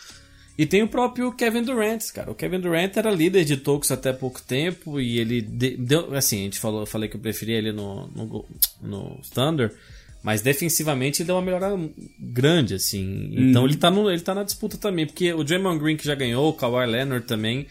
E 0.57 0.65
tem 0.65 0.83
o 0.83 0.89
próprio 0.89 1.33
Kevin 1.33 1.63
Durant, 1.63 2.01
cara. 2.13 2.31
O 2.31 2.35
Kevin 2.35 2.61
Durant 2.61 2.97
era 2.97 3.11
líder 3.11 3.45
de 3.45 3.57
tocos 3.57 3.91
até 3.91 4.13
pouco 4.13 4.41
tempo 4.41 5.01
e 5.01 5.19
ele 5.19 5.41
de- 5.43 5.77
deu. 5.77 6.15
Assim, 6.15 6.41
a 6.41 6.45
gente 6.45 6.61
falou, 6.61 6.81
eu 6.83 6.87
falei 6.87 7.09
que 7.09 7.17
eu 7.17 7.21
preferia 7.21 7.57
ele 7.59 7.73
no, 7.73 8.07
no, 8.09 8.45
no 8.81 9.21
Thunder. 9.35 9.75
Mas 10.23 10.41
defensivamente 10.41 11.21
ele 11.21 11.27
deu 11.27 11.37
uma 11.37 11.43
melhorada 11.43 11.77
grande, 12.19 12.75
assim. 12.75 13.31
Então 13.33 13.67
ele, 13.67 13.77
tá 13.77 13.91
no, 13.91 14.09
ele 14.11 14.23
tá 14.23 14.35
na 14.35 14.43
disputa 14.45 14.79
também. 14.79 15.07
Porque 15.07 15.33
o 15.35 15.45
Draymond 15.45 15.79
Green 15.83 15.97
que 15.97 16.05
já 16.07 16.15
ganhou, 16.15 16.49
o 16.49 16.53
Kawhi 16.55 16.87
Leonard 16.87 17.27
também. 17.27 17.67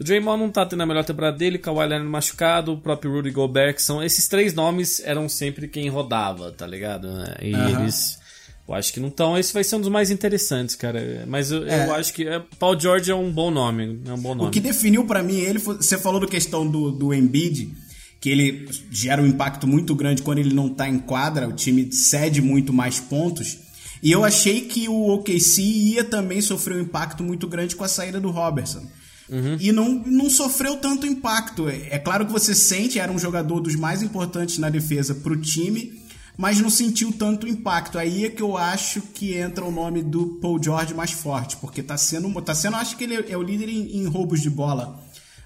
O 0.00 0.04
Draymond 0.04 0.40
não 0.42 0.50
tá 0.50 0.64
tendo 0.64 0.82
a 0.82 0.86
melhor 0.86 1.04
temporada 1.04 1.36
dele, 1.36 1.58
Kawhi 1.58 1.86
Leonard 1.86 2.08
machucado, 2.08 2.72
o 2.72 2.78
próprio 2.80 3.12
Rudy 3.12 3.30
Gobert, 3.30 3.74
que 3.74 3.82
são 3.82 4.02
esses 4.02 4.26
três 4.26 4.54
nomes 4.54 5.00
eram 5.04 5.28
sempre 5.28 5.68
quem 5.68 5.88
rodava, 5.90 6.50
tá 6.50 6.66
ligado? 6.66 7.08
E 7.42 7.52
Aham. 7.54 7.82
eles 7.82 8.18
eu 8.68 8.74
acho 8.74 8.92
que 8.92 9.00
não 9.00 9.08
estão, 9.08 9.36
esse 9.36 9.52
vai 9.52 9.64
ser 9.64 9.76
um 9.76 9.80
dos 9.80 9.88
mais 9.90 10.10
interessantes, 10.10 10.74
cara. 10.76 11.24
Mas 11.26 11.50
eu, 11.50 11.66
É. 11.66 11.86
eu 11.88 11.94
acho 11.94 12.12
que 12.14 12.26
é, 12.26 12.40
Paul 12.58 12.78
George 12.78 13.10
é 13.10 13.14
um 13.14 13.30
bom 13.30 13.50
nome, 13.50 14.00
é 14.06 14.12
um 14.12 14.18
bom 14.18 14.34
nome. 14.34 14.48
O 14.48 14.52
que 14.52 14.60
definiu 14.60 15.04
pra 15.04 15.22
mim 15.22 15.36
ele, 15.38 15.58
foi- 15.58 15.76
você 15.76 15.98
falou 15.98 16.20
da 16.20 16.26
questão 16.26 16.66
do, 16.66 16.90
do 16.92 17.12
Embiid, 17.12 17.68
que 18.20 18.30
ele 18.30 18.68
gera 18.90 19.20
um 19.20 19.26
impacto 19.26 19.66
muito 19.66 19.94
grande 19.94 20.22
quando 20.22 20.38
ele 20.38 20.54
não 20.54 20.68
tá 20.68 20.88
em 20.88 20.98
quadra, 20.98 21.48
o 21.48 21.52
time 21.52 21.92
cede 21.92 22.40
muito 22.40 22.72
mais 22.72 23.00
pontos. 23.00 23.58
E 24.02 24.10
eu 24.10 24.24
achei 24.24 24.62
que 24.62 24.88
o 24.88 25.08
OKC 25.10 25.60
ia 25.62 26.04
também 26.04 26.40
sofrer 26.40 26.76
um 26.76 26.80
impacto 26.80 27.22
muito 27.22 27.46
grande 27.48 27.74
com 27.76 27.84
a 27.84 27.88
saída 27.88 28.20
do 28.20 28.30
Robertson. 28.30 28.82
E 29.60 29.72
não, 29.72 29.94
não 30.04 30.28
sofreu 30.28 30.76
tanto 30.76 31.06
impacto. 31.06 31.66
É, 31.68 31.88
é 31.92 31.98
claro 31.98 32.26
que 32.26 32.32
você 32.32 32.54
sente, 32.54 32.98
era 32.98 33.10
um 33.10 33.18
jogador 33.18 33.60
dos 33.60 33.74
mais 33.76 34.02
importantes 34.02 34.58
na 34.58 34.68
defesa 34.68 35.14
pro 35.14 35.40
time, 35.40 36.01
mas 36.36 36.60
não 36.60 36.70
sentiu 36.70 37.12
tanto 37.12 37.46
impacto. 37.46 37.98
Aí 37.98 38.24
é 38.24 38.30
que 38.30 38.42
eu 38.42 38.56
acho 38.56 39.00
que 39.02 39.34
entra 39.34 39.64
o 39.64 39.70
nome 39.70 40.02
do 40.02 40.38
Paul 40.40 40.62
George 40.62 40.94
mais 40.94 41.12
forte, 41.12 41.56
porque 41.58 41.82
tá 41.82 41.96
sendo, 41.96 42.30
tá 42.42 42.54
sendo 42.54 42.76
acho 42.76 42.96
que 42.96 43.04
ele 43.04 43.24
é 43.28 43.36
o 43.36 43.42
líder 43.42 43.68
em, 43.68 43.98
em 43.98 44.06
roubos 44.06 44.40
de 44.40 44.50
bola 44.50 44.98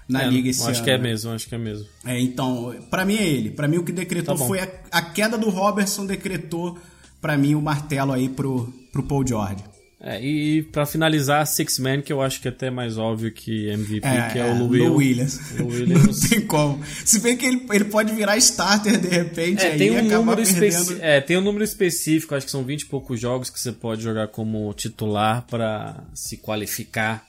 na 0.07 0.23
É, 0.23 0.27
liga 0.29 0.49
esse 0.49 0.61
acho 0.61 0.71
ano. 0.77 0.83
que 0.83 0.89
é 0.91 0.97
mesmo, 0.97 1.31
acho 1.31 1.47
que 1.49 1.55
é 1.55 1.57
mesmo. 1.57 1.85
É, 2.05 2.19
então, 2.19 2.73
pra 2.89 3.03
mim 3.05 3.15
é 3.15 3.27
ele. 3.27 3.51
Pra 3.51 3.67
mim 3.67 3.77
o 3.77 3.83
que 3.83 3.91
decretou 3.91 4.37
Tá 4.37 4.45
foi 4.45 4.59
a, 4.59 4.69
a 4.91 5.01
queda 5.01 5.37
do 5.37 5.49
Robertson 5.49 6.05
decretou 6.05 6.77
pra 7.19 7.37
mim 7.37 7.55
o 7.55 7.61
martelo 7.61 8.13
aí 8.13 8.29
pro, 8.29 8.73
pro 8.91 9.03
Paul 9.03 9.27
George. 9.27 9.63
É, 9.99 10.23
e 10.23 10.61
pra 10.61 10.85
finalizar, 10.85 11.45
Six 11.47 11.79
Man, 11.79 12.01
que 12.03 12.13
eu 12.13 12.21
acho 12.21 12.39
que 12.39 12.47
é 12.47 12.51
até 12.51 12.69
mais 12.69 12.99
óbvio 12.99 13.31
que 13.31 13.67
MVP, 13.67 14.07
que 14.31 14.37
é, 14.37 14.45
o 14.45 14.49
Lou, 14.59 14.67
Lou 14.67 14.69
Will- 14.69 14.95
Williams. 14.95 15.39
Lou 15.59 15.69
Williams. 15.69 16.05
Não 16.21 16.29
tem 16.29 16.41
como. 16.41 16.85
Se 17.03 17.19
bem 17.19 17.35
que 17.35 17.43
ele, 17.47 17.65
ele 17.71 17.85
pode 17.85 18.13
virar 18.13 18.37
starter 18.37 18.99
de 18.99 19.07
repente 19.07 19.63
É, 19.65 19.71
aí 19.71 19.77
tem 19.79 19.89
um 19.89 20.03
número 20.03 20.37
perdendo. 20.43 20.65
específico. 20.65 20.99
É, 21.03 21.19
tem 21.19 21.37
um 21.37 21.41
número 21.41 21.63
específico, 21.63 22.35
acho 22.35 22.45
que 22.45 22.51
são 22.51 22.63
20 22.63 22.81
e 22.81 22.85
poucos 22.85 23.19
jogos 23.19 23.49
que 23.49 23.59
você 23.59 23.71
pode 23.71 24.03
jogar 24.03 24.27
como 24.27 24.71
titular 24.75 25.47
pra 25.47 26.03
se 26.13 26.37
qualificar. 26.37 27.25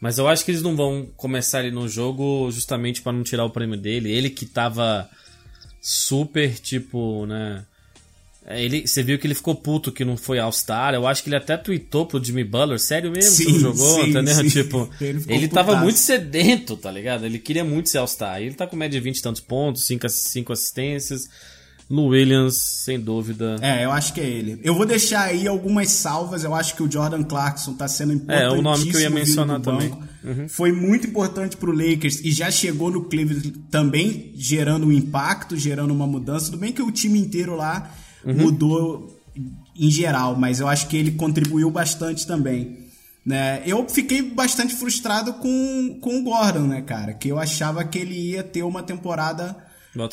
Mas 0.00 0.16
eu 0.16 0.26
acho 0.26 0.46
que 0.46 0.50
eles 0.52 0.62
não 0.62 0.74
vão 0.74 1.06
começar 1.18 1.60
ele 1.62 1.70
no 1.74 1.86
jogo 1.86 2.50
justamente 2.50 3.02
pra 3.02 3.12
não 3.12 3.22
tirar 3.22 3.44
o 3.44 3.50
prêmio 3.50 3.76
dele. 3.76 4.10
Ele 4.10 4.30
que 4.30 4.46
tava 4.46 5.06
super, 5.82 6.54
tipo, 6.58 7.26
né? 7.26 7.64
É, 8.50 8.64
Ele, 8.64 8.86
você 8.86 9.02
viu 9.02 9.18
que 9.18 9.26
ele 9.26 9.34
ficou 9.34 9.54
puto 9.54 9.92
que 9.92 10.04
não 10.04 10.16
foi 10.16 10.38
All-Star. 10.38 10.94
Eu 10.94 11.06
acho 11.06 11.22
que 11.22 11.28
ele 11.28 11.36
até 11.36 11.56
tweetou 11.56 12.06
pro 12.06 12.22
Jimmy 12.22 12.44
Butler. 12.44 12.78
Sério 12.80 13.10
mesmo? 13.12 13.30
Sim, 13.30 13.52
não 13.52 13.58
jogou? 13.60 14.02
sim, 14.04 14.10
entendeu? 14.10 14.34
sim. 14.34 14.48
Tipo, 14.48 14.88
Ele 15.00 15.24
ele, 15.28 15.48
tava 15.48 15.76
muito 15.76 15.98
sedento, 15.98 16.76
tá 16.76 16.90
ligado? 16.90 17.26
Ele 17.26 17.38
queria 17.38 17.64
muito 17.64 17.88
ser 17.90 17.98
All-Star. 17.98 18.40
Ele 18.40 18.54
tá 18.54 18.66
com 18.66 18.74
média 18.76 18.98
de 18.98 19.04
20 19.04 19.18
e 19.18 19.22
tantos 19.22 19.40
pontos, 19.40 19.86
5 19.86 20.52
assistências. 20.52 21.28
Lou 21.90 22.08
Williams, 22.08 22.54
sem 22.84 23.00
dúvida. 23.00 23.56
É, 23.62 23.84
eu 23.86 23.90
acho 23.90 24.12
que 24.12 24.20
é 24.20 24.26
ele. 24.26 24.60
Eu 24.62 24.74
vou 24.74 24.84
deixar 24.84 25.22
aí 25.22 25.48
algumas 25.48 25.90
salvas. 25.90 26.44
Eu 26.44 26.54
acho 26.54 26.74
que 26.76 26.82
o 26.82 26.90
Jordan 26.90 27.22
Clarkson 27.22 27.72
tá 27.72 27.88
sendo 27.88 28.12
É, 28.12 28.14
importantíssimo. 28.16 28.58
o 28.58 28.62
nome 28.62 28.90
que 28.90 28.96
eu 28.96 29.00
ia 29.00 29.08
mencionar 29.10 29.60
também. 29.60 29.88
banco. 29.88 30.48
Foi 30.48 30.70
muito 30.70 31.06
importante 31.06 31.56
pro 31.56 31.72
Lakers 31.72 32.20
e 32.22 32.30
já 32.30 32.50
chegou 32.50 32.90
no 32.90 33.04
Cleveland 33.04 33.52
também 33.70 34.32
gerando 34.36 34.86
um 34.86 34.92
impacto, 34.92 35.56
gerando 35.56 35.90
uma 35.94 36.06
mudança. 36.06 36.46
Tudo 36.50 36.58
bem 36.58 36.72
que 36.72 36.82
o 36.82 36.92
time 36.92 37.18
inteiro 37.18 37.56
lá 37.56 37.90
Uhum. 38.24 38.34
mudou 38.34 39.20
em 39.76 39.90
geral, 39.90 40.36
mas 40.36 40.60
eu 40.60 40.68
acho 40.68 40.88
que 40.88 40.96
ele 40.96 41.12
contribuiu 41.12 41.70
bastante 41.70 42.26
também. 42.26 42.88
Né? 43.24 43.62
Eu 43.66 43.86
fiquei 43.88 44.22
bastante 44.22 44.74
frustrado 44.74 45.34
com, 45.34 45.98
com 46.00 46.18
o 46.18 46.24
Gordon, 46.24 46.66
né, 46.66 46.80
cara? 46.82 47.12
Que 47.12 47.28
eu 47.28 47.38
achava 47.38 47.84
que 47.84 47.98
ele 47.98 48.30
ia 48.30 48.42
ter 48.42 48.62
uma 48.62 48.82
temporada 48.82 49.56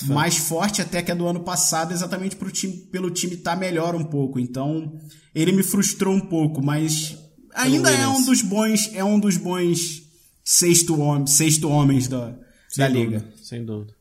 mais 0.08 0.38
forte 0.38 0.82
até 0.82 1.02
que 1.02 1.12
a 1.12 1.16
do 1.16 1.28
ano 1.28 1.40
passado, 1.42 1.94
exatamente 1.94 2.36
pro 2.36 2.52
time, 2.52 2.74
pelo 2.74 3.10
time 3.10 3.36
estar 3.36 3.56
melhor 3.56 3.96
um 3.96 4.04
pouco. 4.04 4.40
Então, 4.40 5.00
ele 5.34 5.52
me 5.52 5.64
frustrou 5.64 6.14
um 6.14 6.20
pouco, 6.20 6.62
mas 6.64 7.18
ainda 7.54 7.90
é 7.92 8.08
um 8.08 8.24
dos 8.24 8.42
bons, 8.42 8.92
é 8.94 9.04
um 9.04 9.20
dos 9.20 9.38
bons 9.38 10.04
sexto, 10.44 11.00
homem, 11.00 11.28
sexto 11.28 11.70
homens 11.70 12.08
da, 12.08 12.30
da 12.30 12.38
Sem 12.70 12.88
liga. 12.90 13.20
dúvida, 13.20 13.34
sem 13.42 13.66
dúvida. 13.66 13.94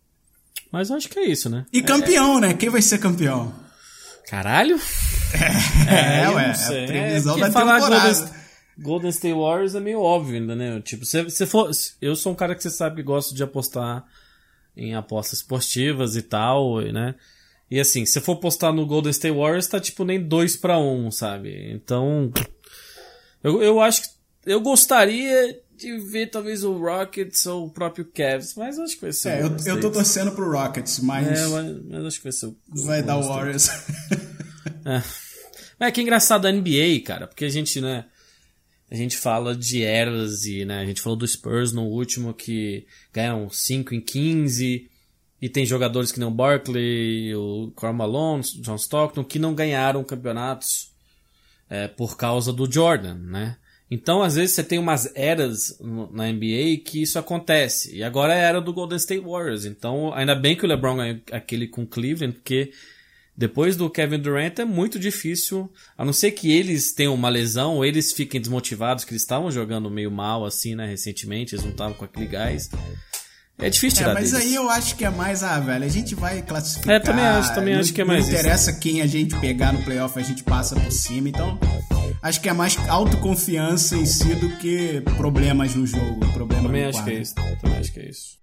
Mas 0.72 0.90
acho 0.90 1.08
que 1.08 1.18
é 1.18 1.26
isso, 1.26 1.48
né? 1.48 1.64
E 1.72 1.82
campeão, 1.82 2.40
né? 2.40 2.52
Quem 2.54 2.68
vai 2.68 2.82
ser 2.82 2.98
campeão? 2.98 3.52
Caralho? 4.28 4.78
É, 5.90 6.26
eu 6.26 6.34
ué, 6.34 6.52
a 6.52 6.86
previsão 6.86 7.36
é, 7.36 7.40
da 7.40 7.50
falar 7.50 7.80
temporada. 7.80 8.12
Golden, 8.12 8.34
Golden 8.78 9.10
State 9.10 9.34
Warriors 9.34 9.74
é 9.74 9.80
meio 9.80 10.00
óbvio 10.00 10.36
ainda, 10.36 10.54
né? 10.54 10.80
Tipo, 10.80 11.04
se 11.04 11.22
você 11.24 11.44
for. 11.44 11.70
Eu 12.00 12.14
sou 12.14 12.32
um 12.32 12.36
cara 12.36 12.54
que 12.54 12.62
você 12.62 12.70
sabe 12.70 12.96
que 12.96 13.02
gosta 13.02 13.34
de 13.34 13.42
apostar 13.42 14.04
em 14.76 14.94
apostas 14.94 15.40
esportivas 15.40 16.14
e 16.14 16.22
tal, 16.22 16.80
né? 16.80 17.16
E 17.70 17.80
assim, 17.80 18.06
se 18.06 18.20
for 18.20 18.36
postar 18.36 18.72
no 18.72 18.86
Golden 18.86 19.10
State 19.10 19.36
Warriors, 19.36 19.66
tá 19.66 19.80
tipo 19.80 20.04
nem 20.04 20.22
2 20.22 20.56
para 20.56 20.78
1, 20.78 21.10
sabe? 21.10 21.72
Então. 21.72 22.32
Eu, 23.42 23.60
eu 23.62 23.80
acho 23.80 24.02
que. 24.02 24.08
Eu 24.46 24.60
gostaria 24.60 25.60
de 25.76 25.98
ver 25.98 26.30
talvez 26.30 26.64
o 26.64 26.78
Rockets 26.78 27.46
ou 27.46 27.66
o 27.66 27.70
próprio 27.70 28.04
Cavs, 28.04 28.54
mas 28.54 28.78
acho 28.78 28.94
que 28.94 29.02
vai 29.02 29.12
ser. 29.12 29.28
É, 29.28 29.44
o 29.44 29.46
eu, 29.46 29.74
eu 29.74 29.80
tô 29.80 29.90
torcendo 29.90 30.32
pro 30.32 30.50
Rockets, 30.50 31.00
mas 31.00 31.26
É, 31.26 31.46
mas, 31.48 31.84
mas 31.84 32.04
acho 32.06 32.18
que 32.18 32.24
vai 32.24 32.32
ser 32.32 32.46
o. 32.46 32.56
vai 32.68 33.02
dar 33.02 33.16
o. 33.18 33.22
Warriors. 33.22 33.68
É. 34.86 35.02
Mas 35.78 35.88
é 35.88 35.90
que 35.90 36.00
é 36.00 36.02
engraçado 36.02 36.46
a 36.46 36.52
NBA, 36.52 37.00
cara, 37.04 37.26
porque 37.26 37.46
a 37.46 37.48
gente, 37.48 37.80
né, 37.80 38.04
a 38.90 38.94
gente 38.94 39.16
fala 39.16 39.56
de 39.56 39.82
eras 39.82 40.44
e, 40.44 40.64
né, 40.64 40.80
a 40.80 40.86
gente 40.86 41.00
falou 41.00 41.18
do 41.18 41.26
Spurs 41.26 41.72
no 41.72 41.84
último 41.84 42.34
que 42.34 42.86
ganham 43.12 43.48
5 43.48 43.94
em 43.94 44.00
15 44.00 44.90
e 45.40 45.48
tem 45.48 45.66
jogadores 45.66 46.12
que 46.12 46.18
nem 46.18 46.28
o 46.28 46.30
Barkley, 46.30 47.34
o 47.34 47.72
Karl 47.76 47.94
Malone, 47.94 48.42
John 48.60 48.76
Stockton, 48.76 49.24
que 49.24 49.38
não 49.38 49.54
ganharam 49.54 50.04
campeonatos 50.04 50.92
é, 51.68 51.88
por 51.88 52.16
causa 52.16 52.52
do 52.52 52.70
Jordan, 52.70 53.14
né? 53.14 53.56
Então, 53.94 54.22
às 54.24 54.34
vezes, 54.34 54.56
você 54.56 54.64
tem 54.64 54.76
umas 54.76 55.08
eras 55.14 55.78
na 56.10 56.26
NBA 56.32 56.78
que 56.84 57.00
isso 57.00 57.16
acontece. 57.16 57.94
E 57.94 58.02
agora 58.02 58.34
é 58.34 58.40
a 58.44 58.48
era 58.48 58.60
do 58.60 58.72
Golden 58.72 58.96
State 58.98 59.22
Warriors. 59.24 59.64
Então, 59.64 60.12
ainda 60.12 60.34
bem 60.34 60.56
que 60.56 60.64
o 60.64 60.68
LeBron 60.68 60.96
ganhou 60.96 61.20
aquele 61.30 61.68
com 61.68 61.86
Cleveland, 61.86 62.32
porque 62.34 62.72
depois 63.36 63.76
do 63.76 63.88
Kevin 63.88 64.18
Durant 64.18 64.58
é 64.58 64.64
muito 64.64 64.98
difícil, 64.98 65.70
a 65.96 66.04
não 66.04 66.12
ser 66.12 66.32
que 66.32 66.50
eles 66.50 66.92
tenham 66.92 67.14
uma 67.14 67.28
lesão 67.28 67.76
ou 67.76 67.84
eles 67.84 68.12
fiquem 68.12 68.40
desmotivados, 68.40 69.04
que 69.04 69.12
eles 69.12 69.22
estavam 69.22 69.48
jogando 69.48 69.88
meio 69.88 70.10
mal 70.10 70.44
assim, 70.44 70.74
né, 70.74 70.86
recentemente, 70.86 71.54
eles 71.54 71.64
não 71.64 71.70
estavam 71.72 71.94
com 71.94 72.04
aquele 72.04 72.26
gás. 72.26 72.68
É 73.58 73.70
difícil 73.70 73.98
É, 73.98 74.02
tirar 74.02 74.14
mas 74.14 74.32
deles. 74.32 74.46
aí 74.48 74.54
eu 74.56 74.68
acho 74.70 74.96
que 74.96 75.04
é 75.04 75.10
mais, 75.10 75.44
ah, 75.44 75.60
velho, 75.60 75.84
a 75.84 75.88
gente 75.88 76.16
vai 76.16 76.42
classificar. 76.42 76.96
É, 76.96 76.98
também 76.98 77.24
acho, 77.24 77.54
também 77.54 77.74
não, 77.74 77.80
acho 77.80 77.92
que 77.92 78.00
é 78.00 78.04
mais 78.04 78.22
Não 78.24 78.28
isso. 78.28 78.40
interessa 78.40 78.72
quem 78.72 79.00
a 79.02 79.06
gente 79.06 79.36
pegar 79.38 79.72
no 79.72 79.84
playoff, 79.84 80.18
a 80.18 80.22
gente 80.22 80.42
passa 80.42 80.74
por 80.74 80.90
cima. 80.90 81.28
Então, 81.28 81.56
acho 82.24 82.40
que 82.40 82.48
é 82.48 82.52
mais 82.52 82.76
autoconfiança 82.88 83.96
em 83.96 84.06
si 84.06 84.34
do 84.34 84.48
que 84.56 85.02
problemas 85.16 85.74
no 85.74 85.86
jogo. 85.86 86.20
Problema 86.32 86.64
Também 86.64 86.82
no 86.82 86.88
acho 86.88 87.04
que 87.04 87.10
é 87.10 87.20
isso. 87.20 87.34
Também 87.34 87.78
acho 87.78 87.92
que 87.92 88.00
é 88.00 88.08
isso. 88.08 88.38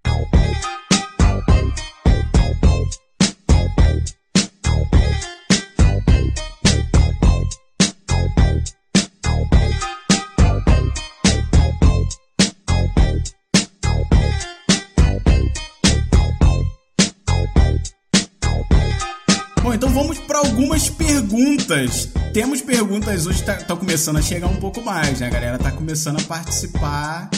Bom, 19.72 19.76
então 19.76 19.88
vamos 19.88 20.18
para 20.18 20.38
algumas 20.38 20.90
perguntas. 20.90 22.06
Temos 22.34 22.60
perguntas 22.60 23.26
hoje, 23.26 23.42
tá, 23.42 23.54
tá 23.54 23.74
começando 23.74 24.18
a 24.18 24.22
chegar 24.22 24.46
um 24.48 24.56
pouco 24.56 24.82
mais, 24.82 25.20
né? 25.20 25.28
A 25.28 25.30
galera 25.30 25.58
tá 25.58 25.72
começando 25.72 26.20
a 26.20 26.22
participar 26.24 27.30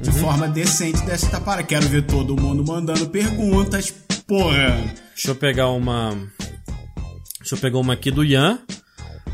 de 0.00 0.08
Uhum. 0.10 0.14
forma 0.14 0.46
decente 0.46 1.00
desta 1.02 1.40
para. 1.40 1.64
Quero 1.64 1.88
ver 1.88 2.06
todo 2.06 2.40
mundo 2.40 2.64
mandando 2.64 3.08
perguntas. 3.08 3.92
Porra! 4.24 4.80
Deixa 5.14 5.32
eu 5.32 5.34
pegar 5.34 5.70
uma. 5.70 6.10
Deixa 7.40 7.56
eu 7.56 7.58
pegar 7.58 7.78
uma 7.78 7.94
aqui 7.94 8.12
do 8.12 8.24
Ian. 8.24 8.60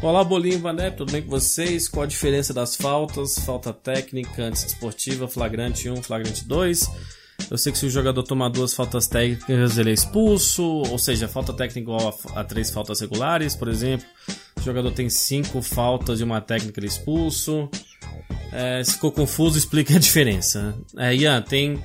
Olá, 0.01 0.25
Bolinho 0.25 0.59
Vané, 0.59 0.91
tudo 0.91 1.13
bem 1.13 1.21
com 1.21 1.29
vocês? 1.29 1.89
Qual 1.89 2.05
a 2.05 2.07
diferença 2.07 2.55
das 2.55 2.75
faltas? 2.75 3.39
Falta 3.41 3.71
técnica, 3.71 4.45
antidesportiva, 4.45 5.29
flagrante 5.29 5.91
1, 5.91 6.03
flagrante 6.03 6.43
2. 6.47 6.91
Eu 7.51 7.57
sei 7.57 7.73
que 7.73 7.79
se 7.79 7.87
o 7.87 7.91
jogador 7.91 8.23
tomar 8.23 8.49
duas 8.49 8.75
faltas 8.75 9.07
técnicas, 9.07 9.79
ele 9.79 9.91
é 9.91 9.93
expulso, 9.93 10.65
ou 10.65 10.99
seja, 10.99 11.29
falta 11.29 11.53
técnica 11.53 11.81
igual 11.81 12.19
a, 12.35 12.41
a 12.41 12.45
três 12.45 12.71
faltas 12.71 13.01
regulares, 13.01 13.55
por 13.55 13.69
exemplo. 13.69 14.07
Se 14.27 14.63
o 14.63 14.65
jogador 14.65 14.91
tem 14.91 15.09
cinco 15.09 15.63
faltas 15.63 16.19
de 16.19 16.25
uma 16.25 16.41
técnica, 16.41 16.81
ele 16.81 16.87
é 16.87 16.91
expulso. 16.91 17.69
É, 18.53 18.83
se 18.83 18.95
ficou 18.95 19.13
confuso, 19.13 19.59
explique 19.59 19.95
a 19.95 19.99
diferença. 19.99 20.75
É, 20.97 21.15
Ian, 21.15 21.41
tem. 21.43 21.83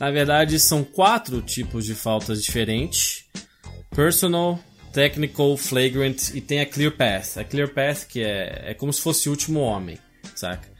Na 0.00 0.10
verdade, 0.10 0.58
são 0.58 0.82
quatro 0.82 1.42
tipos 1.42 1.84
de 1.84 1.94
faltas 1.94 2.42
diferentes: 2.42 3.26
personal, 3.94 4.58
technical, 4.92 5.56
flagrant 5.56 6.30
e 6.34 6.40
tem 6.40 6.60
a 6.60 6.66
clear 6.66 6.92
path. 6.92 7.36
A 7.36 7.44
clear 7.44 7.68
path 7.68 8.06
que 8.06 8.22
é, 8.22 8.70
é 8.70 8.74
como 8.74 8.92
se 8.92 9.02
fosse 9.02 9.28
o 9.28 9.32
último 9.32 9.60
homem, 9.60 9.98
saca? 10.34 10.72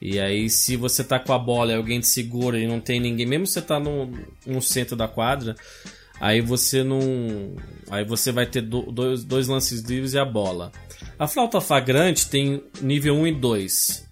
E 0.00 0.20
aí, 0.20 0.50
se 0.50 0.76
você 0.76 1.02
tá 1.02 1.18
com 1.18 1.32
a 1.32 1.38
bola 1.38 1.72
e 1.72 1.74
alguém 1.74 2.00
te 2.00 2.06
segura 2.08 2.58
e 2.58 2.66
não 2.66 2.80
tem 2.80 3.00
ninguém, 3.00 3.26
mesmo 3.26 3.46
você 3.46 3.62
tá 3.62 3.80
no, 3.80 4.10
no 4.46 4.60
centro 4.60 4.94
da 4.94 5.08
quadra, 5.08 5.54
aí 6.20 6.40
você 6.40 6.82
não. 6.84 7.56
Aí 7.90 8.04
você 8.04 8.30
vai 8.30 8.46
ter 8.46 8.60
do- 8.60 8.90
dois, 8.92 9.24
dois 9.24 9.48
lances 9.48 9.80
livres 9.82 10.12
e 10.12 10.18
a 10.18 10.24
bola. 10.24 10.70
A 11.18 11.26
flauta 11.26 11.60
flagrante 11.60 12.28
tem 12.28 12.62
nível 12.80 13.14
1 13.16 13.26
e 13.28 13.32
2. 13.32 14.06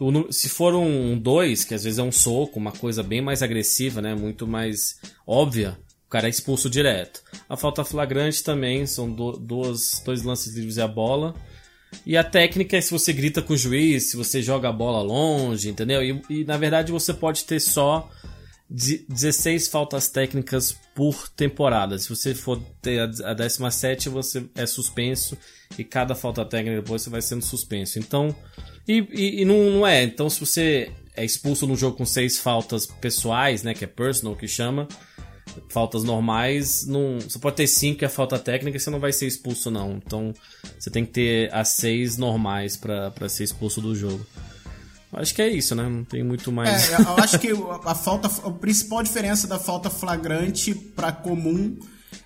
O 0.00 0.32
se 0.32 0.48
for 0.48 0.74
um 0.74 1.18
2, 1.18 1.64
que 1.64 1.74
às 1.74 1.84
vezes 1.84 1.98
é 1.98 2.02
um 2.02 2.12
soco, 2.12 2.58
uma 2.58 2.72
coisa 2.72 3.02
bem 3.02 3.20
mais 3.22 3.42
agressiva, 3.42 4.00
né? 4.02 4.14
Muito 4.14 4.46
mais 4.46 4.98
óbvia, 5.26 5.78
o 6.06 6.10
cara 6.10 6.26
é 6.26 6.30
expulso 6.30 6.68
direto. 6.68 7.22
A 7.48 7.56
falta 7.56 7.84
flagrante 7.84 8.42
também 8.42 8.86
são 8.86 9.10
do, 9.10 9.32
duas, 9.32 10.02
dois 10.04 10.22
lances 10.22 10.54
livres 10.54 10.76
e 10.76 10.80
a 10.82 10.88
bola. 10.88 11.34
E 12.04 12.16
a 12.16 12.24
técnica 12.24 12.76
é 12.76 12.80
se 12.80 12.90
você 12.90 13.12
grita 13.12 13.40
com 13.42 13.54
o 13.54 13.56
juiz, 13.56 14.10
se 14.10 14.16
você 14.16 14.42
joga 14.42 14.68
a 14.68 14.72
bola 14.72 15.00
longe, 15.02 15.68
entendeu? 15.68 16.02
E, 16.02 16.22
e, 16.30 16.44
na 16.44 16.56
verdade 16.56 16.92
você 16.92 17.12
pode 17.14 17.44
ter 17.44 17.60
só 17.60 18.10
de- 18.70 19.04
16 19.08 19.68
faltas 19.68 20.08
técnicas 20.08 20.76
por 20.94 21.28
temporada. 21.28 21.98
Se 21.98 22.08
você 22.08 22.34
for 22.34 22.60
ter 22.82 23.00
a 23.00 23.30
a 23.30 23.34
17, 23.34 24.08
você 24.08 24.44
é 24.54 24.66
suspenso 24.66 25.36
e 25.78 25.84
cada 25.84 26.14
falta 26.14 26.44
técnica 26.44 26.80
depois 26.82 27.02
você 27.02 27.10
vai 27.10 27.22
sendo 27.22 27.44
suspenso. 27.44 27.98
Então, 27.98 28.34
e, 28.86 28.98
e- 29.12 29.42
e 29.42 29.44
não, 29.44 29.70
não 29.70 29.86
é. 29.86 30.02
Então, 30.02 30.28
se 30.30 30.40
você 30.40 30.90
é 31.16 31.24
expulso 31.24 31.66
num 31.66 31.76
jogo 31.76 31.96
com 31.96 32.04
seis 32.04 32.38
faltas 32.38 32.86
pessoais, 32.86 33.62
né, 33.62 33.72
que 33.74 33.84
é 33.84 33.88
personal 33.88 34.36
que 34.36 34.46
chama, 34.46 34.86
faltas 35.68 36.04
normais, 36.04 36.86
não, 36.86 37.18
você 37.20 37.38
pode 37.38 37.56
ter 37.56 37.66
cinco 37.66 37.98
que 37.98 38.04
é 38.04 38.08
falta 38.08 38.38
técnica, 38.38 38.78
você 38.78 38.90
não 38.90 39.00
vai 39.00 39.12
ser 39.12 39.26
expulso 39.26 39.70
não. 39.70 40.00
Então, 40.04 40.32
você 40.78 40.90
tem 40.90 41.04
que 41.04 41.12
ter 41.12 41.54
as 41.54 41.68
seis 41.68 42.16
normais 42.16 42.76
pra 42.76 43.28
ser 43.28 43.44
expulso 43.44 43.80
do 43.80 43.94
jogo. 43.94 44.24
Acho 45.12 45.34
que 45.34 45.40
é 45.40 45.48
isso, 45.48 45.74
né? 45.74 45.88
Não 45.88 46.04
tem 46.04 46.22
muito 46.22 46.52
mais. 46.52 46.90
É, 46.90 47.00
eu 47.00 47.16
acho 47.22 47.38
que 47.38 47.48
a 47.84 47.94
falta, 47.94 48.28
a 48.28 48.50
principal 48.50 49.02
diferença 49.02 49.46
da 49.46 49.58
falta 49.58 49.88
flagrante 49.88 50.74
pra 50.74 51.10
comum 51.10 51.76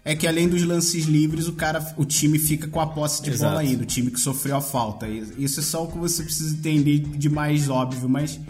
é 0.04 0.16
que 0.16 0.26
além 0.26 0.48
dos 0.48 0.62
lances 0.62 1.04
livres, 1.04 1.46
o 1.46 1.52
cara, 1.52 1.94
o 1.96 2.04
time 2.04 2.38
fica 2.38 2.66
com 2.68 2.80
a 2.80 2.86
posse 2.86 3.22
de 3.22 3.30
Exato. 3.30 3.50
bola 3.50 3.60
aí, 3.60 3.76
do 3.76 3.84
time 3.84 4.10
que 4.10 4.18
sofreu 4.18 4.56
a 4.56 4.60
falta. 4.60 5.06
E 5.06 5.24
Isso 5.38 5.60
é 5.60 5.62
só 5.62 5.84
o 5.84 5.88
que 5.88 5.98
você 5.98 6.22
precisa 6.22 6.56
entender 6.56 6.98
de 6.98 7.28
mais 7.28 7.68
óbvio, 7.68 8.08
mas 8.08 8.40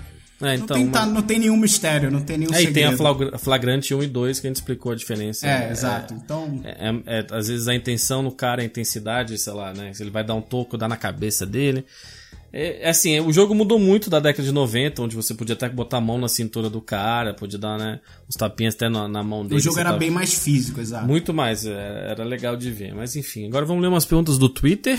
É, 0.40 0.44
não, 0.46 0.54
então, 0.64 0.76
tem, 0.76 0.84
uma- 0.86 0.92
tá- 0.92 1.06
não 1.06 1.22
tem 1.22 1.38
nenhum 1.38 1.56
mistério, 1.56 2.10
não 2.10 2.22
tem 2.22 2.38
nenhum 2.38 2.52
É, 2.52 2.62
e 2.62 2.66
segredo. 2.66 2.74
tem 2.74 2.84
a 2.84 2.96
flagra- 2.96 3.38
flagrante 3.38 3.94
1 3.94 4.02
e 4.02 4.06
2 4.06 4.40
que 4.40 4.46
a 4.46 4.50
gente 4.50 4.56
explicou 4.56 4.92
a 4.92 4.94
diferença. 4.94 5.46
É, 5.46 5.70
exato. 5.70 6.14
Então, 6.14 6.60
É, 6.64 6.88
é- 6.88 7.18
é, 7.20 7.26
às 7.30 7.48
vezes 7.48 7.68
a 7.68 7.74
intenção 7.74 8.22
no 8.22 8.32
cara, 8.32 8.62
a 8.62 8.64
intensidade, 8.64 9.36
sei 9.38 9.52
lá, 9.52 9.72
né? 9.74 9.92
Se 9.92 10.02
ele 10.02 10.10
vai 10.10 10.24
dar 10.24 10.34
um 10.34 10.40
toco, 10.42 10.78
dá 10.78 10.88
na 10.88 10.96
cabeça 10.96 11.44
dele. 11.44 11.84
É, 12.52 12.86
é 12.86 12.90
assim, 12.90 13.20
o 13.20 13.32
jogo 13.32 13.54
mudou 13.54 13.78
muito 13.78 14.10
da 14.10 14.18
década 14.18 14.42
de 14.42 14.50
90, 14.52 15.02
onde 15.02 15.14
você 15.14 15.32
podia 15.34 15.54
até 15.54 15.68
botar 15.68 15.98
a 15.98 16.00
mão 16.00 16.18
na 16.18 16.26
cintura 16.26 16.68
do 16.68 16.80
cara, 16.80 17.32
podia 17.32 17.58
dar, 17.58 17.78
né, 17.78 18.00
uns 18.28 18.34
tapinhas 18.34 18.74
até 18.74 18.88
na, 18.88 19.06
na 19.06 19.22
mão 19.22 19.44
dele. 19.44 19.60
o 19.60 19.62
jogo 19.62 19.78
era 19.78 19.90
tava- 19.90 19.98
bem 20.00 20.10
mais 20.10 20.34
físico, 20.34 20.80
exato. 20.80 21.06
Muito 21.06 21.32
mais, 21.32 21.64
é, 21.64 22.06
era 22.10 22.24
legal 22.24 22.56
de 22.56 22.68
ver. 22.72 22.92
Mas 22.92 23.14
enfim, 23.14 23.46
agora 23.46 23.64
vamos 23.64 23.80
ler 23.82 23.88
umas 23.88 24.04
perguntas 24.04 24.36
do 24.36 24.48
Twitter. 24.48 24.98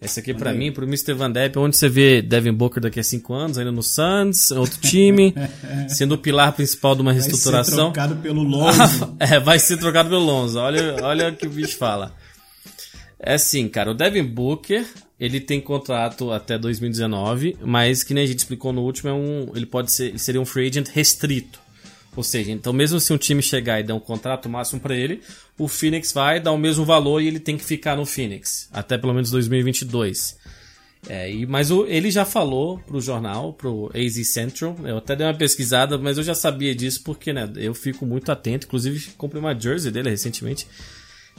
Essa 0.00 0.20
aqui 0.20 0.32
pra 0.32 0.52
mim, 0.54 0.72
pro 0.72 0.86
Mr. 0.86 1.12
Van 1.12 1.30
Depp, 1.30 1.58
onde 1.58 1.76
você 1.76 1.86
vê 1.88 2.22
Devin 2.22 2.52
Booker 2.54 2.82
daqui 2.82 2.98
a 2.98 3.04
5 3.04 3.34
anos, 3.34 3.58
ainda 3.58 3.70
no 3.70 3.82
Suns, 3.82 4.50
outro 4.50 4.80
time, 4.80 5.34
sendo 5.88 6.14
o 6.14 6.18
pilar 6.18 6.52
principal 6.52 6.94
de 6.94 7.02
uma 7.02 7.12
Vai 7.12 7.20
ser 7.20 7.28
reestruturação. 7.28 7.92
trocado 7.92 8.16
pelo 8.16 8.40
Lonzo. 8.42 9.14
é, 9.18 9.38
vai 9.38 9.58
ser 9.58 9.76
trocado 9.76 10.08
pelo 10.08 10.24
Lonzo. 10.24 10.58
Olha, 10.58 10.96
olha 11.02 11.28
o 11.28 11.36
que 11.36 11.46
o 11.46 11.50
bicho 11.50 11.76
fala. 11.76 12.14
É 13.18 13.34
assim, 13.34 13.68
cara, 13.68 13.90
o 13.90 13.94
Devin 13.94 14.24
Booker, 14.24 14.86
ele 15.18 15.38
tem 15.38 15.60
contrato 15.60 16.32
até 16.32 16.56
2019, 16.56 17.58
mas 17.62 18.02
que 18.02 18.14
nem 18.14 18.24
a 18.24 18.26
gente 18.26 18.38
explicou 18.38 18.72
no 18.72 18.80
último, 18.80 19.10
é 19.10 19.12
um, 19.12 19.52
ele 19.54 19.66
pode 19.66 19.92
ser, 19.92 20.06
ele 20.08 20.18
seria 20.18 20.40
um 20.40 20.46
free 20.46 20.66
agent 20.68 20.88
restrito. 20.88 21.60
Ou 22.16 22.22
seja, 22.24 22.50
então 22.50 22.72
mesmo 22.72 22.98
se 22.98 23.12
um 23.12 23.16
time 23.18 23.40
chegar 23.40 23.78
e 23.80 23.84
der 23.84 23.92
um 23.92 24.00
contrato 24.00 24.48
máximo 24.48 24.80
pra 24.80 24.96
ele, 24.96 25.20
o 25.56 25.68
Phoenix 25.68 26.12
vai 26.12 26.40
dar 26.40 26.50
o 26.52 26.58
mesmo 26.58 26.84
valor 26.84 27.20
e 27.22 27.28
ele 27.28 27.38
tem 27.38 27.56
que 27.56 27.64
ficar 27.64 27.96
no 27.96 28.04
Phoenix 28.04 28.68
até 28.72 28.98
pelo 28.98 29.14
menos 29.14 29.30
2022. 29.30 30.36
É, 31.08 31.32
e, 31.32 31.46
mas 31.46 31.70
o- 31.70 31.86
ele 31.86 32.10
já 32.10 32.24
falou 32.26 32.78
pro 32.80 33.00
jornal, 33.00 33.54
pro 33.54 33.90
AZ 33.94 34.26
Central, 34.28 34.76
eu 34.84 34.98
até 34.98 35.16
dei 35.16 35.26
uma 35.26 35.32
pesquisada, 35.32 35.96
mas 35.96 36.18
eu 36.18 36.22
já 36.24 36.34
sabia 36.34 36.74
disso 36.74 37.02
porque 37.04 37.32
né, 37.32 37.50
eu 37.56 37.72
fico 37.72 38.04
muito 38.04 38.30
atento, 38.30 38.66
inclusive 38.66 39.12
comprei 39.16 39.40
uma 39.40 39.58
jersey 39.58 39.90
dele 39.90 40.10
recentemente, 40.10 40.66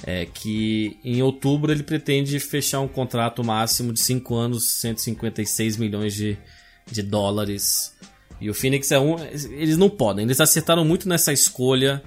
é, 0.03 0.25
que 0.25 0.97
em 1.03 1.21
outubro 1.21 1.71
ele 1.71 1.83
pretende 1.83 2.39
fechar 2.39 2.79
um 2.79 2.87
contrato 2.87 3.43
máximo 3.43 3.93
de 3.93 3.99
5 3.99 4.33
anos, 4.35 4.79
156 4.79 5.77
milhões 5.77 6.13
de, 6.15 6.37
de 6.91 7.03
dólares. 7.03 7.93
E 8.41 8.49
o 8.49 8.53
Phoenix 8.53 8.91
é 8.91 8.99
um. 8.99 9.17
Eles 9.23 9.77
não 9.77 9.89
podem, 9.89 10.25
eles 10.25 10.41
acertaram 10.41 10.83
muito 10.83 11.07
nessa 11.07 11.31
escolha. 11.31 12.01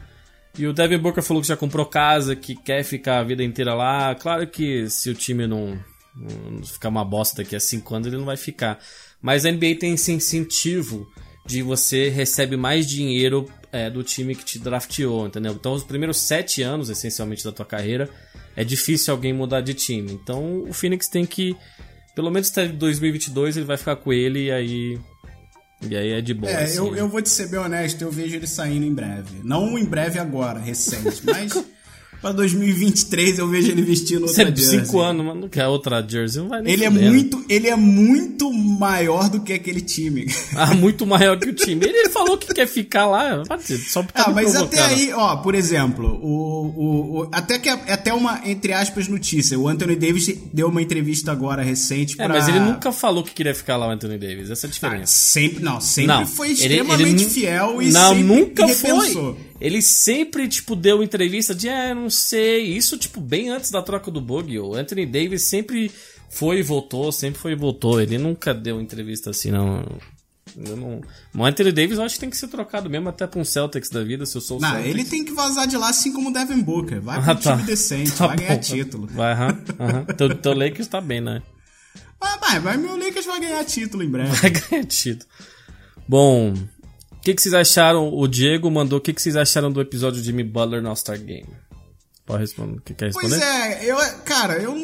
E 0.59 0.67
o 0.67 0.73
Devin 0.73 0.99
Booker 0.99 1.23
falou 1.23 1.41
que 1.41 1.49
já 1.49 1.57
comprou 1.57 1.87
casa, 1.87 2.37
que 2.37 2.55
quer 2.55 2.85
ficar 2.85 3.21
a 3.21 3.25
vida 3.25 3.43
inteira 3.43 3.75
lá. 3.75 4.15
Claro 4.15 4.47
que 4.47 4.89
se 4.91 5.11
o 5.11 5.15
time 5.15 5.47
não, 5.47 5.79
não 6.15 6.63
ficar 6.65 6.89
uma 6.89 7.05
bosta 7.05 7.43
daqui 7.43 7.57
a 7.57 7.61
5 7.61 7.95
anos, 7.95 8.07
ele 8.09 8.17
não 8.17 8.25
vai 8.25 8.37
ficar. 8.37 8.79
Mas 9.23 9.47
a 9.47 9.51
NBA 9.51 9.77
tem 9.81 9.95
esse 9.95 10.13
incentivo 10.13 11.09
de 11.47 11.63
você 11.63 12.09
recebe 12.09 12.57
mais 12.57 12.87
dinheiro 12.87 13.49
é, 13.71 13.91
do 13.91 14.03
time 14.03 14.35
que 14.35 14.45
te 14.45 14.59
drafteou, 14.59 15.27
entendeu? 15.27 15.53
Então, 15.53 15.73
os 15.73 15.83
primeiros 15.83 16.19
sete 16.19 16.63
anos, 16.63 16.89
essencialmente, 16.89 17.45
da 17.45 17.53
tua 17.53 17.67
carreira, 17.67 18.09
é 18.57 18.65
difícil 18.65 19.13
alguém 19.13 19.33
mudar 19.33 19.61
de 19.61 19.75
time. 19.75 20.13
Então, 20.13 20.63
o 20.63 20.73
Phoenix 20.73 21.09
tem 21.09 21.27
que, 21.27 21.57
pelo 22.15 22.31
menos 22.31 22.51
até 22.51 22.69
2022, 22.69 23.57
ele 23.57 23.67
vai 23.67 23.77
ficar 23.77 23.97
com 23.97 24.13
ele 24.13 24.47
e 24.47 24.53
aí... 24.53 24.99
E 25.83 25.97
aí 25.97 26.13
é 26.13 26.21
de 26.21 26.33
boa. 26.33 26.51
É, 26.51 26.65
assim, 26.65 26.79
eu, 26.79 26.93
né? 26.93 27.01
eu 27.01 27.09
vou 27.09 27.21
te 27.21 27.29
ser 27.29 27.49
bem 27.49 27.61
honesto, 27.61 28.03
eu 28.03 28.11
vejo 28.11 28.37
ele 28.37 28.47
saindo 28.47 28.87
em 28.87 28.95
breve. 28.95 29.41
Não 29.43 29.79
em 29.79 29.85
breve 29.85 30.19
agora, 30.19 30.59
recente, 30.59 31.23
mas 31.25 31.53
pra 32.25 32.33
2023 32.33 33.39
eu 33.39 33.47
vejo 33.49 33.71
ele 33.71 33.83
vestindo 33.83 34.23
outra 34.23 34.35
Sempre 34.35 34.63
jersey. 34.63 34.81
cinco 34.81 35.01
anos, 35.01 35.27
mas 35.27 35.37
não 35.37 35.49
quer 35.49 35.67
outra 35.67 36.03
jersey, 36.07 36.41
não 36.41 36.49
vai 36.49 36.63
nem 36.63 36.73
Ele 36.73 36.85
é 36.85 36.89
muito, 36.91 37.45
ele 37.51 37.69
é 37.69 37.77
muito 37.77 38.51
maior 38.51 39.29
do 39.29 39.41
que 39.43 39.53
aquele 39.53 39.81
time. 39.83 40.27
Ah, 40.57 40.73
muito 40.73 41.05
maior 41.05 41.37
que 41.39 41.49
o 41.49 41.53
time. 41.53 41.85
Ele, 41.85 41.99
ele 41.99 42.09
falou 42.11 42.39
que 42.39 42.47
quer 42.55 42.67
ficar 42.67 43.07
lá, 43.07 43.43
só 43.89 44.03
porque 44.03 44.21
Ah, 44.21 44.31
mas 44.31 44.55
até 44.57 44.81
aí, 44.81 45.13
ó, 45.13 45.37
por 45.37 45.55
exemplo, 45.55 46.07
o, 46.23 46.67
o, 46.77 47.21
o- 47.23 47.29
até 47.33 47.59
que 47.59 47.69
é 47.69 47.73
até 47.73 48.15
uma 48.15 48.41
entre 48.47 48.73
aspas 48.73 49.09
notícia. 49.09 49.59
O 49.59 49.69
Anthony 49.69 49.97
Davis 49.97 50.33
deu 50.53 50.69
uma 50.69 50.81
entrevista 50.81 51.33
agora 51.33 51.63
recente 51.63 52.15
É, 52.15 52.25
pra 52.25 52.29
mas 52.29 52.49
ele 52.49 52.61
nunca 52.61 52.93
falou 52.93 53.23
que 53.25 53.33
queria 53.33 53.55
ficar 53.55 53.77
lá 53.77 53.89
o 53.89 53.91
Anthony 53.91 54.17
Davis. 54.17 54.51
Essa 54.51 54.67
é 54.67 54.69
a 54.69 54.71
Ah, 54.71 54.73
diferença. 54.73 55.13
sempre, 55.13 55.63
não, 55.63 55.81
sempre 55.81 56.15
Não, 56.15 56.27
foi 56.27 56.51
ele- 56.53 56.63
ele 56.63 56.75
extremamente 56.75 57.25
nu- 57.25 57.31
fiel 57.31 57.83
e 57.83 57.91
Não, 57.91 58.09
sempre 58.11 58.23
nunca 58.25 58.67
repensou. 58.67 59.35
foi. 59.35 59.37
Ele 59.61 59.81
sempre, 59.81 60.49
tipo, 60.49 60.75
deu 60.77 61.03
entrevista 61.03 61.55
de, 61.55 61.69
ah, 61.69 61.95
não 61.95 62.11
sei. 62.11 62.63
Isso, 62.77 62.97
tipo, 62.99 63.21
bem 63.21 63.49
antes 63.51 63.71
da 63.71 63.83
troca 63.83 64.11
do 64.11 64.21
bug. 64.21 64.59
O 64.59 64.75
Anthony 64.75 65.07
Davis 65.07 65.43
sempre 65.43 65.91
foi 66.31 66.59
e 66.59 66.63
voltou, 66.63 67.11
sempre 67.13 67.41
foi 67.41 67.53
e 67.53 67.57
voltou. 67.57 68.01
Ele 68.01 68.19
nunca 68.19 68.53
deu 68.53 68.81
entrevista 68.81 69.31
assim, 69.31 69.51
não. 69.51 69.85
Eu 70.57 70.77
não... 70.77 71.01
O 71.37 71.45
Anthony 71.45 71.73
Davis 71.73 71.99
eu 71.99 72.05
acho 72.05 72.15
que 72.15 72.21
tem 72.21 72.31
que 72.31 72.37
ser 72.37 72.47
trocado 72.49 72.89
mesmo 72.89 73.09
até 73.09 73.27
pra 73.27 73.41
um 73.41 73.45
Celtics 73.45 73.89
da 73.91 74.05
vida, 74.05 74.25
se 74.27 74.37
eu 74.37 74.41
sou 74.41 74.59
o 74.59 74.61
Não, 74.61 74.69
Celtics. 74.71 74.91
ele 74.91 75.05
tem 75.05 75.25
que 75.25 75.33
vazar 75.33 75.67
de 75.67 75.77
lá 75.77 75.89
assim 75.89 76.13
como 76.13 76.31
o 76.31 76.33
Devin 76.33 76.61
Booker. 76.61 77.01
Vai 77.01 77.19
Ah, 77.19 77.35
pro 77.35 77.43
tá. 77.43 77.53
time 77.57 77.63
decente, 77.65 78.13
Tá 78.19 78.27
vai 78.29 78.37
ganhar 78.37 78.55
bom. 78.57 78.61
título. 78.61 79.07
Vai, 79.09 79.33
aham, 79.33 79.59
aham. 79.81 80.05
Teu, 80.17 80.35
teu 80.37 80.53
Lakers 80.55 80.87
tá 80.87 81.01
bem, 81.01 81.21
né? 81.21 81.43
Mas, 82.21 82.39
mas, 82.41 82.63
mas 82.63 82.81
meu 82.81 82.97
Lakers 82.97 83.27
vai 83.27 83.41
ganhar 83.41 83.65
título 83.65 84.03
em 84.05 84.09
breve. 84.11 84.31
Vai 84.37 84.51
ganhar 84.71 84.85
título. 84.85 85.29
Bom, 86.07 86.55
que, 87.25 87.35
que 87.35 87.43
vocês 87.43 87.55
acharam? 87.55 88.15
O 88.15 88.29
Diego 88.29 88.71
mandou 88.71 88.99
o 88.99 89.01
que, 89.01 89.13
que 89.13 89.23
vocês 89.23 89.35
acharam 89.35 89.73
do 89.73 89.81
episódio 89.81 90.21
de 90.21 90.27
Jimmy 90.27 90.45
Butler 90.45 90.83
no 90.83 90.91
All-Star 90.91 91.19
Game? 91.19 91.49
Pode 92.27 92.43
responder. 92.43 92.81
Que 92.85 92.93
quer 92.93 93.07
responder? 93.07 93.29
Pois 93.31 93.43
é, 93.43 93.91
eu, 93.91 93.97
cara, 94.25 94.59
eu 94.59 94.75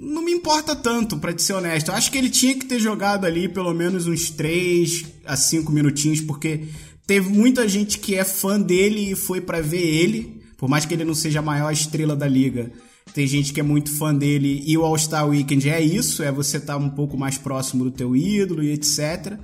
não 0.00 0.22
me 0.22 0.32
importa 0.32 0.74
tanto, 0.74 1.16
te 1.32 1.42
ser 1.42 1.52
honesto. 1.52 1.90
Eu 1.90 1.94
acho 1.94 2.10
que 2.10 2.18
ele 2.18 2.30
tinha 2.30 2.54
que 2.54 2.66
ter 2.66 2.80
jogado 2.80 3.24
ali 3.24 3.48
pelo 3.48 3.72
menos 3.72 4.08
uns 4.08 4.28
3 4.30 5.04
a 5.24 5.36
5 5.36 5.70
minutinhos, 5.70 6.20
porque 6.20 6.64
teve 7.06 7.28
muita 7.28 7.68
gente 7.68 7.98
que 7.98 8.16
é 8.16 8.24
fã 8.24 8.60
dele 8.60 9.12
e 9.12 9.14
foi 9.14 9.40
pra 9.40 9.60
ver 9.60 9.86
ele, 9.86 10.42
por 10.58 10.68
mais 10.68 10.84
que 10.84 10.94
ele 10.94 11.04
não 11.04 11.14
seja 11.14 11.38
a 11.38 11.42
maior 11.42 11.72
estrela 11.72 12.16
da 12.16 12.26
liga. 12.26 12.72
Tem 13.12 13.24
gente 13.24 13.52
que 13.52 13.60
é 13.60 13.62
muito 13.62 13.92
fã 13.92 14.12
dele 14.12 14.64
e 14.66 14.76
o 14.76 14.84
All-Star 14.84 15.28
Weekend 15.28 15.70
é 15.70 15.80
isso, 15.80 16.24
é 16.24 16.32
você 16.32 16.56
estar 16.56 16.76
um 16.76 16.90
pouco 16.90 17.16
mais 17.16 17.38
próximo 17.38 17.84
do 17.84 17.90
teu 17.92 18.16
ídolo 18.16 18.64
e 18.64 18.72
etc. 18.72 19.38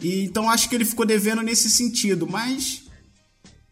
E, 0.00 0.24
então 0.24 0.48
acho 0.48 0.68
que 0.68 0.74
ele 0.74 0.84
ficou 0.84 1.04
devendo 1.06 1.42
nesse 1.42 1.68
sentido, 1.68 2.26
mas 2.28 2.82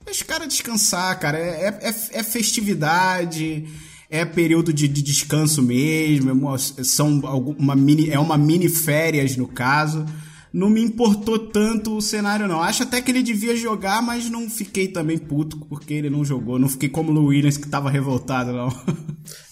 Deixa 0.04 0.22
o 0.22 0.26
cara 0.28 0.46
descansar, 0.46 1.18
cara. 1.18 1.36
É, 1.36 1.66
é, 1.82 1.88
é 1.88 2.22
festividade, 2.22 3.64
é 4.08 4.24
período 4.24 4.72
de, 4.72 4.86
de 4.86 5.02
descanso 5.02 5.60
mesmo, 5.62 6.30
é 6.30 6.32
uma, 6.32 6.56
são 6.58 7.20
algum- 7.26 7.54
uma 7.58 7.74
mini, 7.74 8.10
é 8.10 8.18
uma 8.18 8.38
mini 8.38 8.68
férias 8.68 9.36
no 9.36 9.48
caso. 9.48 10.06
Não 10.52 10.70
me 10.70 10.80
importou 10.80 11.38
tanto 11.38 11.96
o 11.96 12.00
cenário, 12.00 12.46
não. 12.46 12.62
Acho 12.62 12.84
até 12.84 13.02
que 13.02 13.10
ele 13.10 13.22
devia 13.22 13.54
jogar, 13.56 14.00
mas 14.00 14.30
não 14.30 14.48
fiquei 14.48 14.88
também 14.88 15.18
puto 15.18 15.58
porque 15.68 15.92
ele 15.92 16.08
não 16.08 16.24
jogou. 16.24 16.56
Não 16.58 16.68
fiquei 16.68 16.88
como 16.88 17.10
o 17.12 17.24
Williams 17.26 17.56
que 17.58 17.68
tava 17.68 17.90
revoltado, 17.90 18.52
não. 18.52 18.68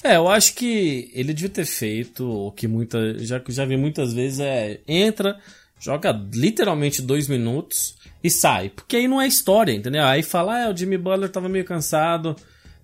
É, 0.05 0.17
eu 0.17 0.29
acho 0.29 0.55
que 0.55 1.11
ele 1.13 1.35
devia 1.35 1.51
ter 1.51 1.67
feito 1.67 2.25
o 2.25 2.53
que 2.53 2.69
muita. 2.69 3.19
Já, 3.19 3.43
já 3.49 3.65
vi 3.67 3.77
muitas 3.77 4.13
vezes 4.15 4.39
é. 4.39 4.81
Entra, 4.87 5.37
joga 5.85 6.19
literalmente 6.33 7.03
dois 7.03 7.29
minutos 7.29 7.97
e 8.23 8.31
sai. 8.31 8.71
Porque 8.71 8.97
aí 8.97 9.07
não 9.07 9.21
é 9.21 9.27
história, 9.27 9.73
entendeu? 9.73 10.03
Aí 10.05 10.23
fala, 10.23 10.65
ah, 10.65 10.71
o 10.71 10.77
Jimmy 10.77 10.97
Butler 10.97 11.29
tava 11.31 11.49
meio 11.49 11.65
cansado. 11.65 12.35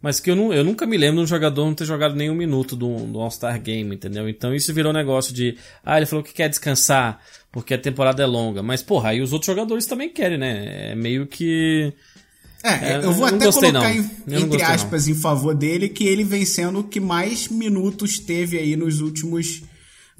Mas 0.03 0.19
que 0.19 0.31
eu, 0.31 0.37
não, 0.37 0.53
eu 0.53 0.65
nunca 0.65 0.87
me 0.87 0.97
lembro 0.97 1.17
de 1.19 1.23
um 1.25 1.27
jogador 1.27 1.65
não 1.67 1.75
ter 1.75 1.85
jogado 1.85 2.15
nenhum 2.17 2.35
minuto 2.35 2.75
do, 2.75 3.01
do 3.07 3.21
All-Star 3.21 3.61
Game, 3.61 3.95
entendeu? 3.95 4.29
Então 4.31 4.55
isso 4.55 4.73
virou 4.73 4.93
negócio 4.95 5.33
de. 5.35 5.59
Ah, 5.85 5.99
ele 5.99 6.07
falou 6.07 6.23
que 6.25 6.33
quer 6.33 6.49
descansar 6.49 7.21
porque 7.53 7.75
a 7.75 7.79
temporada 7.79 8.23
é 8.23 8.27
longa. 8.27 8.63
Mas, 8.63 8.83
porra, 8.83 9.11
aí 9.11 9.21
os 9.21 9.33
outros 9.35 9.47
jogadores 9.47 9.85
também 9.85 10.09
querem, 10.09 10.39
né? 10.39 10.93
É 10.93 10.95
meio 10.95 11.27
que. 11.27 11.93
É, 12.63 12.93
É, 12.93 12.97
eu 12.97 13.13
vou 13.13 13.27
eu 13.27 13.31
não 13.33 13.37
até 13.37 13.45
gostei, 13.47 13.71
colocar 13.73 13.89
não. 13.95 13.95
em- 14.01 14.11
não 14.27 14.37
entre 14.39 14.47
gostei, 14.49 14.67
não. 14.69 14.75
aspas 14.75 15.09
em 15.09 15.15
favor 15.15 15.55
dele 15.55 15.89
que 15.89 16.05
ele 16.05 16.25
vem 16.25 16.45
sendo 16.47 16.79
o 16.81 16.85
que 16.85 17.01
mais 17.01 17.49
minutos 17.49 18.19
teve 18.19 18.59
aí 18.59 18.77
nos 18.77 19.01
últimos 19.03 19.63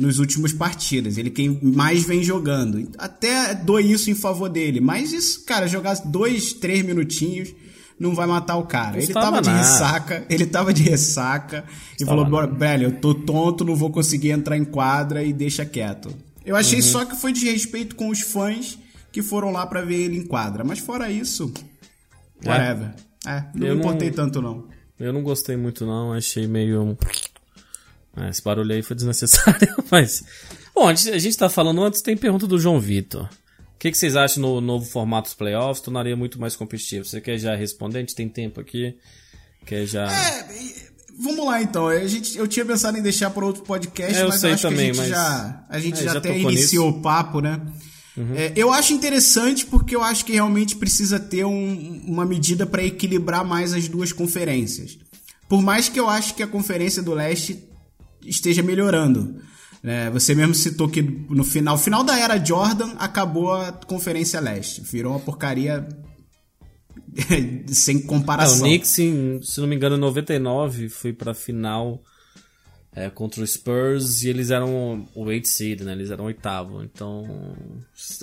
nos 0.01 0.19
últimos 0.19 0.53
partidas. 0.53 1.19
Ele 1.19 1.29
quem 1.31 1.59
mais 1.63 2.03
vem 2.05 2.23
jogando. 2.23 2.89
Até 2.99 3.55
dou 3.55 3.79
isso 3.79 4.11
em 4.11 4.15
favor 4.15 4.49
dele. 4.49 4.81
Mas 4.81 5.13
isso, 5.13 5.45
cara, 5.45 5.69
jogar 5.69 5.95
dois, 6.07 6.55
três 6.55 6.83
minutinhos 6.85 7.55
não 7.99 8.15
vai 8.15 8.27
matar 8.27 8.57
o 8.57 8.65
cara. 8.65 8.97
ele 8.97 9.13
tava 9.13 9.43
de 9.43 9.51
ressaca, 9.51 10.25
ele 10.31 10.47
tava 10.47 10.73
de 10.73 10.83
ressaca 10.83 11.65
e 12.01 12.05
falou, 12.07 12.25
nada. 12.25 12.31
"Bora, 12.31 12.47
velho, 12.47 12.85
eu 12.87 12.93
tô 12.99 13.15
tonto, 13.15 13.63
não 13.65 13.77
vou 13.77 13.91
conseguir 13.91 14.31
entrar 14.31 14.57
em 14.57 14.65
quadra 14.65 15.23
e 15.23 15.33
deixa 15.35 15.67
quieto. 15.67 16.11
Eu 16.47 16.57
achei 16.57 16.79
Uhum. 16.81 16.85
só 16.87 17.05
que 17.05 17.15
foi 17.15 17.33
de 17.33 17.45
respeito 17.45 17.95
com 17.95 18.09
os 18.09 18.21
fãs 18.23 18.79
que 19.13 19.21
foram 19.23 19.51
lá 19.53 19.67
pra 19.67 19.83
ver 19.83 19.97
ele 20.01 20.17
em 20.17 20.27
quadra. 20.27 20.65
Mas 20.65 20.79
fora 20.79 21.11
isso, 21.11 21.53
Whatever. 22.45 22.95
É, 23.27 23.45
não 23.55 23.67
Eu 23.67 23.75
me 23.77 23.81
não- 23.83 23.89
importei 23.91 24.11
tanto 24.11 24.41
não. 24.41 24.65
Eu 24.99 25.13
não 25.13 25.23
gostei 25.23 25.57
muito, 25.57 25.85
não. 25.85 26.13
Achei 26.15 26.47
meio. 26.47 26.97
Ah, 28.17 28.29
esse 28.29 28.43
barulho 28.43 28.73
aí 28.75 28.83
foi 28.83 28.97
desnecessário, 28.97 29.69
mas. 29.91 30.23
Bom, 30.75 30.89
a 30.89 30.95
gente, 30.95 31.11
a 31.15 31.19
gente 31.19 31.37
tá 31.39 31.49
falando 31.49 31.83
antes, 31.83 32.01
tem 32.03 32.17
pergunta 32.17 32.47
do 32.47 32.59
João 32.59 32.81
Vitor. 32.81 33.25
O 33.25 33.79
que, 33.79 33.91
que 33.91 33.97
vocês 33.97 34.15
acham 34.17 34.43
no 34.43 34.61
novo 34.61 34.85
formato 34.85 35.29
dos 35.29 35.35
playoffs? 35.35 35.81
Tornaria 35.83 36.17
muito 36.17 36.39
mais 36.41 36.55
competitivo. 36.55 37.05
Você 37.05 37.21
quer 37.21 37.39
já 37.39 37.55
responder? 37.55 37.99
A 37.99 38.01
gente 38.01 38.15
tem 38.15 38.29
tempo 38.29 38.61
aqui. 38.61 38.95
Quer 39.65 39.87
já. 39.87 40.11
É, 40.13 40.47
vamos 41.19 41.47
lá 41.47 41.63
então. 41.63 41.89
A 41.89 42.07
gente, 42.07 42.37
eu 42.37 42.47
tinha 42.47 42.65
pensado 42.65 42.99
em 42.99 43.03
deixar 43.03 43.31
para 43.31 43.45
outro 43.47 43.63
podcast, 43.63 44.15
É, 44.19 44.23
eu 44.23 44.29
mas 44.29 44.45
acho 44.45 44.63
também, 44.63 44.93
que 44.93 45.01
a 45.01 45.05
gente 45.05 45.09
mas- 45.09 45.09
já, 45.09 45.65
a 45.69 45.79
gente 45.81 46.01
É, 46.01 46.05
já, 46.05 46.13
já 46.13 46.19
até 46.19 46.39
iniciou 46.39 46.51
nisso. 46.51 46.83
Uhum. 46.83 46.89
o 46.89 47.03
papo, 47.03 47.41
né? 47.41 47.61
É, 48.37 48.53
eu 48.55 48.71
acho 48.71 48.93
interessante 48.93 49.65
porque 49.65 49.97
eu 49.97 50.03
acho 50.03 50.27
que 50.27 50.33
realmente 50.33 50.77
precisa 50.77 51.19
ter 51.19 51.45
um- 51.47 52.03
uma 52.07 52.27
medida 52.27 52.67
para 52.67 52.85
equilibrar 52.85 53.45
mais 53.47 53.73
as 53.73 53.89
duas 53.89 54.13
conferências. 54.13 54.99
Por 55.49 55.63
mais 55.63 55.89
que 55.89 55.99
eu 55.99 56.09
acho 56.11 56.35
que 56.35 56.43
a 56.43 56.47
conferência 56.47 57.03
do 57.03 57.15
leste 57.15 57.65
esteja 58.25 58.63
melhorando. 58.63 59.41
né? 59.83 60.11
você 60.11 60.35
mesmo 60.35 60.55
citou 60.55 60.89
que 60.89 61.03
no 61.03 61.45
final, 61.45 61.77
final 61.79 62.05
da 62.05 62.19
era 62.19 62.43
Jordan 62.45 62.95
acabou 62.99 63.53
a 63.53 63.73
conferência 63.73 64.41
leste, 64.41 64.83
virou 64.83 65.13
uma 65.13 65.21
porcaria 65.21 65.87
sem 67.69 68.01
comparação. 68.03 68.59
o 68.59 68.63
Knicks, 68.63 68.91
se 68.91 69.61
não 69.61 69.67
me 69.67 69.77
engano, 69.77 69.97
em 69.97 70.01
99 70.01 70.89
foi 70.89 71.13
pra 71.13 71.35
final 71.35 72.03
é, 72.93 73.09
contra 73.09 73.43
o 73.43 73.47
Spurs 73.47 74.23
e 74.23 74.29
eles 74.29 74.51
eram 74.51 75.07
o 75.15 75.25
8 75.25 75.47
seed, 75.47 75.81
né? 75.83 75.93
Eles 75.93 76.11
eram 76.11 76.25
oitavo. 76.25 76.83
Então, 76.83 77.57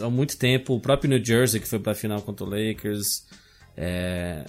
há 0.02 0.10
muito 0.10 0.38
tempo, 0.38 0.76
o 0.76 0.80
próprio 0.80 1.10
New 1.10 1.24
Jersey 1.24 1.60
que 1.60 1.68
foi 1.68 1.80
pra 1.80 1.96
final 1.96 2.22
contra 2.22 2.46
o 2.46 2.50
Lakers, 2.50 3.26
é, 3.76 4.46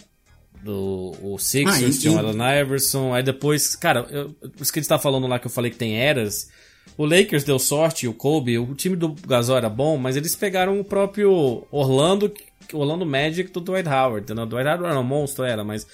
do, 0.63 1.15
o 1.23 1.39
Sixers 1.39 1.97
Ah, 1.97 2.01
tinha 2.01 2.13
o 2.13 2.19
Allen 2.19 2.61
Iverson, 2.63 3.15
aí 3.15 3.23
depois, 3.23 3.77
cara, 3.77 4.07
eu, 4.11 4.35
isso 4.61 4.73
que 4.73 4.79
a 4.79 4.83
gente 4.83 4.89
tá 4.89 4.99
falando 4.99 5.27
lá 5.27 5.39
que 5.39 5.47
eu 5.47 5.51
falei 5.51 5.71
que 5.71 5.77
tem 5.77 5.99
eras. 5.99 6.49
O 6.97 7.05
Lakers 7.05 7.45
deu 7.45 7.59
sorte, 7.59 8.09
o 8.09 8.15
Kobe, 8.15 8.59
o 8.59 8.75
time 8.75 8.97
do 8.97 9.15
Gasol 9.27 9.57
era 9.57 9.69
bom, 9.69 9.97
mas 9.97 10.17
eles 10.17 10.35
pegaram 10.35 10.81
o 10.81 10.85
próprio 10.85 11.65
Orlando, 11.71 12.33
Orlando 12.73 13.07
Magic 13.07 13.53
do 13.53 13.61
Dwight 13.61 13.89
Howard, 13.89 14.25
entendeu? 14.25 14.45
O 14.45 14.47
Dwight 14.47 14.67
Howard 14.67 14.87
era 14.87 14.99
um 14.99 15.05
monstro, 15.05 15.45
era, 15.45 15.63
mas 15.63 15.87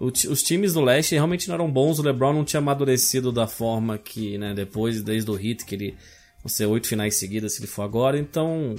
o 0.00 0.06
os 0.06 0.42
times 0.42 0.72
do 0.72 0.80
leste 0.80 1.14
realmente 1.14 1.46
não 1.46 1.54
eram 1.54 1.70
bons, 1.70 1.98
o 1.98 2.02
LeBron 2.02 2.32
não 2.32 2.44
tinha 2.44 2.58
amadurecido 2.58 3.30
da 3.30 3.46
forma 3.46 3.98
que, 3.98 4.38
né, 4.38 4.54
depois, 4.54 5.02
desde 5.02 5.30
o 5.30 5.34
hit, 5.34 5.64
que 5.64 5.74
ele, 5.74 5.94
vão 6.42 6.48
ser 6.48 6.66
oito 6.66 6.88
finais 6.88 7.16
seguidas 7.16 7.52
se 7.52 7.60
ele 7.60 7.68
for 7.68 7.82
agora, 7.82 8.18
então... 8.18 8.74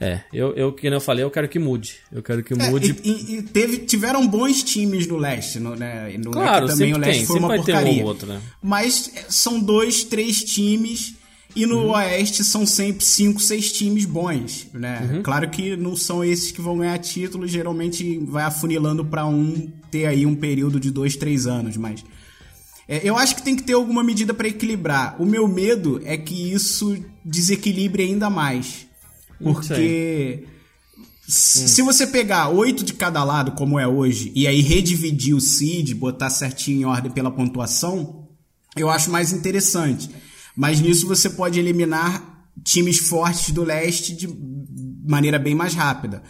É, 0.00 0.20
eu, 0.32 0.54
eu, 0.56 0.72
que 0.72 0.86
eu 0.86 1.00
falei, 1.00 1.22
eu 1.22 1.30
quero 1.30 1.46
que 1.46 1.58
mude. 1.58 1.96
Eu 2.10 2.22
quero 2.22 2.42
que 2.42 2.54
É, 2.54 2.70
mude. 2.70 2.96
e, 3.04 3.10
e- 3.10 3.36
e 3.36 3.42
teve, 3.42 3.76
tiveram 3.78 4.26
bons 4.26 4.62
times 4.62 5.06
no 5.06 5.16
leste, 5.18 5.60
no, 5.60 5.76
né? 5.76 6.10
No 6.16 6.30
Claro, 6.30 6.64
é 6.64 6.68
que 6.68 6.72
também 6.72 6.94
o 6.94 6.98
leste 6.98 7.18
tem, 7.18 7.26
foi 7.26 7.38
uma 7.38 7.48
vai 7.48 7.58
ter 7.58 7.72
um 7.72 7.74
porcaria. 7.76 8.02
ou 8.02 8.08
outro, 8.08 8.26
né? 8.26 8.40
Mas 8.62 9.12
é, 9.14 9.24
são 9.28 9.60
dois, 9.60 10.02
três 10.02 10.42
times 10.42 11.14
e 11.54 11.66
no 11.66 11.80
Uhum. 11.80 11.90
oeste 11.90 12.42
são 12.44 12.64
sempre 12.64 13.04
cinco, 13.04 13.40
seis 13.42 13.70
times 13.72 14.06
bons, 14.06 14.68
né? 14.72 15.06
Uhum. 15.12 15.22
Claro 15.22 15.50
que 15.50 15.76
não 15.76 15.94
são 15.94 16.24
esses 16.24 16.50
que 16.50 16.62
vão 16.62 16.78
ganhar 16.78 16.96
título, 16.98 17.46
geralmente 17.46 18.18
vai 18.24 18.44
afunilando 18.44 19.04
pra 19.04 19.26
um 19.26 19.70
ter 19.90 20.06
aí 20.06 20.24
um 20.24 20.34
período 20.34 20.80
de 20.80 20.90
dois, 20.90 21.14
três 21.16 21.46
anos, 21.46 21.76
mas 21.76 22.02
é, 22.88 23.00
eu 23.04 23.18
acho 23.18 23.36
que 23.36 23.42
tem 23.42 23.54
que 23.54 23.64
ter 23.64 23.74
alguma 23.74 24.02
medida 24.02 24.32
pra 24.32 24.48
equilibrar. 24.48 25.20
O 25.20 25.26
meu 25.26 25.46
medo 25.46 26.00
é 26.06 26.16
que 26.16 26.52
isso 26.52 26.96
desequilibre 27.22 28.02
ainda 28.02 28.30
mais. 28.30 28.88
Porque 29.40 30.46
se 31.26 31.80
você 31.82 32.06
pegar 32.06 32.48
oito 32.48 32.84
de 32.84 32.92
cada 32.92 33.22
lado, 33.22 33.52
como 33.52 33.78
é 33.78 33.86
hoje, 33.86 34.32
e 34.34 34.46
aí 34.46 34.60
redividir 34.60 35.34
o 35.34 35.40
seed, 35.40 35.94
botar 35.94 36.28
certinho 36.28 36.80
em 36.80 36.84
ordem 36.84 37.10
pela 37.10 37.30
pontuação, 37.30 38.28
eu 38.76 38.90
acho 38.90 39.10
mais 39.10 39.32
interessante. 39.32 40.10
Mas 40.56 40.80
nisso 40.80 41.06
você 41.06 41.30
pode 41.30 41.58
eliminar 41.58 42.50
times 42.64 42.98
fortes 42.98 43.52
do 43.52 43.64
leste 43.64 44.14
de 44.14 44.28
maneira 45.08 45.38
bem 45.38 45.54
mais 45.54 45.74
rápida. 45.74 46.22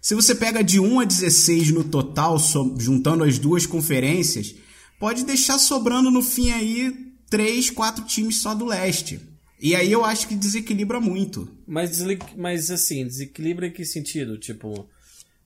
Se 0.00 0.14
você 0.14 0.34
pega 0.34 0.62
de 0.62 0.80
1 0.80 1.00
a 1.00 1.04
16 1.04 1.70
no 1.70 1.84
total, 1.84 2.36
juntando 2.78 3.24
as 3.24 3.38
duas 3.38 3.66
conferências, 3.66 4.54
pode 4.98 5.24
deixar 5.24 5.58
sobrando 5.58 6.10
no 6.10 6.22
fim 6.22 6.50
aí 6.50 6.92
3, 7.30 7.70
4 7.70 8.04
times 8.04 8.38
só 8.38 8.54
do 8.54 8.64
leste. 8.64 9.20
E 9.60 9.74
aí 9.74 9.90
eu 9.90 10.04
acho 10.04 10.28
que 10.28 10.34
desequilibra 10.34 11.00
muito. 11.00 11.48
Mas, 11.66 12.00
mas 12.36 12.70
assim, 12.70 13.06
desequilibra 13.06 13.66
em 13.66 13.72
que 13.72 13.84
sentido? 13.84 14.38
Tipo, 14.38 14.88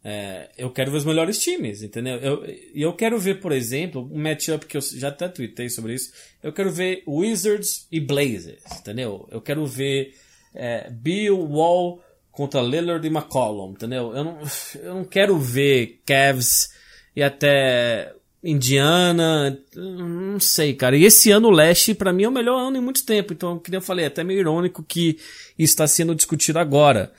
é, 0.04 0.50
eu 0.58 0.70
quero 0.70 0.90
ver 0.90 0.98
os 0.98 1.04
melhores 1.04 1.38
times, 1.38 1.82
entendeu? 1.82 2.16
Eu, 2.16 2.44
eu 2.74 2.92
quero 2.92 3.18
ver, 3.18 3.40
por 3.40 3.52
exemplo, 3.52 4.08
um 4.12 4.20
matchup 4.20 4.66
que 4.66 4.76
eu 4.76 4.80
já 4.80 5.08
até 5.08 5.28
tuitei 5.28 5.68
sobre 5.68 5.94
isso. 5.94 6.12
Eu 6.42 6.52
quero 6.52 6.70
ver 6.70 7.02
Wizards 7.06 7.86
e 7.90 8.00
Blazers, 8.00 8.62
entendeu? 8.80 9.28
Eu 9.30 9.40
quero 9.40 9.64
ver 9.64 10.14
é, 10.54 10.90
Bill 10.90 11.38
Wall 11.38 12.02
contra 12.32 12.60
Lillard 12.60 13.06
e 13.06 13.10
McCollum, 13.10 13.72
entendeu? 13.72 14.14
Eu 14.14 14.24
não, 14.24 14.38
eu 14.82 14.94
não 14.94 15.04
quero 15.04 15.38
ver 15.38 16.00
Cavs 16.04 16.70
e 17.14 17.22
até 17.22 18.12
Indiana, 18.42 19.56
não 19.76 20.40
sei, 20.40 20.74
cara. 20.74 20.96
E 20.96 21.04
esse 21.04 21.30
ano 21.30 21.48
o 21.48 21.52
leste, 21.52 21.94
para 21.94 22.12
mim, 22.12 22.24
é 22.24 22.28
o 22.28 22.32
melhor 22.32 22.58
ano 22.58 22.76
em 22.76 22.80
muito 22.80 23.06
tempo. 23.06 23.32
Então, 23.32 23.58
como 23.58 23.76
eu 23.76 23.80
falei, 23.80 24.04
é 24.04 24.08
até 24.08 24.24
meio 24.24 24.40
irônico 24.40 24.82
que 24.82 25.18
está 25.56 25.86
sendo 25.86 26.14
discutido 26.14 26.58
agora. 26.58 27.12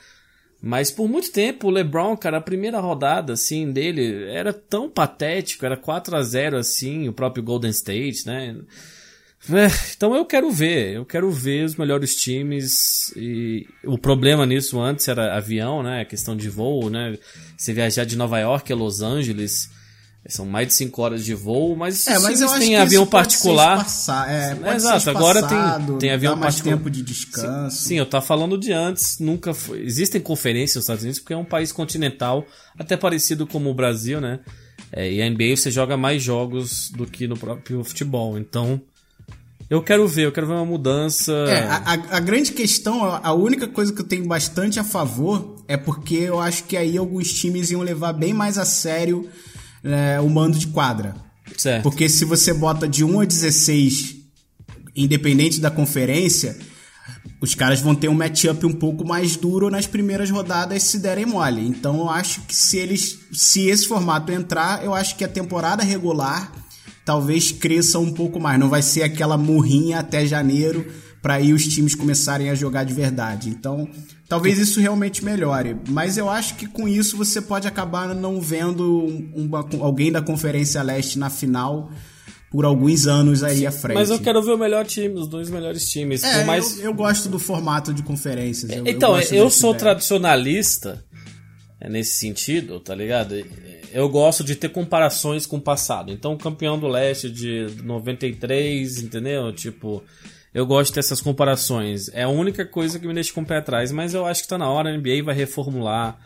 Mas 0.66 0.90
por 0.90 1.06
muito 1.06 1.30
tempo 1.30 1.68
o 1.68 1.70
LeBron, 1.70 2.16
cara, 2.16 2.38
a 2.38 2.40
primeira 2.40 2.80
rodada 2.80 3.34
assim 3.34 3.70
dele 3.70 4.24
era 4.30 4.50
tão 4.50 4.88
patético, 4.88 5.66
era 5.66 5.76
4 5.76 6.16
a 6.16 6.22
0 6.22 6.56
assim, 6.56 7.06
o 7.06 7.12
próprio 7.12 7.42
Golden 7.42 7.70
State, 7.70 8.26
né? 8.26 8.56
É, 9.50 9.66
então 9.94 10.16
eu 10.16 10.24
quero 10.24 10.50
ver, 10.50 10.94
eu 10.94 11.04
quero 11.04 11.30
ver 11.30 11.66
os 11.66 11.76
melhores 11.76 12.16
times 12.16 13.12
e 13.14 13.66
o 13.84 13.98
problema 13.98 14.46
nisso 14.46 14.80
antes 14.80 15.06
era 15.06 15.36
avião, 15.36 15.82
né? 15.82 16.00
A 16.00 16.06
questão 16.06 16.34
de 16.34 16.48
voo, 16.48 16.88
né? 16.88 17.18
Você 17.58 17.74
viajar 17.74 18.06
de 18.06 18.16
Nova 18.16 18.38
York 18.38 18.72
a 18.72 18.76
Los 18.76 19.02
Angeles, 19.02 19.68
são 20.28 20.46
mais 20.46 20.68
de 20.68 20.74
5 20.74 21.02
horas 21.02 21.24
de 21.24 21.34
voo, 21.34 21.76
mas, 21.76 22.06
é, 22.06 22.18
mas 22.18 22.40
tem 22.58 22.76
avião 22.76 23.06
particular. 23.06 23.86
É, 24.26 24.54
pode 24.54 24.76
Exato, 24.76 25.10
agora 25.10 25.42
tem, 25.46 25.98
tem 25.98 26.10
avião 26.12 26.32
dá 26.32 26.40
mais 26.40 26.54
particular. 26.54 26.78
tempo 26.78 26.90
de 26.90 27.02
descanso. 27.02 27.76
Sim, 27.76 27.88
sim, 27.88 27.94
eu 27.98 28.06
tava 28.06 28.24
falando 28.24 28.56
de 28.56 28.72
antes, 28.72 29.18
nunca 29.18 29.52
foi. 29.52 29.82
Existem 29.82 30.20
conferências 30.20 30.76
nos 30.76 30.84
Estados 30.84 31.02
Unidos 31.02 31.20
porque 31.20 31.34
é 31.34 31.36
um 31.36 31.44
país 31.44 31.72
continental, 31.72 32.46
até 32.78 32.96
parecido 32.96 33.46
como 33.46 33.68
o 33.68 33.74
Brasil, 33.74 34.18
né? 34.18 34.40
É, 34.90 35.12
e 35.12 35.20
a 35.20 35.28
NBA 35.28 35.56
você 35.56 35.70
joga 35.70 35.96
mais 35.96 36.22
jogos 36.22 36.90
do 36.90 37.06
que 37.06 37.28
no 37.28 37.36
próprio 37.36 37.84
futebol. 37.84 38.38
Então, 38.38 38.80
eu 39.68 39.82
quero 39.82 40.08
ver, 40.08 40.24
eu 40.24 40.32
quero 40.32 40.46
ver 40.46 40.54
uma 40.54 40.64
mudança. 40.64 41.32
É, 41.32 41.64
a, 41.64 41.76
a, 41.76 41.92
a 42.16 42.20
grande 42.20 42.52
questão, 42.52 43.02
a 43.04 43.32
única 43.34 43.66
coisa 43.68 43.92
que 43.92 44.00
eu 44.00 44.06
tenho 44.06 44.26
bastante 44.26 44.80
a 44.80 44.84
favor 44.84 45.56
é 45.68 45.76
porque 45.76 46.16
eu 46.16 46.40
acho 46.40 46.64
que 46.64 46.76
aí 46.76 46.96
alguns 46.96 47.32
times 47.32 47.70
iam 47.70 47.82
levar 47.82 48.14
bem 48.14 48.32
mais 48.32 48.56
a 48.56 48.64
sério 48.64 49.28
é, 49.84 50.20
o 50.20 50.28
mando 50.28 50.58
de 50.58 50.68
quadra. 50.68 51.14
Certo. 51.56 51.82
Porque 51.82 52.08
se 52.08 52.24
você 52.24 52.52
bota 52.52 52.88
de 52.88 53.04
1 53.04 53.20
a 53.20 53.24
16, 53.24 54.16
independente 54.96 55.60
da 55.60 55.70
conferência, 55.70 56.56
os 57.40 57.54
caras 57.54 57.80
vão 57.80 57.94
ter 57.94 58.08
um 58.08 58.14
matchup 58.14 58.64
um 58.64 58.72
pouco 58.72 59.06
mais 59.06 59.36
duro 59.36 59.70
nas 59.70 59.86
primeiras 59.86 60.30
rodadas 60.30 60.82
se 60.82 60.98
derem 60.98 61.26
mole. 61.26 61.66
Então 61.66 61.98
eu 61.98 62.08
acho 62.08 62.40
que 62.42 62.56
se 62.56 62.78
eles. 62.78 63.18
Se 63.32 63.68
esse 63.68 63.86
formato 63.86 64.32
entrar, 64.32 64.82
eu 64.84 64.94
acho 64.94 65.16
que 65.16 65.24
a 65.24 65.28
temporada 65.28 65.82
regular 65.82 66.50
talvez 67.04 67.52
cresça 67.52 67.98
um 67.98 68.12
pouco 68.12 68.40
mais. 68.40 68.58
Não 68.58 68.70
vai 68.70 68.80
ser 68.80 69.02
aquela 69.02 69.36
murrinha 69.36 70.00
até 70.00 70.24
janeiro 70.24 70.90
para 71.24 71.36
aí 71.36 71.54
os 71.54 71.66
times 71.66 71.94
começarem 71.94 72.50
a 72.50 72.54
jogar 72.54 72.84
de 72.84 72.92
verdade. 72.92 73.48
Então, 73.48 73.88
talvez 74.28 74.58
isso 74.58 74.78
realmente 74.78 75.24
melhore. 75.24 75.74
Mas 75.88 76.18
eu 76.18 76.28
acho 76.28 76.54
que 76.54 76.66
com 76.66 76.86
isso 76.86 77.16
você 77.16 77.40
pode 77.40 77.66
acabar 77.66 78.14
não 78.14 78.42
vendo 78.42 79.06
uma, 79.34 79.66
alguém 79.80 80.12
da 80.12 80.20
Conferência 80.20 80.82
Leste 80.82 81.18
na 81.18 81.30
final 81.30 81.90
por 82.50 82.66
alguns 82.66 83.06
anos 83.06 83.42
aí 83.42 83.66
à 83.66 83.72
frente. 83.72 83.96
Mas 83.96 84.10
eu 84.10 84.18
quero 84.18 84.42
ver 84.42 84.52
o 84.52 84.58
melhor 84.58 84.84
time, 84.84 85.14
os 85.14 85.26
dois 85.26 85.48
melhores 85.48 85.88
times. 85.88 86.22
É, 86.22 86.44
mais... 86.44 86.78
eu, 86.78 86.84
eu, 86.84 86.94
gosto 86.94 87.30
do 87.30 87.38
formato 87.38 87.94
de 87.94 88.02
conferências. 88.02 88.70
Eu, 88.70 88.86
então, 88.86 89.18
eu, 89.18 89.44
eu 89.44 89.50
sou 89.50 89.70
ideia. 89.70 89.80
tradicionalista 89.80 91.02
nesse 91.88 92.18
sentido, 92.18 92.78
tá 92.80 92.94
ligado? 92.94 93.42
Eu 93.90 94.10
gosto 94.10 94.44
de 94.44 94.54
ter 94.54 94.68
comparações 94.68 95.46
com 95.46 95.56
o 95.56 95.60
passado. 95.60 96.12
Então, 96.12 96.34
o 96.34 96.38
campeão 96.38 96.78
do 96.78 96.86
leste 96.86 97.30
de 97.30 97.66
93, 97.82 98.98
entendeu? 98.98 99.50
Tipo, 99.54 100.02
eu 100.54 100.64
gosto 100.64 100.94
dessas 100.94 101.20
comparações. 101.20 102.08
É 102.14 102.22
a 102.22 102.28
única 102.28 102.64
coisa 102.64 102.98
que 102.98 103.06
me 103.08 103.12
deixa 103.12 103.32
com 103.32 103.42
o 103.42 103.46
pé 103.46 103.58
atrás, 103.58 103.90
mas 103.90 104.14
eu 104.14 104.24
acho 104.24 104.42
que 104.42 104.48
tá 104.48 104.56
na 104.56 104.70
hora, 104.70 104.88
a 104.88 104.96
NBA 104.96 105.24
vai 105.24 105.34
reformular. 105.34 106.16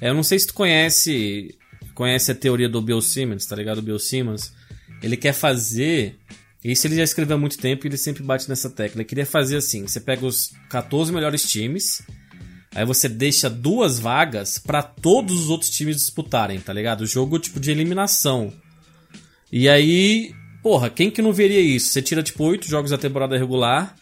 Eu 0.00 0.14
não 0.14 0.22
sei 0.22 0.38
se 0.38 0.46
tu 0.46 0.54
conhece 0.54 1.54
conhece 1.94 2.30
a 2.30 2.34
teoria 2.34 2.68
do 2.68 2.80
Bill 2.80 3.00
Simmons, 3.00 3.46
tá 3.46 3.56
ligado? 3.56 3.78
O 3.78 3.82
Bill 3.82 3.98
Simmons. 3.98 4.52
Ele 5.02 5.16
quer 5.16 5.32
fazer. 5.32 6.16
Isso 6.62 6.86
ele 6.86 6.96
já 6.96 7.02
escreveu 7.02 7.36
há 7.36 7.40
muito 7.40 7.58
tempo 7.58 7.86
e 7.86 7.88
ele 7.88 7.96
sempre 7.96 8.22
bate 8.22 8.48
nessa 8.48 8.70
tecla. 8.70 9.00
Ele 9.00 9.08
queria 9.08 9.26
fazer 9.26 9.56
assim: 9.56 9.82
você 9.82 10.00
pega 10.00 10.24
os 10.24 10.52
14 10.68 11.12
melhores 11.12 11.48
times, 11.48 12.02
aí 12.74 12.84
você 12.84 13.08
deixa 13.08 13.50
duas 13.50 13.98
vagas 13.98 14.58
para 14.58 14.82
todos 14.82 15.38
os 15.38 15.50
outros 15.50 15.70
times 15.70 15.96
disputarem, 15.96 16.60
tá 16.60 16.72
ligado? 16.72 17.02
O 17.02 17.06
jogo 17.06 17.38
tipo 17.38 17.58
de 17.58 17.70
eliminação. 17.70 18.52
E 19.50 19.68
aí 19.68 20.34
Porra, 20.66 20.90
quem 20.90 21.12
que 21.12 21.22
não 21.22 21.32
veria 21.32 21.60
isso? 21.60 21.90
Você 21.90 22.02
tira, 22.02 22.24
tipo, 22.24 22.42
oito 22.42 22.66
jogos 22.66 22.90
da 22.90 22.98
temporada 22.98 23.38
regular 23.38 23.94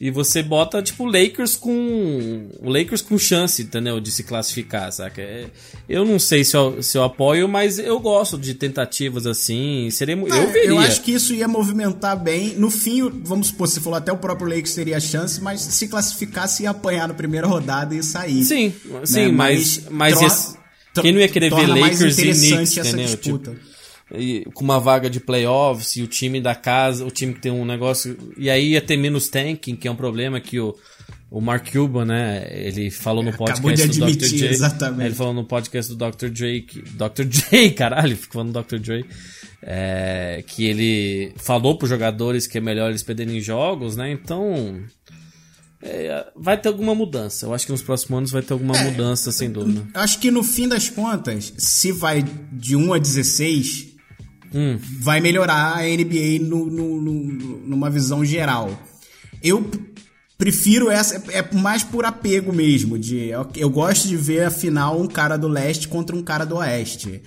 e 0.00 0.10
você 0.10 0.42
bota, 0.42 0.82
tipo, 0.82 1.06
Lakers 1.06 1.54
com. 1.54 2.48
O 2.58 2.68
Lakers 2.68 3.00
com 3.02 3.16
chance, 3.16 3.62
entendeu? 3.62 4.00
De 4.00 4.10
se 4.10 4.24
classificar, 4.24 4.90
saca? 4.90 5.22
É, 5.22 5.46
eu 5.88 6.04
não 6.04 6.18
sei 6.18 6.42
se 6.42 6.56
eu, 6.56 6.82
se 6.82 6.98
eu 6.98 7.04
apoio, 7.04 7.46
mas 7.46 7.78
eu 7.78 8.00
gosto 8.00 8.36
de 8.36 8.52
tentativas 8.52 9.28
assim. 9.28 9.88
Seria, 9.92 10.16
não, 10.16 10.26
eu 10.26 10.50
veria. 10.50 10.70
Eu 10.70 10.78
acho 10.80 11.02
que 11.02 11.12
isso 11.12 11.32
ia 11.32 11.46
movimentar 11.46 12.20
bem. 12.20 12.56
No 12.56 12.68
fim, 12.68 13.08
vamos 13.22 13.46
supor, 13.46 13.68
você 13.68 13.80
falou 13.80 13.96
até 13.96 14.10
o 14.10 14.18
próprio 14.18 14.48
Lakers 14.48 14.74
teria 14.74 14.98
chance, 14.98 15.40
mas 15.40 15.60
se 15.60 15.86
classificasse 15.86 16.64
ia 16.64 16.70
apanhar 16.70 17.06
na 17.06 17.14
primeira 17.14 17.46
rodada 17.46 17.94
e 17.94 18.02
sair. 18.02 18.42
Sim, 18.42 18.74
né? 18.86 19.00
sim, 19.04 19.30
mas. 19.30 19.84
Mas, 19.88 20.14
mas 20.18 20.20
esse, 20.20 20.58
quem 21.00 21.12
não 21.12 21.20
ia 21.20 21.28
querer 21.28 21.54
ver 21.54 21.68
Lakers 21.68 22.18
e 22.18 22.22
Knicks, 22.32 22.76
entendeu? 22.76 23.06
Disputa. 23.06 23.52
Tipo, 23.52 23.71
e, 24.14 24.44
com 24.54 24.64
uma 24.64 24.78
vaga 24.78 25.08
de 25.08 25.20
playoffs 25.20 25.96
e 25.96 26.02
o 26.02 26.06
time 26.06 26.40
da 26.40 26.54
casa, 26.54 27.04
o 27.04 27.10
time 27.10 27.34
que 27.34 27.40
tem 27.40 27.52
um 27.52 27.64
negócio. 27.64 28.16
E 28.36 28.50
aí 28.50 28.70
ia 28.70 28.80
ter 28.80 28.96
menos 28.96 29.28
tanking, 29.28 29.76
que 29.76 29.88
é 29.88 29.90
um 29.90 29.96
problema 29.96 30.40
que 30.40 30.60
o, 30.60 30.74
o 31.30 31.40
Mark 31.40 31.70
Cuban, 31.72 32.04
né? 32.04 32.46
Ele 32.50 32.90
falou 32.90 33.22
no 33.22 33.32
podcast 33.32 33.98
do 33.98 34.06
Dr. 34.06 34.24
J. 34.26 34.46
Exatamente. 34.48 35.06
Ele 35.06 35.14
falou 35.14 35.32
no 35.32 35.44
podcast 35.44 35.94
do 35.94 36.10
Dr. 36.10 36.28
Drake. 36.28 36.82
Dr. 36.82 37.24
J, 37.28 37.70
caralho, 37.70 38.16
fico 38.16 38.34
falando 38.34 38.62
Dr. 38.62 38.78
Dre. 38.78 39.06
É, 39.64 40.42
que 40.46 40.66
ele 40.66 41.32
falou 41.36 41.78
para 41.78 41.84
os 41.84 41.90
jogadores 41.90 42.48
que 42.48 42.58
é 42.58 42.60
melhor 42.60 42.90
eles 42.90 43.02
perderem 43.02 43.40
jogos, 43.40 43.96
né? 43.96 44.10
Então. 44.10 44.80
É, 45.84 46.26
vai 46.36 46.56
ter 46.60 46.68
alguma 46.68 46.94
mudança. 46.94 47.46
Eu 47.46 47.54
acho 47.54 47.66
que 47.66 47.72
nos 47.72 47.82
próximos 47.82 48.16
anos 48.16 48.30
vai 48.30 48.42
ter 48.42 48.52
alguma 48.52 48.76
é, 48.76 48.84
mudança, 48.84 49.32
sem 49.32 49.50
dúvida. 49.50 49.84
Acho 49.94 50.20
que 50.20 50.30
no 50.30 50.44
fim 50.44 50.68
das 50.68 50.88
contas, 50.88 51.52
se 51.56 51.90
vai 51.90 52.22
de 52.52 52.76
1 52.76 52.92
a 52.94 52.98
16, 52.98 53.91
hum. 54.54 54.78
vai 55.00 55.20
melhorar 55.20 55.76
a 55.76 55.82
NBA 55.82 56.38
no, 56.40 56.66
no, 56.66 57.00
no, 57.00 57.22
numa 57.66 57.90
visão 57.90 58.24
geral. 58.24 58.70
Eu 59.42 59.68
prefiro 60.42 60.90
essa, 60.90 61.22
é 61.30 61.54
mais 61.54 61.84
por 61.84 62.04
apego 62.04 62.52
mesmo. 62.52 62.98
De, 62.98 63.28
eu, 63.28 63.46
eu 63.54 63.70
gosto 63.70 64.08
de 64.08 64.16
ver 64.16 64.44
afinal 64.44 65.00
um 65.00 65.06
cara 65.06 65.36
do 65.36 65.46
leste 65.46 65.86
contra 65.86 66.16
um 66.16 66.22
cara 66.22 66.44
do 66.44 66.56
oeste. 66.56 67.22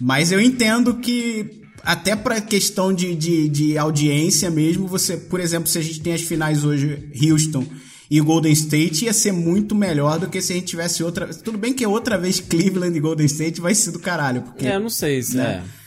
Mas 0.00 0.32
eu 0.32 0.40
entendo 0.40 0.94
que 0.94 1.62
até 1.82 2.16
para 2.16 2.40
questão 2.40 2.92
de, 2.92 3.14
de, 3.14 3.48
de, 3.48 3.78
audiência 3.78 4.50
mesmo, 4.50 4.88
você, 4.88 5.16
por 5.16 5.38
exemplo, 5.38 5.68
se 5.68 5.78
a 5.78 5.82
gente 5.82 6.00
tem 6.00 6.12
as 6.12 6.22
finais 6.22 6.64
hoje, 6.64 7.08
Houston 7.22 7.64
e 8.10 8.20
Golden 8.20 8.52
State, 8.52 9.04
ia 9.04 9.12
ser 9.12 9.32
muito 9.32 9.72
melhor 9.74 10.18
do 10.18 10.28
que 10.28 10.42
se 10.42 10.52
a 10.52 10.56
gente 10.56 10.66
tivesse 10.66 11.04
outra. 11.04 11.28
Tudo 11.28 11.56
bem 11.56 11.72
que 11.72 11.86
outra 11.86 12.18
vez 12.18 12.40
Cleveland 12.40 12.96
e 12.96 13.00
Golden 13.00 13.26
State 13.26 13.60
vai 13.60 13.76
ser 13.76 13.92
do 13.92 14.00
caralho. 14.00 14.42
Porque, 14.42 14.66
é, 14.66 14.74
eu 14.74 14.80
não 14.80 14.90
sei 14.90 15.22
se 15.22 15.36
né? 15.36 15.62
é 15.64 15.85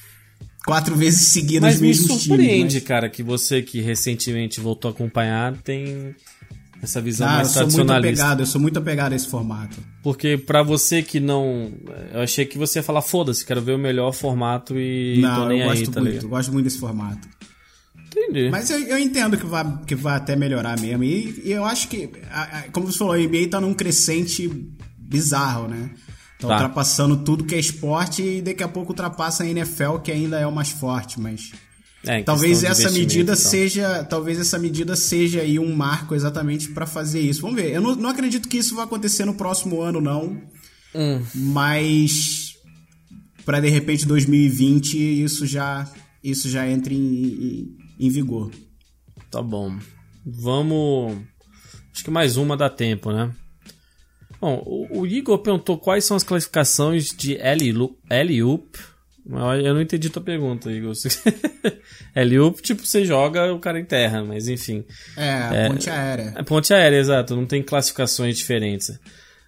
quatro 0.66 0.96
vezes 0.96 1.28
seguidas 1.28 1.74
mas 1.74 1.82
mesmos 1.82 2.08
me 2.08 2.20
surpreende, 2.20 2.76
mas... 2.76 2.84
cara, 2.84 3.10
que 3.10 3.24
você 3.24 3.62
que 3.62 3.82
recentemente 3.82 4.60
voltou 4.60 4.90
a 4.90 4.92
acompanhar 4.92 5.56
tem 5.58 6.16
essa 6.82 7.02
visão 7.02 7.28
ah, 7.28 7.38
mais 7.38 7.54
tradicionalista. 7.54 7.62
Eu 7.62 7.70
sou 7.70 7.86
muito 7.86 8.20
apegado, 8.20 8.40
eu 8.40 8.46
sou 8.46 8.62
muito 8.62 8.80
apegado 8.80 9.14
a 9.14 9.16
esse 9.16 9.28
formato. 9.28 9.78
Porque 10.02 10.38
para 10.38 10.64
você 10.64 11.02
que 11.04 11.20
não, 11.20 11.72
eu 12.14 12.22
achei 12.22 12.46
que 12.46 12.58
você 12.58 12.80
ia 12.80 12.84
falar 12.84 13.02
foda-se, 13.02 13.46
quero 13.46 13.62
ver 13.62 13.74
o 13.74 13.78
melhor 13.78 14.14
formato 14.14 14.78
e 14.78 15.20
não, 15.20 15.36
tô 15.36 15.48
nem 15.48 15.60
eu 15.60 15.70
aí, 15.70 15.80
gosto 15.80 15.92
tá 15.92 16.02
muito, 16.02 16.26
eu 16.26 16.30
gosto 16.30 16.52
muito 16.52 16.66
desse 16.66 16.78
formato. 16.78 17.28
Entendi. 18.08 18.50
Mas 18.50 18.70
eu, 18.70 18.80
eu, 18.80 18.98
entendo 18.98 19.38
que 19.38 19.46
vai, 19.46 19.66
que 19.86 19.94
vai 19.94 20.16
até 20.16 20.36
melhorar 20.36 20.80
mesmo. 20.80 21.04
E, 21.04 21.42
e 21.46 21.52
eu 21.52 21.64
acho 21.64 21.88
que, 21.88 22.10
como 22.72 22.92
você 22.92 22.98
falou, 22.98 23.14
a 23.14 23.18
NBA 23.18 23.50
tá 23.52 23.62
num 23.62 23.74
crescente 23.74 24.50
bizarro, 24.98 25.68
né? 25.68 25.92
Tá, 26.40 26.48
tá, 26.48 26.54
ultrapassando 26.54 27.18
tudo 27.18 27.44
que 27.44 27.54
é 27.54 27.60
esporte 27.60 28.24
e 28.24 28.42
daqui 28.42 28.64
a 28.64 28.68
pouco 28.68 28.92
ultrapassa 28.94 29.44
a 29.44 29.48
NFL, 29.48 29.98
que 29.98 30.10
ainda 30.10 30.40
é 30.40 30.48
o 30.48 30.52
mais 30.52 30.70
forte, 30.70 31.20
mas. 31.20 31.52
É, 32.06 32.24
talvez 32.24 32.64
essa 32.64 32.90
medida 32.92 33.34
então. 33.34 33.36
seja, 33.36 34.06
talvez 34.06 34.40
essa 34.40 34.58
medida 34.58 34.96
seja 34.96 35.42
aí 35.42 35.60
um 35.60 35.76
marco 35.76 36.16
exatamente 36.16 36.70
para 36.70 36.86
fazer 36.86 37.20
isso. 37.20 37.42
Vamos 37.42 37.58
ver. 37.58 37.74
Eu 37.74 37.82
não, 37.82 37.94
não, 37.94 38.10
acredito 38.10 38.48
que 38.48 38.58
isso 38.58 38.74
vai 38.74 38.86
acontecer 38.86 39.26
no 39.26 39.34
próximo 39.34 39.82
ano 39.82 40.00
não. 40.00 40.42
Hum. 40.96 41.22
Mas 41.36 42.54
para 43.46 43.60
de 43.60 43.68
repente 43.68 44.06
2020 44.06 45.24
isso 45.24 45.46
já 45.46 45.86
isso 46.24 46.50
já 46.50 46.66
entre 46.70 46.96
em, 46.96 47.00
em, 47.00 47.78
em 48.00 48.10
vigor. 48.10 48.50
Tá 49.30 49.42
bom. 49.42 49.78
Vamos 50.26 51.18
Acho 52.00 52.06
que 52.06 52.12
mais 52.12 52.38
uma 52.38 52.56
dá 52.56 52.70
tempo, 52.70 53.12
né? 53.12 53.30
Bom, 54.42 54.64
o, 54.66 55.00
o 55.02 55.08
Igor 55.08 55.40
perguntou 55.40 55.78
quais 55.78 56.06
são 56.06 56.16
as 56.16 56.24
classificações 56.24 57.08
de 57.16 57.38
L-Up. 57.38 58.80
Eu 59.64 59.74
não 59.76 59.82
entendi 59.82 60.10
tua 60.10 60.22
pergunta, 60.24 60.72
Igor. 60.72 60.94
L-Up, 62.16 62.62
tipo, 62.62 62.86
você 62.86 63.06
joga 63.06 63.54
o 63.54 63.60
cara 63.60 63.80
em 63.80 63.86
terra, 63.86 64.24
mas 64.24 64.48
enfim. 64.48 64.84
É, 65.16 65.66
é 65.66 65.68
ponte 65.70 65.90
aérea. 65.90 66.34
É 66.36 66.44
ponte 66.44 66.74
aérea, 66.74 66.98
exato. 66.98 67.36
Não 67.36 67.46
tem 67.46 67.62
classificações 67.62 68.38
diferentes. 68.38 68.98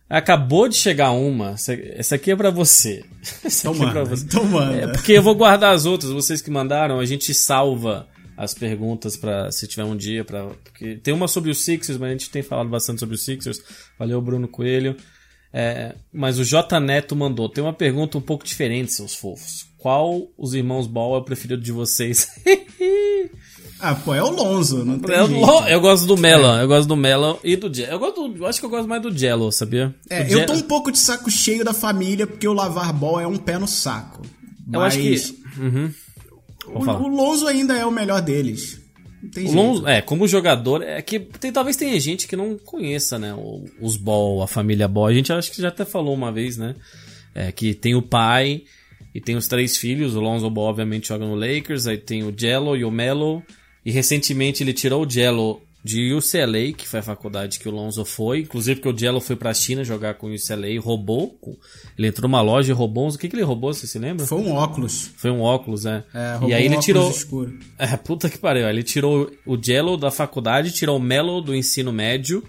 Acabou 0.10 0.68
de 0.68 0.76
chegar 0.76 1.12
uma. 1.12 1.52
Essa- 1.52 2.16
aqui 2.16 2.32
é 2.32 2.36
pra 2.36 2.50
você. 2.52 3.04
Essa 3.44 3.70
Então 3.70 3.72
aqui 3.74 3.84
é 3.84 3.92
pra 3.92 4.04
manda, 4.04 4.16
você. 4.16 4.40
manda. 4.42 4.76
É 4.76 4.88
porque 4.88 5.14
eu 5.14 5.24
vou 5.24 5.36
guardar 5.36 5.74
as 5.74 5.86
outras, 5.86 6.12
vocês 6.12 6.42
que 6.42 6.52
mandaram, 6.52 7.00
a 7.00 7.06
gente 7.06 7.34
salva 7.34 8.08
as 8.44 8.54
perguntas 8.56 9.16
para 9.16 9.52
se 9.52 9.68
tiver 9.68 9.84
um 9.84 9.96
dia 9.96 10.26
para 10.26 10.46
porque 10.64 10.96
tem 10.96 11.14
uma 11.14 11.28
sobre 11.28 11.52
os 11.52 11.64
Sixers, 11.64 12.00
mas 12.00 12.10
a 12.10 12.12
gente 12.14 12.30
tem 12.32 12.42
falado 12.42 12.70
bastante 12.70 13.00
sobre 13.00 13.16
os 13.16 13.24
Sixers. 13.24 13.62
Valeu 14.00 14.22
Bruno 14.22 14.48
Coelho. 14.48 14.96
É, 15.54 15.96
mas 16.14 16.40
o 16.40 16.46
J 16.46 16.80
Neto 16.80 17.16
mandou, 17.16 17.50
tem 17.50 17.64
uma 17.64 17.74
pergunta 17.74 18.18
um 18.18 18.22
pouco 18.22 18.44
diferente, 18.46 18.94
seus 18.94 19.14
fofos. 19.14 19.66
Qual 19.78 20.28
os 20.38 20.54
irmãos 20.54 20.88
Ball 20.88 21.16
é 21.16 21.18
o 21.20 21.24
preferido 21.24 21.62
de 21.62 21.72
vocês? 21.72 22.28
Ah, 23.84 23.96
pô, 23.96 24.14
é 24.14 24.22
o 24.22 24.30
Lonzo, 24.30 24.86
não 24.86 25.00
tem 25.00 25.16
eu, 25.16 25.28
jeito. 25.28 25.68
eu 25.68 25.82
gosto 25.82 26.06
do 26.06 26.16
Melon, 26.16 26.56
eu 26.60 26.68
gosto 26.68 26.88
do 26.88 26.96
Melon 26.96 27.38
e 27.44 27.56
do 27.56 27.74
Jello. 27.74 27.92
Eu, 27.92 27.98
gosto 28.00 28.28
do- 28.28 28.38
eu 28.38 28.46
acho 28.46 28.60
que 28.60 28.66
eu 28.66 28.70
gosto 28.70 28.88
mais 28.88 29.02
do 29.02 29.12
Jello, 29.18 29.52
sabia? 29.52 29.96
É, 30.08 30.22
O 30.22 30.28
eu 30.28 30.46
tô 30.46 30.54
um 30.54 30.62
pouco 30.62 30.92
de 30.92 31.00
saco 31.00 31.32
cheio 31.32 31.66
da 31.66 31.74
família, 31.74 32.28
porque 32.28 32.48
o 32.48 32.54
lavar 32.54 32.94
ball 32.94 33.20
é 33.20 33.26
um 33.26 33.38
pé 33.38 33.58
no 33.58 33.68
saco. 33.68 34.22
Eu 34.72 34.80
Mas 34.80 34.94
acho 34.94 35.02
que. 35.02 35.42
Uhum. 35.60 35.92
O, 36.74 36.80
o 36.80 37.08
Lonzo 37.08 37.48
ainda 37.48 37.78
é 37.78 37.86
o 37.86 37.92
melhor 37.92 38.22
deles. 38.22 38.82
O. 39.38 39.52
Lonzo, 39.52 39.88
é, 39.88 40.02
como 40.02 40.28
jogador, 40.28 40.82
é 40.82 41.02
que 41.02 41.20
tem, 41.20 41.52
talvez 41.52 41.76
tenha 41.76 42.00
gente 42.00 42.28
que 42.28 42.36
não 42.36 42.58
conheça, 42.58 43.20
né, 43.20 43.36
os 43.80 43.96
Ball, 43.96 44.42
a 44.42 44.48
família 44.48 44.88
Ball. 44.88 45.08
A 45.08 45.14
gente 45.14 45.32
acho 45.32 45.52
que 45.52 45.62
já 45.62 45.68
até 45.68 45.86
falou 45.86 46.14
uma 46.14 46.32
vez, 46.32 46.58
né, 46.58 46.76
é, 47.36 47.52
que 47.52 47.74
tem 47.74 47.96
o 47.96 48.02
pai 48.02 48.64
e 49.14 49.22
tem 49.22 49.36
os 49.36 49.48
três 49.48 49.78
filhos. 49.78 50.16
O 50.16 50.20
Lonzo 50.20 50.50
Ball, 50.50 50.70
obviamente, 50.70 51.10
joga 51.10 51.26
no 51.26 51.36
Lakers. 51.36 51.88
Aí 51.88 51.98
tem 51.98 52.24
o 52.24 52.34
Jello 52.36 52.76
e 52.76 52.84
o 52.84 52.92
Melo. 52.92 53.44
E 53.86 53.92
recentemente 53.92 54.64
ele 54.64 54.74
tirou 54.74 55.06
o 55.06 55.10
Jello 55.10 55.62
de 55.84 56.14
UCLA, 56.14 56.74
que 56.78 56.88
foi 56.88 57.00
a 57.00 57.04
faculdade 57.04 57.60
que 57.60 57.68
o 57.68 57.72
Lonzo 57.72 58.06
foi. 58.06 58.42
Inclusive 58.42 58.80
porque 58.80 58.96
o 58.96 58.98
Jello 58.98 59.20
foi 59.20 59.36
pra 59.36 59.54
China 59.54 59.84
jogar 59.84 60.14
com 60.16 60.28
o 60.28 60.34
UCLA 60.36 60.68
e 60.70 60.78
roubou. 60.78 61.40
Ele 61.98 62.08
entrou 62.08 62.30
numa 62.30 62.42
loja 62.42 62.72
e 62.72 62.76
roubou. 62.76 63.08
uns- 63.08 63.16
O 63.16 63.18
que, 63.18 63.28
que 63.28 63.36
ele 63.36 63.44
roubou, 63.44 63.74
você 63.74 63.88
se 63.88 63.98
lembra? 63.98 64.26
Foi 64.28 64.38
um 64.38 64.52
óculos. 64.52 65.10
Foi 65.18 65.32
um 65.32 65.42
óculos, 65.42 65.84
né? 65.86 66.04
É, 66.14 66.32
roubou 66.34 66.50
e 66.50 66.54
aí 66.54 66.64
um 66.70 66.74
ele 66.74 66.80
tirou. 66.82 67.10
escuro. 67.10 67.58
É, 67.80 67.98
puta 67.98 68.30
que 68.30 68.38
pariu. 68.38 68.68
Ele 68.70 68.84
tirou 68.84 69.32
o 69.46 69.58
Jello 69.62 69.98
da 69.98 70.12
faculdade, 70.12 70.72
tirou 70.72 70.98
o 70.98 71.02
Melo 71.02 71.42
do 71.42 71.56
ensino 71.56 71.92
médio 71.92 72.44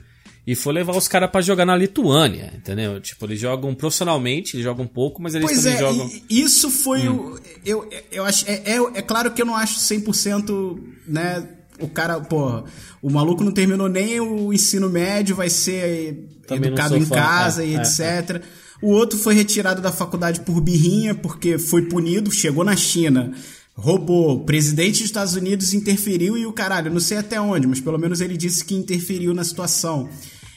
e 0.47 0.55
foi 0.55 0.74
levar 0.74 0.95
os 0.97 1.07
caras 1.09 1.30
pra 1.30 1.41
jogar 1.41 1.64
na 1.64 1.74
Lituânia, 1.76 2.53
entendeu? 2.57 3.01
Tipo, 3.01 3.24
eles 3.26 3.41
jogam 3.41 3.74
profissionalmente, 3.74 4.57
eles 4.57 4.64
jogam 4.64 4.87
pouco, 4.87 5.22
mas 5.22 5.35
eles 5.35 5.47
Pois 5.47 5.59
também 5.62 5.74
é, 5.74 5.78
jogam. 5.78 6.11
isso 6.28 6.68
foi 6.68 7.09
o. 7.09 7.39
Eu, 7.64 7.89
eu 8.11 8.24
acho. 8.24 8.45
É, 8.51 8.72
é, 8.72 8.76
é 8.99 9.03
claro 9.03 9.30
que 9.33 9.41
eu 9.41 9.47
não 9.47 9.55
acho 9.57 9.78
100%, 9.78 10.78
né? 11.07 11.49
O 11.83 11.89
cara, 11.89 12.20
porra, 12.20 12.64
o 13.03 13.11
maluco 13.11 13.43
não 13.43 13.53
terminou 13.53 13.89
nem 13.89 14.20
o 14.20 14.53
ensino 14.53 14.89
médio, 14.89 15.35
vai 15.35 15.51
ser 15.51 16.28
Também 16.47 16.68
educado 16.68 16.97
em 16.97 17.05
fã, 17.05 17.14
casa 17.14 17.64
é, 17.64 17.66
e 17.66 17.74
é, 17.74 17.78
etc. 17.78 18.43
O 18.80 18.89
outro 18.89 19.18
foi 19.18 19.35
retirado 19.35 19.83
da 19.83 19.93
faculdade 19.93 20.41
por 20.41 20.61
birrinha, 20.61 21.14
porque 21.14 21.59
foi 21.59 21.83
punido, 21.83 22.30
chegou 22.30 22.64
na 22.64 22.76
China, 22.76 23.33
roubou. 23.74 24.37
O 24.37 24.45
presidente 24.45 24.99
dos 24.99 25.07
Estados 25.07 25.35
Unidos 25.35 25.72
interferiu 25.72 26.37
e 26.37 26.47
o 26.47 26.53
caralho, 26.53 26.93
não 26.93 27.01
sei 27.01 27.18
até 27.18 27.41
onde, 27.41 27.66
mas 27.66 27.80
pelo 27.80 27.99
menos 27.99 28.20
ele 28.20 28.37
disse 28.37 28.64
que 28.64 28.74
interferiu 28.74 29.35
na 29.35 29.45
situação. 29.45 30.09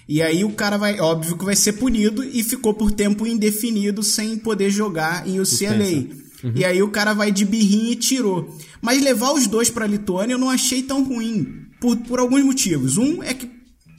E 0.07 0.21
aí 0.21 0.43
o 0.43 0.51
cara 0.51 0.77
vai, 0.77 0.99
óbvio 0.99 1.37
que 1.37 1.45
vai 1.45 1.55
ser 1.55 1.73
punido 1.73 2.23
e 2.23 2.43
ficou 2.43 2.73
por 2.73 2.91
tempo 2.91 3.25
indefinido 3.25 4.03
sem 4.03 4.37
poder 4.37 4.69
jogar 4.69 5.27
em 5.27 5.39
UCLA. 5.39 6.24
E 6.53 6.63
aí 6.65 6.83
o 6.83 6.89
cara 6.89 7.13
vai 7.13 7.31
de 7.31 7.45
birrinha 7.45 7.93
e 7.93 7.95
tirou. 7.95 8.55
Mas 8.81 9.01
levar 9.01 9.31
os 9.31 9.47
dois 9.47 9.69
pra 9.69 9.87
Lituânia 9.87 10.33
eu 10.33 10.39
não 10.39 10.49
achei 10.49 10.83
tão 10.83 11.03
ruim. 11.03 11.63
Por, 11.79 11.97
por 11.97 12.19
alguns 12.19 12.43
motivos. 12.43 12.97
Um 12.97 13.23
é 13.23 13.33
que 13.33 13.49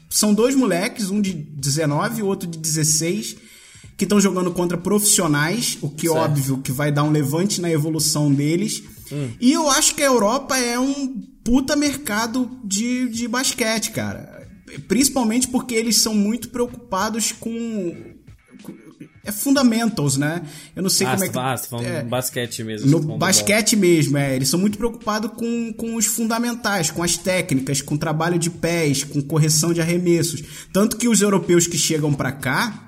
são 0.09 0.33
dois 0.33 0.55
moleques, 0.55 1.11
um 1.11 1.21
de 1.21 1.33
19 1.33 2.21
e 2.21 2.23
outro 2.23 2.49
de 2.49 2.59
16, 2.59 3.37
que 3.97 4.05
estão 4.05 4.21
jogando 4.21 4.51
contra 4.53 4.79
profissionais, 4.79 5.79
o 5.81 5.91
que 5.91 6.09
Certo. 6.09 6.19
óbvio 6.19 6.59
que 6.59 6.73
vai 6.73 6.93
dar 6.93 7.03
um 7.03 7.11
levante 7.11 7.61
na 7.61 7.71
evolução 7.71 8.33
deles. 8.33 8.83
E 9.41 9.53
eu 9.53 9.71
acho 9.71 9.95
que 9.95 10.03
a 10.03 10.07
Europa 10.07 10.57
é 10.59 10.79
um 10.79 11.15
puta 11.45 11.77
mercado 11.77 12.51
de, 12.65 13.09
de 13.09 13.29
basquete, 13.29 13.93
cara. 13.93 14.49
Principalmente 14.89 15.49
porque 15.49 15.75
eles 15.75 15.97
são 15.97 16.15
muito 16.15 16.49
preocupados 16.49 17.33
com. 17.33 18.16
É 19.25 19.33
fundamentals, 19.33 20.17
né? 20.17 20.43
Eu 20.75 20.83
não 20.83 20.89
sei 20.91 21.07
Ah, 21.07 21.13
como 21.13 21.25
é 21.25 21.29
que. 21.29 21.39
ah, 21.39 21.57
você 21.57 21.69
falando 21.69 21.87
é, 21.87 22.03
basquete 22.05 22.63
mesmo. 22.65 22.89
no 22.91 23.19
basquete 23.19 23.77
mesmo, 23.77 24.17
é. 24.17 24.35
Eles 24.37 24.49
são 24.49 24.59
muito 24.59 24.79
preocupados 24.79 25.33
com, 25.33 25.73
com 25.75 25.97
os 25.97 26.07
fundamentais, 26.07 26.91
com 26.91 27.03
as 27.03 27.17
técnicas, 27.17 27.83
com 27.83 27.97
trabalho 27.97 28.39
de 28.39 28.49
pés, 28.51 29.03
com 29.05 29.21
correção 29.21 29.73
de 29.73 29.81
arremessos. 29.81 30.43
Tanto 30.73 30.97
que 30.97 31.09
os 31.09 31.21
europeus 31.21 31.67
que 31.67 31.77
chegam 31.77 32.15
pra 32.15 32.33
cá, 32.33 32.86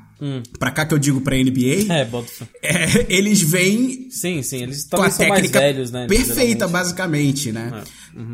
pra 0.59 0.71
cá 0.71 0.85
que 0.85 0.93
eu 0.95 0.99
digo 0.99 1.21
pra 1.21 1.37
NBA. 1.37 1.87
É, 2.63 2.69
é, 2.85 3.07
eles 3.09 3.41
vêm 3.43 4.09
Sim, 4.11 4.43
sim, 4.43 4.63
eles 4.63 4.85
com 4.85 5.01
a 5.03 5.11
técnica 5.11 5.61
velhos, 5.61 5.91
né? 5.91 6.07
perfeita, 6.07 6.67
basicamente, 6.69 7.53
né? 7.53 7.83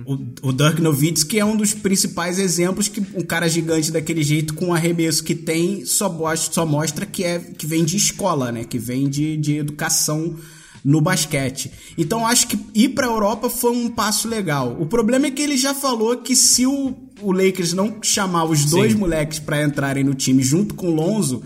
O, 0.06 0.48
o 0.48 0.52
Dirk 0.52 0.80
Nowitzki 0.80 1.38
é 1.38 1.44
um 1.44 1.56
dos 1.56 1.74
principais 1.74 2.38
exemplos 2.38 2.88
que 2.88 3.00
um 3.14 3.22
cara 3.22 3.48
gigante 3.48 3.90
daquele 3.90 4.22
jeito, 4.22 4.54
com 4.54 4.68
o 4.68 4.72
arremesso 4.74 5.22
que 5.22 5.34
tem, 5.34 5.84
só, 5.84 6.08
mostra- 6.10 6.52
só 6.54 6.64
mostra 6.66 7.04
que, 7.04 7.22
é, 7.22 7.38
que 7.38 7.66
vem 7.66 7.84
de 7.84 7.96
escola, 7.96 8.50
né? 8.50 8.64
Que 8.64 8.78
vem 8.78 9.08
de, 9.08 9.36
de 9.36 9.56
educação 9.58 10.36
no 10.82 11.00
basquete. 11.00 11.70
Então 11.98 12.26
acho 12.26 12.46
que 12.46 12.58
ir 12.74 12.90
pra 12.90 13.06
Europa 13.06 13.50
foi 13.50 13.72
um 13.72 13.90
passo 13.90 14.28
legal. 14.28 14.76
O 14.80 14.86
problema 14.86 15.26
é 15.26 15.30
que 15.30 15.42
ele 15.42 15.56
já 15.56 15.74
falou 15.74 16.16
que 16.18 16.34
se 16.36 16.66
o, 16.66 16.94
o 17.20 17.32
Lakers 17.32 17.72
não 17.72 17.96
chamar 18.02 18.44
os 18.44 18.64
dois 18.66 18.92
Sim. 18.92 18.98
moleques 18.98 19.38
pra 19.38 19.62
entrarem 19.62 20.04
no 20.04 20.14
time 20.14 20.42
junto 20.42 20.74
com 20.74 20.88
o 20.88 20.94
Lonzo, 20.94 21.42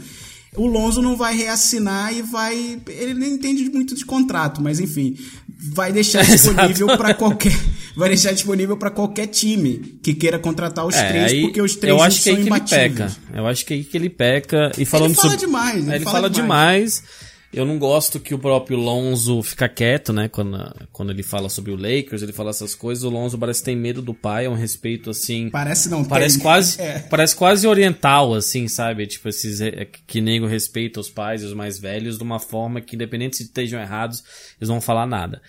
o 0.59 0.67
Lonzo 0.67 1.01
não 1.01 1.17
vai 1.17 1.37
reassinar 1.37 2.13
e 2.13 2.21
vai. 2.23 2.81
Ele 2.89 3.15
nem 3.15 3.33
entende 3.35 3.65
muito 3.71 3.95
de 3.95 4.05
contrato, 4.05 4.61
mas 4.61 4.81
enfim, 4.81 5.17
vai 5.59 5.93
deixar 5.93 6.23
disponível 6.27 6.89
para 6.97 7.15
qualquer. 7.15 7.57
Vai 7.97 8.09
deixar 8.11 8.33
disponível 8.33 8.77
para 8.77 8.91
qualquer 8.91 9.27
time 9.27 9.99
que 10.03 10.15
queira 10.15 10.39
contratar 10.39 10.87
os 10.87 10.95
É, 10.95 11.09
três, 11.09 11.33
aí, 11.33 11.41
porque 11.43 11.61
os 11.63 11.75
três 11.77 11.97
eu 11.97 12.03
acho 12.03 12.19
que 12.19 12.23
são 12.25 12.33
aí 12.33 12.37
que 12.37 12.43
ele 12.43 12.49
imbatíveis. 12.51 12.93
peca. 12.93 13.17
Eu 13.35 13.47
acho 13.47 13.65
que 13.67 13.75
aí 13.75 13.85
que 13.85 13.97
ele 13.97 14.11
peca. 14.11 14.73
E 14.79 14.85
falando 14.85 15.15
fala 15.15 15.31
sobre... 15.31 15.47
demais, 15.47 15.77
ele 15.83 15.93
É, 15.93 15.97
ele 15.97 16.05
fala 16.05 16.17
fala, 16.17 16.31
demais. 16.31 16.95
demais. 16.97 17.28
Eu 17.51 17.65
não 17.65 17.79
gosto 17.79 18.21
que 18.21 18.35
o 18.35 18.39
próprio 18.39 18.77
Lonzo 18.77 19.43
fica 19.43 19.69
quieto, 19.69 20.13
né? 20.13 20.29
Quando, 20.29 20.59
quando 20.93 21.11
ele 21.13 21.23
fala 21.23 21.49
sobre 21.49 21.71
o 21.71 21.77
Lakers, 21.77 22.23
ele 22.23 22.33
fala 22.33 22.51
essas 22.51 22.75
coisas. 22.75 23.05
O 23.05 23.09
Lonzo 23.09 23.39
parece 23.39 23.61
que 23.61 23.65
tem 23.67 23.77
medo 23.77 24.03
do 24.03 24.13
pai, 24.13 24.45
é 24.45 24.51
um 24.51 24.55
respeito 24.55 25.09
assim. 25.09 25.49
Parece 25.49 25.89
não 25.89 26.05
Parece 26.05 26.35
tem. 26.35 26.43
quase, 26.43 26.81
É. 26.81 26.99
parece 26.99 27.35
quase 27.35 27.67
oriental, 27.67 28.35
assim, 28.35 28.69
sabe? 28.69 29.07
Tipo, 29.07 29.31
esses 29.31 29.63
é, 29.63 29.87
que 30.07 30.21
nego 30.21 30.47
respeita 30.47 31.01
os 31.01 31.09
pais 31.09 31.43
e 31.43 31.47
os 31.47 31.55
mais 31.55 31.79
velhos 31.79 32.19
de 32.19 32.23
uma 32.23 32.39
forma 32.39 32.83
que, 32.83 32.95
independente 32.97 33.39
se 33.39 33.45
estejam 33.45 33.81
errados, 33.81 34.23
eles 34.61 34.69
não 34.69 34.75
vão 34.77 34.83
falar 34.83 35.07
nada. 35.07 35.41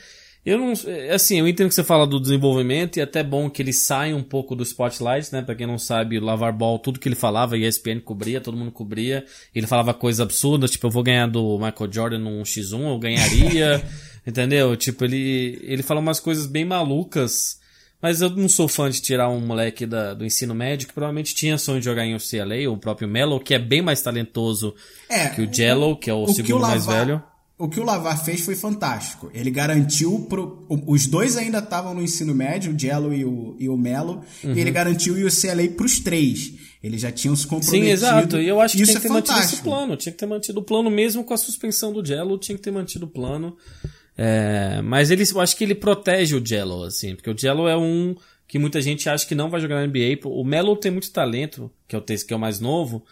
Eu 0.46 0.58
não, 0.58 0.74
é, 0.88 1.12
assim, 1.14 1.38
eu 1.38 1.48
entendo 1.48 1.68
que 1.68 1.76
você 1.76 1.84
fala 1.84 2.08
do 2.08 2.20
desenvolvimento 2.20 2.98
e 2.98 3.02
é 3.02 3.04
até 3.04 3.22
bom 3.22 3.50
que 3.50 3.62
ele 3.62 3.74
saia 3.74 4.16
um 4.16 4.24
pouco 4.24 4.56
do 4.56 4.64
spotlight, 4.64 5.32
né? 5.34 5.42
Pra 5.42 5.54
quem 5.54 5.68
não 5.68 5.78
sabe, 5.78 6.18
o 6.18 6.24
Lavar 6.24 6.54
Ball, 6.56 6.80
tudo 6.80 6.98
que 7.00 7.08
ele 7.10 7.16
falava, 7.16 7.56
a 7.56 7.58
ESPN 7.58 8.00
cobria, 8.00 8.40
todo 8.42 8.58
mundo 8.58 8.72
cobria. 8.72 9.26
Ele 9.54 9.68
falava 9.68 9.94
coisas 9.94 10.22
absurdas, 10.22 10.72
tipo, 10.72 10.88
eu 10.88 10.92
vou 10.92 11.04
ganhar 11.04 11.28
do 11.28 11.58
Michael 11.60 11.92
Jordan 11.92 12.20
num 12.20 12.42
X1, 12.42 12.80
eu 12.90 12.98
ganharia, 12.98 13.84
entendeu? 14.26 14.76
Tipo, 14.78 15.04
ele, 15.06 15.60
ele 15.62 15.84
fala 15.84 16.00
umas 16.00 16.20
coisas 16.20 16.48
bem 16.48 16.64
malucas. 16.66 17.60
Mas 18.02 18.22
eu 18.22 18.30
não 18.30 18.48
sou 18.48 18.70
fã 18.70 18.90
de 18.90 19.02
tirar 19.02 19.28
um 19.30 19.42
moleque 19.42 19.86
da- 19.86 20.14
do 20.14 20.26
ensino 20.26 20.56
médio 20.56 20.88
que 20.88 20.94
provavelmente 20.94 21.36
tinha 21.36 21.58
sonho 21.58 21.80
de 21.80 21.86
jogar 21.86 22.06
em 22.06 22.16
UCLA, 22.16 22.56
ou 22.70 22.76
o 22.76 22.80
próprio 22.80 23.10
Melo, 23.10 23.42
que 23.42 23.54
é 23.54 23.60
bem 23.60 23.82
mais 23.82 24.02
talentoso 24.02 24.74
É, 25.10 25.28
que 25.28 25.42
o 25.42 25.54
Jello, 25.54 25.98
que 25.98 26.10
é 26.10 26.14
o, 26.14 26.24
que 26.26 26.34
segundo 26.36 26.62
mais 26.62 26.86
Lavar- 26.86 27.06
velho. 27.06 27.24
O 27.60 27.68
que 27.68 27.78
o 27.80 27.84
Lavar 27.84 28.24
fez 28.24 28.40
foi 28.42 28.56
fantástico. 28.56 29.30
Ele 29.34 29.52
garantiu 29.52 30.26
pro, 30.30 30.66
os 30.88 31.06
dois 31.08 31.36
ainda 31.36 31.60
estavam 31.60 31.94
no 31.94 32.02
ensino 32.02 32.34
médio, 32.34 32.74
o 32.74 32.80
Jello 32.80 33.14
e 33.14 33.26
o, 33.26 33.56
e 33.60 33.68
o 33.68 33.76
Melo, 33.76 34.22
Uhum. 34.44 34.54
e 34.54 34.60
ele 34.62 34.72
garantiu 34.72 35.14
o 35.16 35.28
UCLA 35.28 35.68
pros 35.76 36.00
três. 36.00 36.54
Eles 36.82 37.02
já 37.02 37.12
tinham 37.12 37.36
se 37.36 37.46
comprometido. 37.46 37.86
Sim, 37.86 37.92
exato. 37.92 38.38
E 38.38 38.48
eu 38.48 38.62
acho 38.62 38.78
que 38.78 38.84
Isso 38.84 38.94
tinha 38.94 39.02
que 39.02 39.08
é 39.08 39.10
ter 39.10 39.14
mantido 39.14 39.34
esse 39.40 39.42
fantástico. 39.58 39.70
plano. 39.70 39.98
Tinha 39.98 40.14
que 40.14 40.18
ter 40.18 40.26
mantido 40.26 40.60
o 40.62 40.64
plano 40.64 40.90
mesmo 40.90 41.22
com 41.26 41.34
a 41.34 41.38
suspensão 41.38 41.92
do 41.92 42.04
Jello, 42.06 42.38
tinha 42.38 42.56
que 42.58 42.64
ter 42.64 42.72
mantido 42.72 43.06
o 43.06 43.10
plano. 43.10 43.58
É, 44.18 44.82
mas 44.82 45.12
ele, 45.12 45.24
eu 45.30 45.40
acho 45.42 45.56
que 45.58 45.64
ele 45.64 45.76
protege 45.76 46.36
o 46.36 46.46
Jello, 46.46 46.84
assim, 46.84 47.16
porque 47.16 47.30
o 47.30 47.38
Jello 47.38 47.68
é 47.68 47.78
um 47.78 48.16
que 48.48 48.58
muita 48.58 48.82
gente 48.82 49.08
acha 49.10 49.28
que 49.28 49.36
não 49.36 49.50
vai 49.50 49.60
jogar 49.62 49.76
na 49.76 49.88
NBA. 49.88 50.20
O 50.26 50.44
Melo 50.44 50.76
tem 50.76 50.92
muito 50.92 51.12
talento, 51.12 51.70
que 51.88 51.96
é 51.96 52.00
o 52.00 52.02
que 52.02 52.34
é 52.34 52.36
o 52.36 52.40
mais 52.40 52.60
novo, 52.60 53.04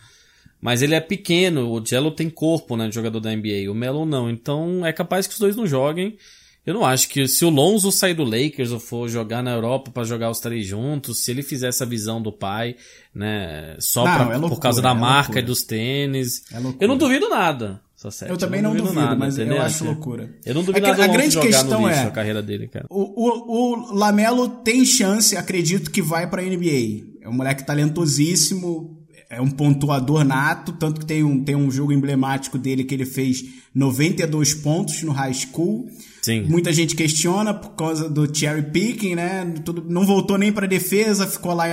mas 0.61 0.81
ele 0.81 0.95
é 0.95 0.99
pequeno. 1.01 1.69
O 1.71 1.85
Jello 1.85 2.11
tem 2.11 2.29
corpo, 2.29 2.75
né, 2.77 2.87
de 2.89 2.95
jogador 2.95 3.19
da 3.19 3.31
NBA. 3.35 3.69
O 3.71 3.75
Melo 3.75 4.05
não. 4.05 4.29
Então 4.29 4.85
é 4.85 4.91
capaz 4.93 5.27
que 5.27 5.33
os 5.33 5.39
dois 5.39 5.55
não 5.55 5.65
joguem. 5.67 6.17
Eu 6.65 6.73
não 6.73 6.85
acho 6.85 7.07
que 7.07 7.25
se 7.29 7.45
o 7.45 7.49
Lonzo 7.49 7.93
sair 7.93 8.13
do 8.13 8.25
Lakers 8.25 8.71
ou 8.73 8.79
for 8.79 9.07
jogar 9.07 9.41
na 9.41 9.51
Europa 9.51 9.89
pra 9.89 10.03
jogar 10.03 10.29
os 10.29 10.39
três 10.41 10.67
juntos, 10.67 11.19
se 11.23 11.31
ele 11.31 11.41
fizer 11.41 11.69
essa 11.69 11.85
visão 11.85 12.21
do 12.21 12.29
pai, 12.29 12.75
né, 13.15 13.77
só 13.79 14.03
Não, 14.03 14.13
pra- 14.13 14.23
é 14.23 14.37
loucura, 14.37 14.49
por 14.49 14.59
causa 14.59 14.81
da 14.81 14.89
é 14.91 14.93
marca 14.93 15.17
loucura. 15.29 15.39
e 15.39 15.43
dos 15.43 15.63
tênis. 15.63 16.43
É 16.51 16.57
eu 16.83 16.87
não 16.89 16.97
duvido 16.97 17.29
nada. 17.29 17.79
Só 17.95 18.11
sério, 18.11 18.33
Eu 18.33 18.37
também 18.37 18.61
não 18.61 18.75
duvido, 18.75 19.17
mas 19.17 19.39
eu 19.39 19.59
acho 19.61 19.85
loucura. 19.85 20.29
Eu 20.45 20.53
não 20.53 20.61
duvido 20.61 20.77
É 20.77 20.81
que 20.81 20.87
nada 20.97 21.03
do 21.07 21.09
a 21.09 21.13
grande 21.17 21.33
jogar 21.33 21.47
questão 21.47 21.81
no 21.81 21.87
lixo 21.87 21.99
é- 22.01 22.03
a 22.05 22.11
carreira 22.11 22.43
dele, 22.43 22.67
cara. 22.67 22.85
O, 22.91 23.01
o, 23.01 23.91
o 23.91 23.95
Lamelo 23.95 24.47
tem 24.49 24.85
chance, 24.85 25.35
acredito 25.37 25.89
que 25.89 26.01
vai 26.01 26.29
pra 26.29 26.43
NBA. 26.43 27.05
É 27.21 27.29
um 27.29 27.33
moleque 27.33 27.65
talentosíssimo. 27.65 28.96
É 29.29 29.41
um 29.41 29.49
pontuador 29.49 30.23
nato, 30.23 30.71
tanto 30.71 31.01
que 31.01 31.05
tem 31.05 31.21
um, 31.23 31.43
tem 31.43 31.55
um 31.55 31.69
jogo 31.69 31.91
emblemático 31.91 32.57
dele 32.57 32.83
que 32.85 32.93
ele 32.93 33.05
fez 33.05 33.43
92 33.75 34.53
pontos 34.53 35.03
no 35.03 35.11
high 35.11 35.33
school. 35.33 35.89
Sim. 36.21 36.43
Muita 36.43 36.71
gente 36.71 36.95
questiona 36.95 37.53
por 37.53 37.71
causa 37.71 38.09
do 38.09 38.33
cherry 38.33 38.63
picking, 38.63 39.15
né? 39.15 39.45
Tudo, 39.65 39.83
não 39.87 40.05
voltou 40.05 40.37
nem 40.37 40.51
para 40.51 40.65
defesa, 40.65 41.27
ficou 41.27 41.53
lá 41.53 41.65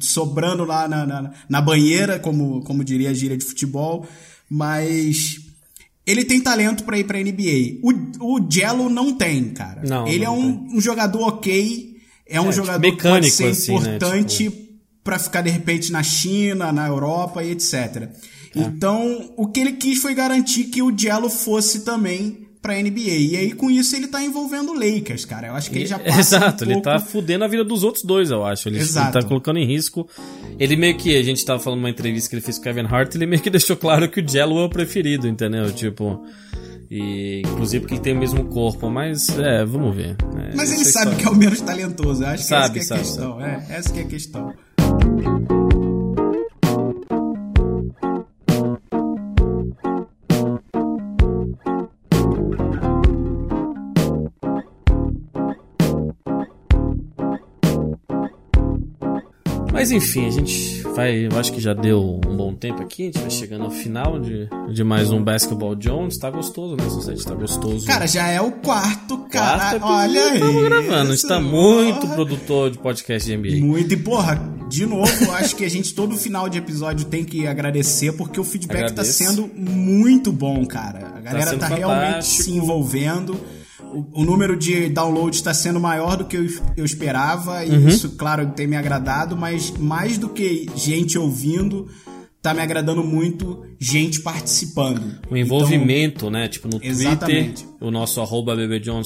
sobrando 0.00 0.64
lá 0.64 0.88
na, 0.88 1.06
na, 1.06 1.32
na, 1.48 1.60
banheira, 1.60 2.18
como, 2.18 2.62
como 2.62 2.82
diria 2.82 3.10
a 3.10 3.14
gíria 3.14 3.36
de 3.36 3.44
futebol. 3.44 4.06
Mas 4.48 5.40
ele 6.06 6.24
tem 6.24 6.40
talento 6.40 6.84
para 6.84 6.98
ir 6.98 7.04
para 7.04 7.18
NBA. 7.18 7.80
O, 7.82 8.36
o 8.36 8.50
Jello 8.50 8.88
não 8.88 9.12
tem, 9.12 9.50
cara. 9.50 9.82
Não, 9.84 10.08
ele 10.08 10.24
não 10.24 10.34
é 10.34 10.36
um, 10.36 10.76
um, 10.76 10.80
jogador 10.80 11.20
ok, 11.20 11.96
é 12.26 12.40
um 12.40 12.44
É, 12.44 12.50
tipo, 12.50 12.56
jogador 12.56 12.80
mecânico, 12.80 13.02
que 13.02 13.08
pode 13.08 13.30
ser 13.30 13.48
assim, 13.48 13.72
né? 13.72 13.96
importante 13.96 14.44
Tipo- 14.44 14.67
para 15.08 15.18
ficar 15.18 15.40
de 15.40 15.48
repente 15.48 15.90
na 15.90 16.02
China, 16.02 16.70
na 16.70 16.86
Europa 16.86 17.42
e 17.42 17.52
etc. 17.52 17.74
É. 17.74 18.10
Então, 18.54 19.32
o 19.38 19.46
que 19.46 19.58
ele 19.58 19.72
quis 19.72 20.02
foi 20.02 20.14
garantir 20.14 20.64
que 20.64 20.82
o 20.82 20.94
Jello 20.94 21.30
fosse 21.30 21.82
também 21.82 22.46
pra 22.60 22.74
NBA. 22.74 23.00
E 23.00 23.36
aí, 23.36 23.52
com 23.52 23.70
isso, 23.70 23.96
ele 23.96 24.06
tá 24.06 24.22
envolvendo 24.22 24.72
o 24.72 24.74
Lakers, 24.74 25.24
cara. 25.24 25.46
Eu 25.46 25.54
acho 25.54 25.70
que 25.70 25.78
ele 25.78 25.86
já 25.86 25.98
passa 25.98 26.20
Exato, 26.20 26.62
um 26.62 26.66
ele 26.66 26.74
pouco... 26.74 26.90
tá 26.90 27.00
fudendo 27.00 27.42
a 27.42 27.48
vida 27.48 27.64
dos 27.64 27.84
outros 27.84 28.04
dois, 28.04 28.30
eu 28.30 28.44
acho. 28.44 28.68
Ele, 28.68 28.76
ele 28.76 28.84
Exato. 28.84 29.18
tá 29.18 29.26
colocando 29.26 29.58
em 29.58 29.66
risco. 29.66 30.06
Ele 30.58 30.76
meio 30.76 30.94
que, 30.98 31.16
a 31.16 31.22
gente 31.22 31.42
tava 31.42 31.58
falando 31.58 31.78
numa 31.78 31.88
entrevista 31.88 32.28
que 32.28 32.36
ele 32.36 32.42
fez 32.42 32.58
com 32.58 32.60
o 32.60 32.64
Kevin 32.64 32.86
Hart, 32.86 33.14
ele 33.14 33.24
meio 33.24 33.40
que 33.40 33.48
deixou 33.48 33.78
claro 33.78 34.10
que 34.10 34.20
o 34.20 34.28
Jello 34.28 34.58
é 34.58 34.64
o 34.64 34.68
preferido, 34.68 35.26
entendeu? 35.26 35.72
Tipo. 35.72 36.22
E 36.90 37.40
inclusive 37.46 37.80
porque 37.80 37.94
ele 37.94 38.02
tem 38.02 38.12
o 38.12 38.18
mesmo 38.18 38.44
corpo, 38.44 38.90
mas 38.90 39.30
é, 39.38 39.64
vamos 39.64 39.94
ver. 39.96 40.16
É, 40.36 40.54
Mas 40.54 40.70
ele 40.70 40.84
sabe 40.84 41.16
que 41.16 41.24
é 41.24 41.30
o 41.30 41.34
menos 41.34 41.60
talentoso. 41.62 42.22
Eu 42.22 42.28
acho 42.28 42.44
Sabe, 42.44 42.74
que 42.74 42.78
essa 42.80 42.94
que 42.94 43.00
é 43.00 43.02
a 43.02 43.04
sabe, 43.04 43.16
questão. 43.16 43.40
É, 43.42 43.66
essa 43.70 43.92
que 43.92 43.98
é 43.98 44.02
a 44.02 44.06
questão. 44.06 44.67
Thank 45.16 45.50
you. 45.50 45.57
Mas 59.78 59.92
enfim, 59.92 60.26
a 60.26 60.30
gente 60.30 60.82
vai. 60.92 61.26
Eu 61.26 61.38
acho 61.38 61.52
que 61.52 61.60
já 61.60 61.72
deu 61.72 62.18
um 62.26 62.36
bom 62.36 62.52
tempo 62.52 62.82
aqui. 62.82 63.04
A 63.04 63.06
gente 63.06 63.20
vai 63.20 63.30
chegando 63.30 63.62
ao 63.62 63.70
final 63.70 64.18
de, 64.18 64.48
de 64.72 64.82
mais 64.82 65.12
um 65.12 65.22
Basketball 65.22 65.76
Jones. 65.76 66.18
Tá 66.18 66.28
gostoso, 66.28 66.74
né, 66.74 66.82
Society? 66.90 67.24
Tá 67.24 67.34
gostoso. 67.36 67.86
Cara, 67.86 68.04
já 68.08 68.26
é 68.26 68.40
o 68.40 68.50
quarto, 68.50 69.18
cara. 69.30 69.78
Quarto 69.78 69.86
Olha 69.86 70.20
aí. 70.20 70.34
Estamos 70.34 70.64
gravando. 70.64 71.12
A 71.12 71.14
gente 71.14 71.28
tá 71.28 71.40
muito 71.40 72.00
porra. 72.00 72.14
produtor 72.14 72.70
de 72.72 72.78
podcast 72.78 73.28
de 73.28 73.36
NBA. 73.36 73.64
Muito, 73.64 73.94
e 73.94 73.96
porra, 73.96 74.34
de 74.68 74.84
novo, 74.84 75.30
acho 75.34 75.54
que 75.54 75.64
a 75.64 75.70
gente 75.70 75.94
todo 75.94 76.16
final 76.16 76.48
de 76.48 76.58
episódio 76.58 77.06
tem 77.06 77.22
que 77.22 77.46
agradecer, 77.46 78.10
porque 78.14 78.40
o 78.40 78.44
feedback 78.44 78.90
Agradeço. 78.90 79.24
tá 79.24 79.30
sendo 79.30 79.48
muito 79.54 80.32
bom, 80.32 80.66
cara. 80.66 81.12
A 81.14 81.20
galera 81.20 81.50
sendo 81.50 81.60
tá, 81.60 81.68
realmente 81.68 82.26
se 82.26 82.50
envolvendo. 82.50 83.40
O, 83.92 84.20
o 84.20 84.24
número 84.24 84.56
de 84.56 84.88
downloads 84.88 85.38
está 85.38 85.52
sendo 85.54 85.80
maior 85.80 86.16
do 86.16 86.24
que 86.24 86.36
eu, 86.36 86.46
eu 86.76 86.84
esperava, 86.84 87.64
e 87.64 87.70
Uhum. 87.70 87.88
isso, 87.88 88.10
claro, 88.16 88.46
tem 88.54 88.66
me 88.66 88.76
agradado, 88.76 89.36
mas 89.36 89.70
mais 89.70 90.18
do 90.18 90.28
que 90.28 90.66
gente 90.74 91.18
ouvindo, 91.18 91.88
tá 92.40 92.54
me 92.54 92.60
agradando 92.60 93.02
muito 93.02 93.64
gente 93.80 94.20
participando. 94.20 95.20
O 95.30 95.36
envolvimento, 95.36 96.30
né? 96.30 96.48
Tipo, 96.48 96.68
no 96.68 96.80
Exatamente. 96.82 97.64
Twitter, 97.64 97.86
o 97.86 97.90
nosso 97.90 98.20
arroba 98.20 98.56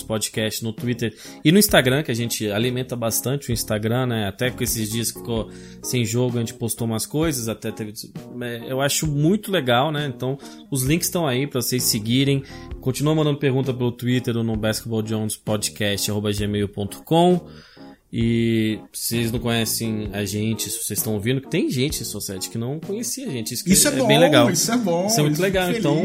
Podcast 0.07 0.62
no 0.62 0.72
Twitter 0.72 1.14
e 1.45 1.51
no 1.51 1.59
Instagram, 1.59 2.03
que 2.03 2.11
a 2.11 2.14
gente 2.14 2.51
alimenta 2.51 2.95
bastante 2.95 3.51
o 3.51 3.53
Instagram, 3.53 4.07
né? 4.07 4.26
Até 4.28 4.51
com 4.51 4.62
esses 4.62 4.91
dias 4.91 5.11
que 5.11 5.18
ficou 5.18 5.51
sem 5.83 6.05
jogo, 6.05 6.37
a 6.37 6.41
gente 6.41 6.55
postou 6.55 6.87
umas 6.87 7.07
coisas, 7.07 7.49
até 7.49 7.70
teve. 7.70 7.93
é, 8.41 8.70
Eu 8.70 8.80
acho 8.80 9.07
muito 9.07 9.51
legal, 9.51 9.91
né? 9.91 10.11
Então, 10.14 10.39
os 10.70 10.83
links 10.83 11.09
estão 11.09 11.26
aí 11.26 11.47
para 11.47 11.61
vocês 11.61 11.83
seguirem. 11.85 12.43
Continua 12.80 13.14
mandando 13.14 13.39
pergunta 13.39 13.72
pelo 13.72 13.93
Twitter 13.93 14.37
ou 14.37 14.45
no 14.45 14.57
Basketball 14.57 15.03
Jones 15.03 15.37
Podcast, 15.37 16.11
arroba 16.11 16.33
gmail.com. 16.33 17.41
E 18.12 18.78
se 18.92 19.16
vocês 19.16 19.32
não 19.32 19.38
conhecem 19.38 20.10
a 20.12 20.22
gente, 20.24 20.68
se 20.68 20.78
vocês 20.84 20.98
estão 20.98 21.14
ouvindo, 21.14 21.40
que 21.40 21.48
tem 21.48 21.70
gente 21.70 22.02
em 22.02 22.04
Society 22.04 22.50
que 22.50 22.58
não 22.58 22.78
conhecia 22.78 23.26
a 23.26 23.30
gente. 23.30 23.54
Isso, 23.54 23.66
Isso 23.66 23.88
é, 23.88 23.92
bom, 23.92 24.06
bem 24.06 24.18
legal. 24.18 24.50
isso 24.50 24.70
é 24.70 24.76
bom. 24.76 25.06
Isso 25.06 25.18
é 25.18 25.22
muito 25.22 25.40
legal. 25.40 25.70
Então, 25.70 26.04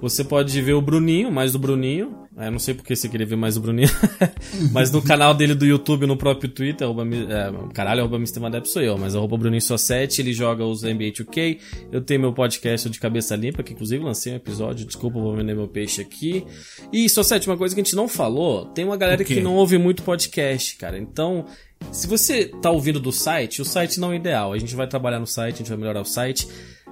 você 0.00 0.24
pode 0.24 0.58
ver 0.62 0.72
o 0.72 0.80
Bruninho, 0.80 1.30
mais 1.30 1.52
do 1.52 1.58
Bruninho. 1.58 2.23
É, 2.36 2.50
não 2.50 2.58
sei 2.58 2.74
porque 2.74 2.96
você 2.96 3.08
queria 3.08 3.26
ver 3.26 3.36
mais 3.36 3.54
do 3.54 3.60
Bruninho. 3.60 3.88
mas 4.72 4.90
no 4.90 5.00
canal 5.00 5.32
dele 5.32 5.54
do 5.54 5.64
YouTube, 5.64 6.04
no 6.06 6.16
próprio 6.16 6.50
Twitter, 6.50 6.84
arroba, 6.84 7.04
é, 7.04 7.72
caralho, 7.72 8.00
arroba 8.00 8.16
Mr. 8.16 8.40
Madep 8.40 8.68
sou 8.68 8.82
eu, 8.82 8.98
mas 8.98 9.14
arroba 9.14 9.36
Bruninho 9.36 9.62
só 9.62 9.76
7, 9.76 10.20
ele 10.20 10.32
joga 10.32 10.64
os 10.64 10.82
NBA 10.82 11.12
2K. 11.12 11.58
Eu 11.92 12.00
tenho 12.00 12.20
meu 12.20 12.32
podcast 12.32 12.90
de 12.90 12.98
cabeça 12.98 13.36
limpa, 13.36 13.62
que 13.62 13.72
inclusive 13.72 14.02
lancei 14.02 14.32
um 14.32 14.36
episódio, 14.36 14.84
desculpa, 14.84 15.20
vou 15.20 15.36
vender 15.36 15.54
meu 15.54 15.68
peixe 15.68 16.00
aqui. 16.00 16.44
E 16.92 17.08
só 17.08 17.22
7, 17.22 17.48
uma 17.48 17.56
coisa 17.56 17.72
que 17.72 17.80
a 17.80 17.84
gente 17.84 17.94
não 17.94 18.08
falou, 18.08 18.66
tem 18.66 18.84
uma 18.84 18.96
galera 18.96 19.22
O 19.22 19.24
que 19.24 19.40
não 19.40 19.54
ouve 19.54 19.78
muito 19.78 20.02
podcast, 20.02 20.76
cara. 20.76 20.98
Então, 20.98 21.46
se 21.92 22.08
você 22.08 22.46
tá 22.46 22.70
ouvindo 22.70 22.98
do 22.98 23.12
site, 23.12 23.62
o 23.62 23.64
site 23.64 24.00
não 24.00 24.12
é 24.12 24.16
ideal. 24.16 24.52
A 24.52 24.58
gente 24.58 24.74
vai 24.74 24.88
trabalhar 24.88 25.20
no 25.20 25.26
site, 25.26 25.54
a 25.54 25.58
gente 25.58 25.68
vai 25.68 25.78
melhorar 25.78 26.00
o 26.00 26.04
site. 26.04 26.48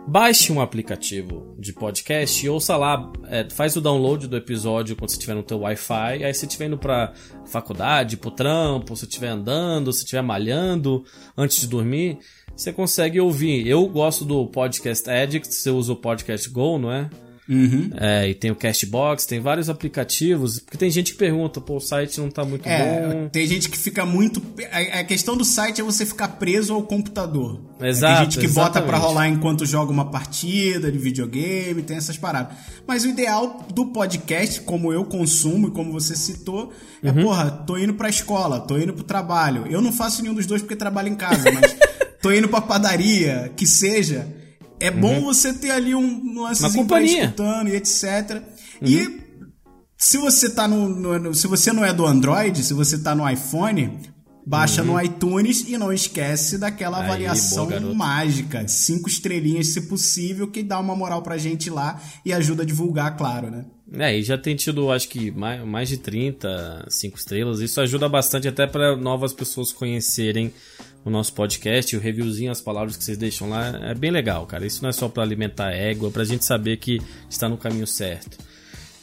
Baixe 0.06 0.52
um 0.52 0.60
aplicativo 0.60 1.54
de 1.58 1.72
podcast 1.72 2.44
e 2.44 2.48
ouça 2.48 2.76
lá, 2.76 3.10
é, 3.28 3.48
faz 3.48 3.76
o 3.76 3.80
download 3.80 4.26
do 4.26 4.36
episódio 4.36 4.96
quando 4.96 5.08
você 5.08 5.14
estiver 5.16 5.34
no 5.34 5.44
teu 5.44 5.60
Wi-Fi, 5.60 6.24
aí 6.24 6.34
se 6.34 6.44
estiver 6.44 6.66
indo 6.66 6.76
pra 6.76 7.12
faculdade, 7.46 8.16
pro 8.16 8.30
trampo, 8.30 8.96
se 8.96 9.04
estiver 9.04 9.28
andando, 9.28 9.92
se 9.92 10.00
estiver 10.00 10.20
malhando, 10.20 11.04
antes 11.36 11.60
de 11.60 11.68
dormir, 11.68 12.18
você 12.54 12.72
consegue 12.72 13.20
ouvir. 13.20 13.66
Eu 13.66 13.86
gosto 13.86 14.24
do 14.24 14.46
Podcast 14.48 15.08
Addict, 15.08 15.54
você 15.54 15.70
usa 15.70 15.92
o 15.92 15.96
Podcast 15.96 16.50
Go, 16.50 16.78
não 16.78 16.92
é? 16.92 17.08
Uhum. 17.48 17.90
É, 17.96 18.28
e 18.30 18.34
tem 18.34 18.50
o 18.52 18.56
Cashbox, 18.56 19.26
tem 19.26 19.40
vários 19.40 19.68
aplicativos, 19.68 20.60
porque 20.60 20.78
tem 20.78 20.88
gente 20.90 21.12
que 21.12 21.18
pergunta, 21.18 21.60
pô, 21.60 21.76
o 21.76 21.80
site 21.80 22.20
não 22.20 22.30
tá 22.30 22.44
muito 22.44 22.66
É, 22.68 23.08
bom. 23.08 23.28
tem 23.28 23.46
gente 23.48 23.68
que 23.68 23.76
fica 23.76 24.06
muito. 24.06 24.40
A, 24.70 25.00
a 25.00 25.04
questão 25.04 25.36
do 25.36 25.44
site 25.44 25.80
é 25.80 25.84
você 25.84 26.06
ficar 26.06 26.28
preso 26.28 26.72
ao 26.72 26.82
computador. 26.84 27.60
Exato, 27.80 28.14
Tem 28.22 28.24
gente 28.30 28.38
que 28.38 28.46
bota 28.48 28.78
exatamente. 28.78 28.88
pra 28.88 28.98
rolar 28.98 29.28
enquanto 29.28 29.66
joga 29.66 29.90
uma 29.90 30.08
partida 30.08 30.90
de 30.90 30.98
videogame, 30.98 31.82
tem 31.82 31.96
essas 31.96 32.16
paradas. 32.16 32.56
Mas 32.86 33.04
o 33.04 33.08
ideal 33.08 33.66
do 33.74 33.86
podcast, 33.86 34.60
como 34.60 34.92
eu 34.92 35.04
consumo 35.04 35.68
e 35.68 35.70
como 35.72 35.92
você 35.92 36.14
citou, 36.14 36.72
é, 37.02 37.10
Uhum. 37.10 37.24
porra, 37.24 37.50
tô 37.50 37.76
indo 37.76 37.94
pra 37.94 38.08
escola, 38.08 38.60
tô 38.60 38.78
indo 38.78 38.92
pro 38.92 39.02
trabalho. 39.02 39.66
Eu 39.68 39.80
não 39.82 39.92
faço 39.92 40.22
nenhum 40.22 40.34
dos 40.34 40.46
dois 40.46 40.62
porque 40.62 40.76
trabalho 40.76 41.08
em 41.08 41.16
casa, 41.16 41.50
mas 41.50 41.76
tô 42.22 42.30
indo 42.32 42.48
pra 42.48 42.60
padaria, 42.60 43.52
que 43.56 43.66
seja. 43.66 44.28
É 44.82 44.90
bom 44.90 45.20
você 45.22 45.52
ter 45.52 45.70
ali 45.70 45.94
um 45.94 46.40
lancezinho 46.42 46.82
Uma 46.82 46.86
pra 46.88 46.98
companhia. 46.98 47.24
escutando 47.24 47.68
e 47.68 47.76
etc. 47.76 48.42
E 48.82 49.20
se 49.96 50.18
você 50.18 50.50
tá 50.50 50.66
no, 50.66 50.88
no- 50.88 51.18
no- 51.18 51.34
Se 51.34 51.46
você 51.46 51.72
não 51.72 51.84
é 51.84 51.92
do 51.92 52.06
Android, 52.06 52.62
se 52.62 52.74
você 52.74 52.98
tá 52.98 53.14
no 53.14 53.28
iPhone, 53.28 53.98
baixa 54.44 54.82
no 54.82 55.00
iTunes 55.00 55.64
e 55.68 55.78
não 55.78 55.92
esquece 55.92 56.58
daquela 56.58 56.98
Aí, 56.98 57.04
avaliação 57.04 57.66
boa, 57.68 57.94
mágica. 57.94 58.66
Cinco 58.66 59.08
estrelinhas, 59.08 59.68
se 59.68 59.82
possível, 59.82 60.48
que 60.48 60.62
dá 60.62 60.80
uma 60.80 60.96
moral 60.96 61.22
pra 61.22 61.38
gente 61.38 61.70
lá 61.70 62.00
e 62.24 62.32
ajuda 62.32 62.62
a 62.64 62.66
divulgar, 62.66 63.16
claro, 63.16 63.50
né? 63.50 63.64
É, 63.94 64.18
e 64.18 64.22
já 64.22 64.38
tem 64.38 64.56
tido, 64.56 64.90
acho 64.90 65.06
que, 65.08 65.30
mais, 65.30 65.62
mais 65.66 65.86
de 65.88 65.98
30, 65.98 66.86
5 66.88 67.18
estrelas. 67.18 67.60
Isso 67.60 67.78
ajuda 67.80 68.08
bastante 68.08 68.48
até 68.48 68.66
para 68.66 68.96
novas 68.96 69.34
pessoas 69.34 69.70
conhecerem 69.70 70.50
o 71.04 71.10
nosso 71.10 71.32
podcast, 71.32 71.96
o 71.96 72.00
reviewzinho, 72.00 72.50
as 72.50 72.60
palavras 72.60 72.96
que 72.96 73.04
vocês 73.04 73.18
deixam 73.18 73.48
lá. 73.48 73.78
É 73.82 73.94
bem 73.94 74.10
legal, 74.10 74.46
cara. 74.46 74.66
Isso 74.66 74.82
não 74.82 74.90
é 74.90 74.92
só 74.92 75.08
para 75.08 75.22
alimentar 75.22 75.68
a 75.68 75.72
égua, 75.72 76.08
é 76.08 76.12
pra 76.12 76.24
gente 76.24 76.44
saber 76.44 76.76
que 76.76 77.00
está 77.28 77.48
no 77.48 77.56
caminho 77.56 77.86
certo. 77.86 78.38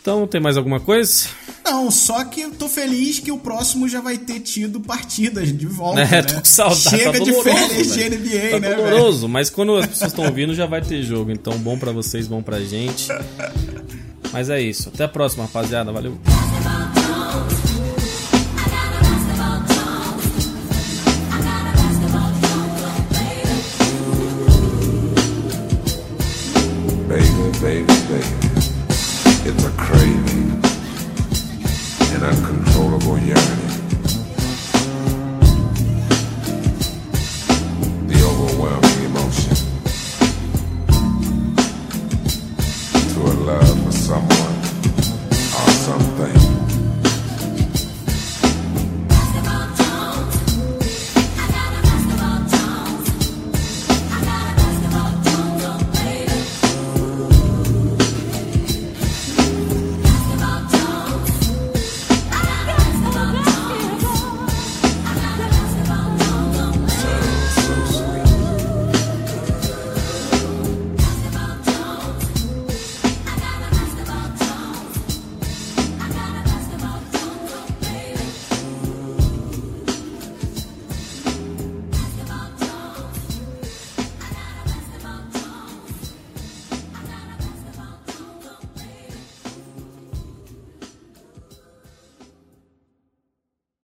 Então, 0.01 0.25
tem 0.25 0.39
mais 0.39 0.55
alguma 0.55 0.79
coisa? 0.79 1.27
Não, 1.63 1.91
só 1.91 2.23
que 2.23 2.41
eu 2.41 2.51
tô 2.51 2.69
feliz 2.69 3.19
que 3.19 3.31
o 3.31 3.37
próximo 3.37 3.87
já 3.87 3.99
vai 3.99 4.17
ter 4.17 4.39
tido 4.39 4.79
partidas 4.79 5.55
de 5.55 5.65
volta. 5.65 5.99
É, 6.09 6.09
né? 6.09 6.23
tô 6.23 6.35
com 6.35 6.45
saudade. 6.45 6.89
Chega 6.89 7.19
tá 7.19 7.19
de 7.19 7.33
férias 7.43 7.93
de. 7.93 8.09
NBA, 8.09 8.49
tá 8.51 8.59
né, 8.59 8.75
doloroso, 8.75 9.27
mas 9.27 9.49
quando 9.49 9.75
as 9.75 9.85
pessoas 9.85 10.11
estão 10.11 10.25
ouvindo 10.25 10.55
já 10.55 10.65
vai 10.65 10.81
ter 10.81 11.03
jogo. 11.03 11.31
Então, 11.31 11.57
bom 11.59 11.77
pra 11.77 11.91
vocês, 11.91 12.27
bom 12.27 12.41
pra 12.41 12.61
gente. 12.61 13.09
Mas 14.31 14.49
é 14.49 14.61
isso. 14.61 14.89
Até 14.89 15.03
a 15.03 15.07
próxima, 15.07 15.43
rapaziada. 15.43 15.91
Valeu. 15.91 16.17
Baby, 27.61 27.85
baby. 28.07 28.25
It's 29.43 29.65
a 29.65 29.71
craving, 29.77 30.63
an 32.15 32.23
uncontrollable 32.23 33.19
yearning. 33.19 33.58